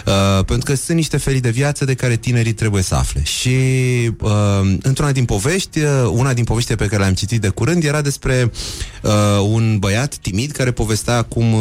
[0.07, 3.23] Uh, pentru că sunt niște felii de viață de care tinerii trebuie să afle.
[3.23, 3.57] Și
[4.21, 8.01] uh, într-una din povești, uh, una din poveștile pe care le-am citit de curând, era
[8.01, 8.51] despre
[9.03, 9.11] uh,
[9.49, 11.61] un băiat timid care povestea cum uh,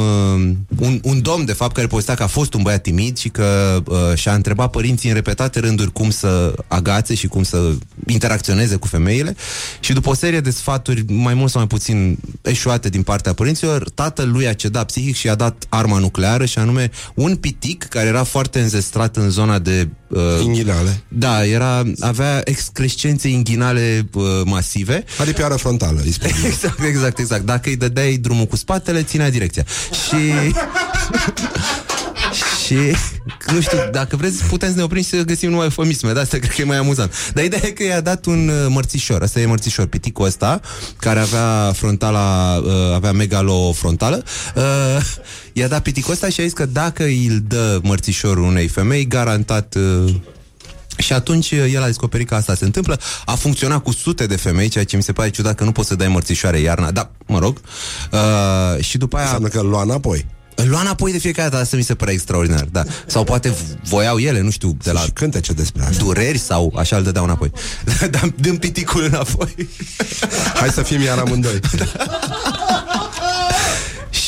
[0.80, 3.82] un, un domn, de fapt, care povestea că a fost un băiat timid și că
[3.86, 7.72] uh, și-a întrebat părinții în repetate rânduri cum să agațe și cum să
[8.08, 9.36] interacționeze cu femeile
[9.80, 13.90] și după o serie de sfaturi mai mult sau mai puțin eșuate din partea părinților,
[13.90, 18.08] tatăl lui a cedat psihic și a dat arma nucleară și anume un pitic care
[18.08, 25.04] era foarte înzestrat în zona de uh, Inghinale da, era, avea excrescențe inghinale uh, masive
[25.18, 26.30] Aripioară frontală, îi spun.
[26.52, 27.46] Exact, exact, exact.
[27.46, 29.66] Dacă îi dădeai drumul cu spatele, ținea direcția.
[29.92, 30.16] Și...
[32.66, 32.76] și,
[33.54, 36.38] nu știu, dacă vreți, putem să ne oprim și să găsim numai eufemisme, dar asta
[36.38, 37.14] cred că e mai amuzant.
[37.34, 40.62] Dar ideea e că i-a dat un uh, mărțișor, asta e mărțișor, piticul ăsta,
[41.00, 44.24] care avea frontala, uh, avea megalofrontală,
[44.56, 44.64] uh,
[45.54, 49.76] i-a dat piticul ăsta și a zis că dacă îl dă mărțișorul unei femei, garantat
[49.76, 50.14] uh,
[50.98, 53.00] Și atunci uh, el a descoperit că asta se întâmplă.
[53.26, 55.88] A funcționat cu sute de femei, ceea ce mi se pare ciudat că nu poți
[55.88, 56.92] să dai mărțișoare iarna.
[56.92, 57.62] Da, mă rog.
[58.12, 59.26] Uh, și după aia...
[59.26, 60.26] Înseamnă că îl lua înapoi.
[60.64, 62.84] Îl lua înapoi de fiecare dată, asta mi se pare extraordinar, da.
[63.06, 63.54] Sau poate
[63.84, 66.04] voiau ele, nu știu, de la Și cântece despre asta.
[66.04, 67.52] dureri sau așa îl dădeau înapoi.
[68.12, 69.70] Dar dăm piticul înapoi.
[70.54, 71.60] Hai să fim iar amândoi.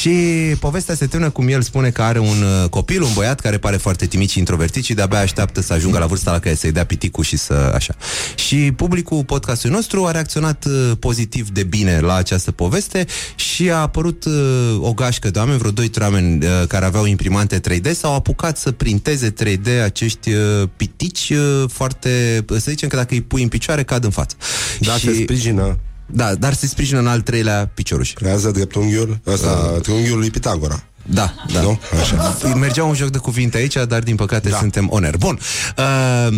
[0.06, 3.58] Și povestea se termină cum el spune că are un uh, copil, un băiat care
[3.58, 6.72] pare foarte timid și introvertit și de-abia așteaptă să ajungă la vârsta la care să-i
[6.72, 7.96] dea piticul și să așa.
[8.36, 13.06] Și publicul podcastului nostru a reacționat uh, pozitiv de bine la această poveste
[13.36, 14.34] și a apărut uh,
[14.80, 18.72] o gașcă de oameni, vreo 2-3 oameni uh, care aveau imprimante 3D s-au apucat să
[18.72, 23.84] printeze 3D acești uh, pitici uh, foarte, să zicem că dacă îi pui în picioare
[23.84, 24.36] cad în față.
[24.80, 25.06] Da, și...
[25.06, 25.78] se sprijină.
[26.06, 28.14] Da, dar se sprijină în al treilea picioruș.
[28.14, 29.82] Creează dreptunghiul ăsta, uh.
[29.82, 30.84] triunghiul lui Pitagora.
[31.06, 31.62] Da, da.
[31.62, 31.80] Nu?
[32.02, 32.38] Așa.
[32.56, 34.58] Mergea un joc de cuvinte aici, dar din păcate da.
[34.58, 35.18] suntem oner.
[35.18, 35.40] Bun.
[35.78, 36.38] Uh,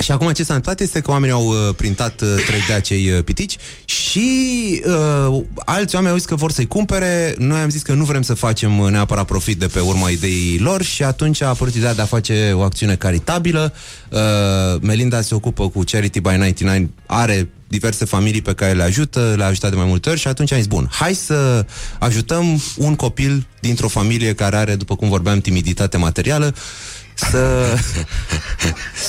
[0.00, 3.24] și acum ce s-a întâmplat este că oamenii au uh, printat uh, 3D acei uh,
[3.24, 7.34] pitici și uh, alți oameni au zis că vor să-i cumpere.
[7.38, 10.58] Noi am zis că nu vrem să facem uh, neapărat profit de pe urma ideii
[10.58, 13.72] lor și atunci a apărut ideea de a face o acțiune caritabilă.
[14.08, 14.18] Uh,
[14.80, 19.46] Melinda se ocupă cu Charity by 99, are diverse familii pe care le ajută, le-a
[19.46, 21.66] ajutat de mai multe ori și atunci am zis, bun, hai să
[21.98, 26.54] ajutăm un copil dintr-o familie care are, după cum vorbeam, timiditate materială,
[27.30, 27.74] să...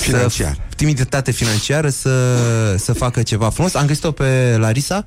[0.00, 0.54] Financiar.
[0.54, 2.36] Să, timiditate financiară să,
[2.76, 3.74] să facă ceva frumos.
[3.74, 5.06] Am găsit-o pe Larisa,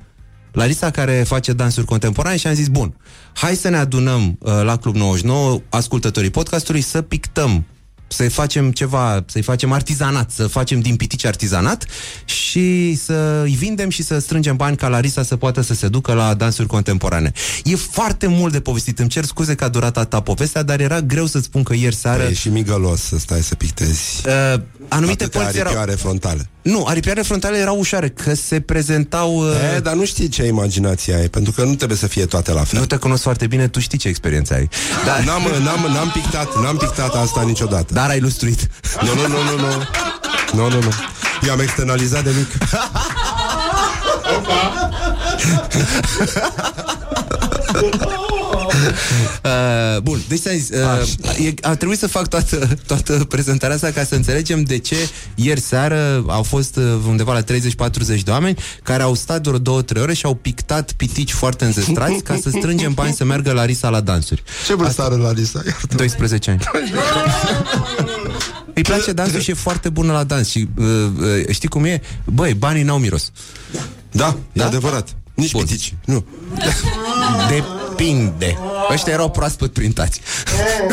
[0.52, 2.94] Larisa care face dansuri contemporane și am zis, bun,
[3.32, 7.64] hai să ne adunăm uh, la Club 99, ascultătorii podcastului, să pictăm
[8.08, 11.86] să facem ceva, să-i facem artizanat, să facem din pitici artizanat
[12.24, 16.12] și să îi vindem și să strângem bani ca Larisa să poată să se ducă
[16.12, 17.32] la dansuri contemporane.
[17.64, 18.98] E foarte mult de povestit.
[18.98, 21.94] Îmi cer scuze că a durat atâta povestea, dar era greu să spun că ieri
[21.94, 22.22] seară...
[22.22, 24.22] E și migălos să stai să pictezi.
[24.26, 25.72] Uh, anumite Atâtea părți erau...
[25.72, 26.48] aripioare frontale.
[26.62, 29.36] Nu, aripioare frontale erau ușoare, că se prezentau...
[29.36, 29.74] Uh...
[29.76, 32.64] E, dar nu știi ce imaginație ai, pentru că nu trebuie să fie toate la
[32.64, 32.78] fel.
[32.78, 34.68] Nu te cunosc foarte bine, tu știi ce experiență ai.
[35.04, 35.18] Da.
[35.26, 37.92] N-am, n-am, n-am, pictat, n-am pictat asta niciodată.
[37.94, 38.68] Dar ai lustruit.
[39.02, 39.84] Nu, nu, nu, nu, nu.
[40.52, 40.92] Nu, nu, nu.
[41.46, 42.48] Eu am externalizat de mic.
[49.96, 53.90] Uh, bun, deci ți-am zis, uh, e, a trebuit să fac toată, toată prezentarea asta
[53.90, 54.96] ca să înțelegem de ce
[55.34, 57.44] ieri seară au fost uh, undeva la 30-40
[58.24, 62.38] de oameni care au stat vreo 2-3 ore și au pictat pitici foarte înzestrați ca
[62.42, 64.42] să strângem bani să meargă la Risa la dansuri.
[64.66, 65.62] Ce vârstă are la Lisa?
[65.96, 66.60] 12 ani.
[68.74, 72.00] Îi place dansul și e foarte bună la dans și uh, uh, știi cum e?
[72.24, 73.30] Băi, banii n-au miros.
[74.10, 74.66] Da, e Da?
[74.66, 75.16] adevărat.
[75.34, 75.64] Nici Bun.
[75.64, 75.94] pitici.
[76.04, 76.24] Nu.
[77.96, 78.58] Depinde.
[78.92, 80.20] Ăștia erau proaspăt printați.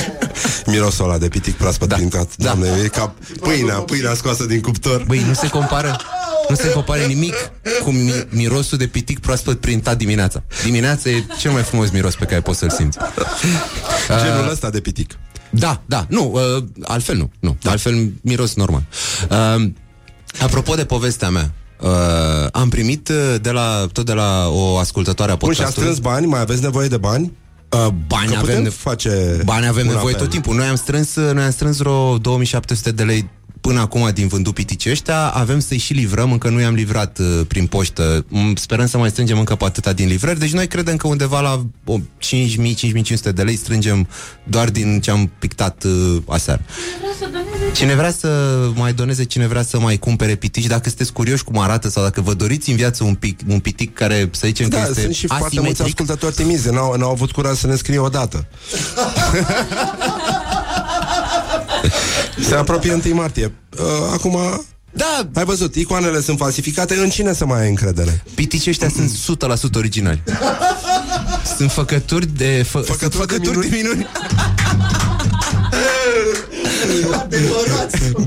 [0.66, 1.96] Mirosul ăla de pitic proaspăt Da.
[1.96, 2.36] printat.
[2.36, 2.44] Da.
[2.46, 5.04] Doamne, e ca pâinea, pâinea scoasă din cuptor.
[5.08, 5.98] Băi, nu se compară
[6.50, 7.34] nu se compară nimic
[7.84, 10.44] cu mi- mirosul de pitic proaspăt printat dimineața.
[10.64, 12.98] Dimineața e cel mai frumos miros pe care poți să-l simți.
[14.24, 15.18] Genul ăsta de pitic.
[15.50, 17.70] Da, da, nu, uh, altfel nu, nu, da.
[17.72, 18.84] altfel miros normal.
[19.30, 19.70] Uh,
[20.40, 21.52] apropo de povestea mea,
[21.84, 25.64] uh, am primit uh, de la, tot de la o ascultătoare a Bun, și a
[25.64, 25.94] podcastului.
[25.96, 27.32] strâns bani, mai aveți nevoie de bani?
[27.70, 30.26] Uh, bani Că avem putem de face Bani avem un nevoie apel.
[30.26, 30.56] tot timpul.
[30.56, 33.30] Noi am strâns, noi am strâns vreo 2700 de lei
[33.64, 37.42] până acum din vândut piticii ăștia, avem să-i și livrăm, încă nu i-am livrat uh,
[37.48, 38.26] prin poștă.
[38.28, 41.42] Mm, Sperăm să mai strângem încă pe atâta din livrări, deci noi credem că undeva
[41.42, 44.08] la o, 5.000-5.500 de lei strângem
[44.44, 46.62] doar din ce am pictat uh, aseară.
[47.74, 48.28] Cine vrea să
[48.76, 52.22] mai doneze, cine vrea să mai cumpere pitici, dacă sunteți curioși cum arată sau dacă
[52.22, 55.14] vă doriți în viață un, pic, un pitic care, să zicem că Da, este sunt
[55.14, 58.46] și foarte mulți asimetric, ascultători timizi, n-au, n-au avut curaj să ne scrie odată.
[62.54, 63.52] Se apropie 1 martie.
[63.80, 64.38] Uh, acum,
[64.92, 68.24] da, ai văzut, icoanele sunt falsificate, în cine să mai ai încredere?
[68.36, 69.38] Piticii ăștia sunt
[69.72, 70.24] 100% originali.
[71.58, 74.08] Sunt făcături de, fă, Făcături sunt de făcături de minuni.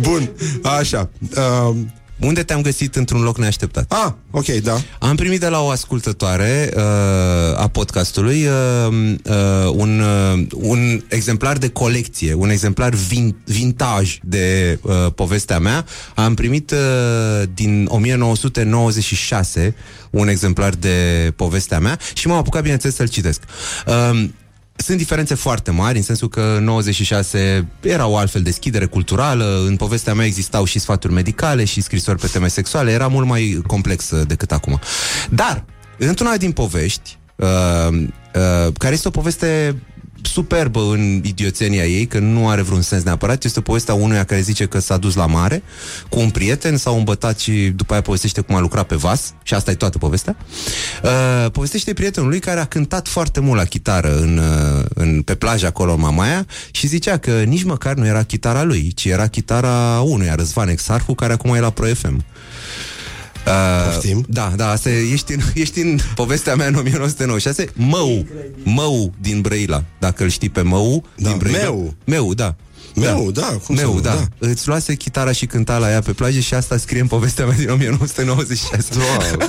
[0.01, 0.31] Bun,
[0.62, 1.11] așa.
[1.36, 1.77] Uh,
[2.20, 3.93] Unde te-am găsit într-un loc neașteptat?
[3.93, 4.80] ah, ok, da.
[4.98, 6.82] Am primit de la o ascultătoare uh,
[7.56, 14.78] a podcastului uh, uh, un, uh, un exemplar de colecție, un exemplar vin, vintage de
[14.82, 15.84] uh, povestea mea.
[16.14, 16.78] Am primit uh,
[17.55, 19.74] din 1996
[20.10, 23.43] un exemplar de povestea mea și m-am apucat, bineînțeles, să-l citesc.
[23.86, 24.28] Uh,
[24.77, 29.77] sunt diferențe foarte mari, în sensul că în 96 era o altfel deschidere culturală, în
[29.77, 34.24] povestea mea existau și sfaturi medicale și scrisori pe teme sexuale, era mult mai complexă
[34.27, 34.81] decât acum.
[35.31, 35.65] Dar,
[35.98, 37.47] într-una din povești, uh,
[37.90, 39.77] uh, care este o poveste
[40.27, 43.44] superbă în idioțenia ei, că nu are vreun sens neapărat.
[43.44, 45.62] Este povestea unuia care zice că s-a dus la mare
[46.09, 49.55] cu un prieten, s-au îmbătat și după aia povestește cum a lucrat pe vas și
[49.55, 50.36] asta e toată povestea.
[51.03, 55.35] Uh, povestește prietenul lui care a cântat foarte mult la chitară în, uh, în, pe
[55.35, 59.27] plajă acolo în Mamaia și zicea că nici măcar nu era chitara lui, ci era
[59.27, 62.24] chitara unuia, Răzvan Exarhu, care acum e la Pro FM.
[63.47, 68.27] Uh, da, da, asta e, ești, în, ești în povestea mea în 1996 Mău,
[68.62, 71.94] Mău din Brăila Dacă îl știi pe Mău Da, din Brăila Meu.
[72.05, 72.55] Meu, da
[72.94, 74.14] Meu, da, cum să Meu, nu, da.
[74.14, 74.47] da.
[74.48, 77.56] Îți luase chitara și cânta la ea pe plajă Și asta scrie în povestea mea
[77.56, 79.48] din 1996 Wow.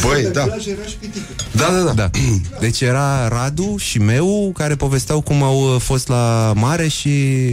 [0.00, 0.46] Băi, da.
[1.52, 1.92] Da, da, da.
[1.92, 2.10] da.
[2.60, 7.10] Deci era Radu și Meu Care povesteau cum au uh, fost la mare și...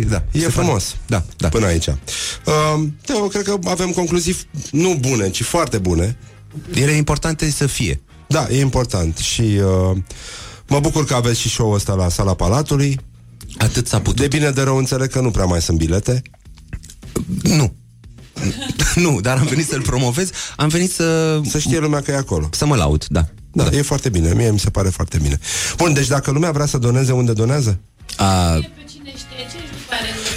[0.09, 0.83] Da, E se frumos.
[0.83, 0.99] Pare.
[1.07, 1.87] Da, da Până aici.
[1.87, 6.17] Uh, eu cred că avem concluzii f- nu bune, ci foarte bune.
[6.73, 9.97] Ele importante să fie Da, e important și uh,
[10.67, 12.99] mă bucur că aveți și show-ul ăsta la Sala Palatului.
[13.57, 16.21] Atât s-a putut De bine de rău înțeleg că nu prea mai sunt bilete.
[17.43, 17.73] Nu
[18.95, 21.39] Nu, dar am venit să-l promovez Am venit să...
[21.49, 22.49] Să știe lumea că e acolo.
[22.51, 24.33] Să mă laud, da Da, da, e foarte bine.
[24.33, 25.39] Mie mi se pare foarte bine.
[25.77, 27.79] Bun, deci dacă lumea vrea să doneze, unde donează?
[28.17, 28.59] A,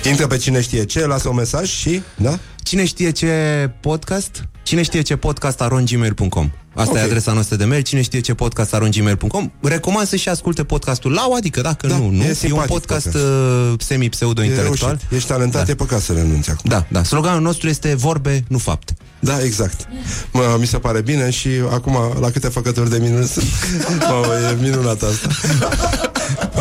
[0.09, 2.03] Intră pe cine știe ce, lasă un mesaj și...
[2.17, 2.39] Da?
[2.63, 4.49] Cine știe ce podcast?
[4.67, 6.97] Cine știe ce podcast arongmail.com Asta Ok.
[6.97, 11.13] e adresa noastră de mail Cine știe ce podcast arongmail.com Recomand să și asculte podcastul
[11.13, 13.25] Lau, adică dacă Da, nu, nu e E un simpatic podcast podcast.
[13.25, 15.17] uh, E semi-pseudo-intelectual reușit.
[15.17, 15.71] Ești talentat, Da.
[15.71, 16.71] e păcat să renunți acum.
[16.71, 19.89] Da, da, sloganul nostru este vorbe, nu fapte Da, exact.
[20.33, 23.47] Mă, mi se pare bine și acum la câte făcături de minuni sunt.
[24.09, 25.29] Mă, e minunat asta.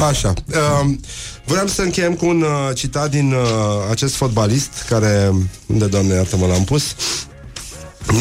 [0.08, 0.34] Așa.
[0.82, 1.00] Um,
[1.46, 3.40] vreau să încheiem cu un uh, citat din uh,
[3.92, 5.32] acest fotbalist care,
[5.66, 6.96] unde, doamne, iartă-mă, l-am pus.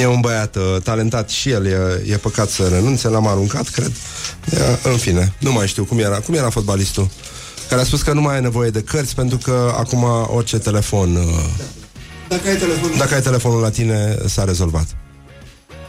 [0.01, 3.93] E un băiat uh, talentat și el, e, e păcat să renunțe, l-am aruncat, cred.
[4.51, 6.21] E, în fine, nu mai știu cum era.
[6.21, 7.09] Cum era fotbalistul?
[7.69, 10.05] Care a spus că nu mai ai nevoie de cărți pentru că acum
[10.35, 11.17] orice telefon...
[11.17, 11.23] Uh,
[12.29, 12.97] Dacă ai telefonul...
[12.99, 14.87] dacă ai telefonul la tine, s-a rezolvat.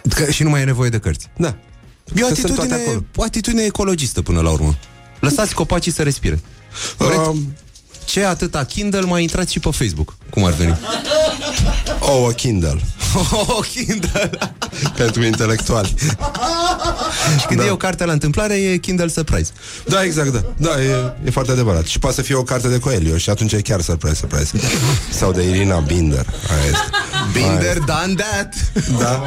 [0.09, 1.55] că, Și nu mai e nevoie de cărți Da.
[2.15, 3.05] E o Că sunt toate atitudine, acolo.
[3.15, 4.77] o atitudine ecologistă până la urmă
[5.19, 6.39] Lăsați copacii să respire
[6.97, 7.25] Corect?
[7.25, 7.53] Um,
[8.05, 10.77] Ce atâta Kindle mai intrați și pe Facebook Cum ar veni?
[11.99, 12.79] oh, a Kindle.
[13.31, 14.29] Oh, Kindle
[14.97, 15.93] pentru intelectuali.
[17.39, 17.65] Și când da.
[17.65, 19.51] e o carte la întâmplare E Kindle Surprise
[19.85, 20.43] Da, exact, da.
[20.57, 21.85] Da, e, e foarte adevărat.
[21.85, 24.51] Și poate să fie o carte de Coelho și atunci e chiar surprise, surprise.
[25.11, 26.25] Sau de Irina Binder.
[26.49, 26.89] Aia este.
[27.33, 28.53] Binder done that
[28.99, 29.25] Da.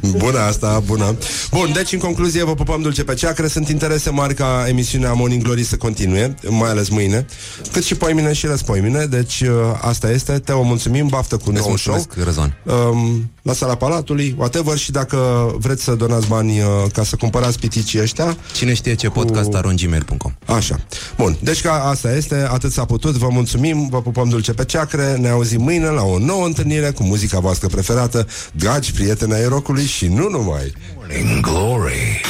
[0.24, 1.16] bună asta, bună.
[1.50, 3.46] Bun, deci în concluzie vă pupăm dulce pe ceacră.
[3.46, 7.26] Sunt interese mari ca emisiunea Morning Glory să continue, mai ales mâine,
[7.72, 9.06] cât și poimine și răspoimine.
[9.12, 9.48] Deci uh,
[9.80, 10.38] asta este.
[10.38, 11.94] Te o mulțumim, baftă cu Îți nou show.
[11.94, 17.04] mulțumesc, Răzvan um, la sala Palatului, whatever, și dacă vreți să donați bani uh, ca
[17.04, 20.80] să cumpărați piticii ăștia, Cine știe ce podcast arongmail.com Așa.
[21.16, 25.16] Bun, deci ca asta este, atât s-a putut, vă mulțumim, vă pupăm dulce pe ceacre,
[25.16, 29.84] ne auzim mâine la o nouă întâlnire cu muzica voastră preferată, dragi prieteni ai rockului
[29.84, 30.72] și nu numai.
[30.96, 32.20] Morning Glory.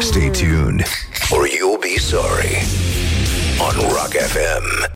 [0.00, 0.84] Stay tuned,
[1.30, 2.66] or you'll be sorry.
[3.60, 4.88] On Rock FM.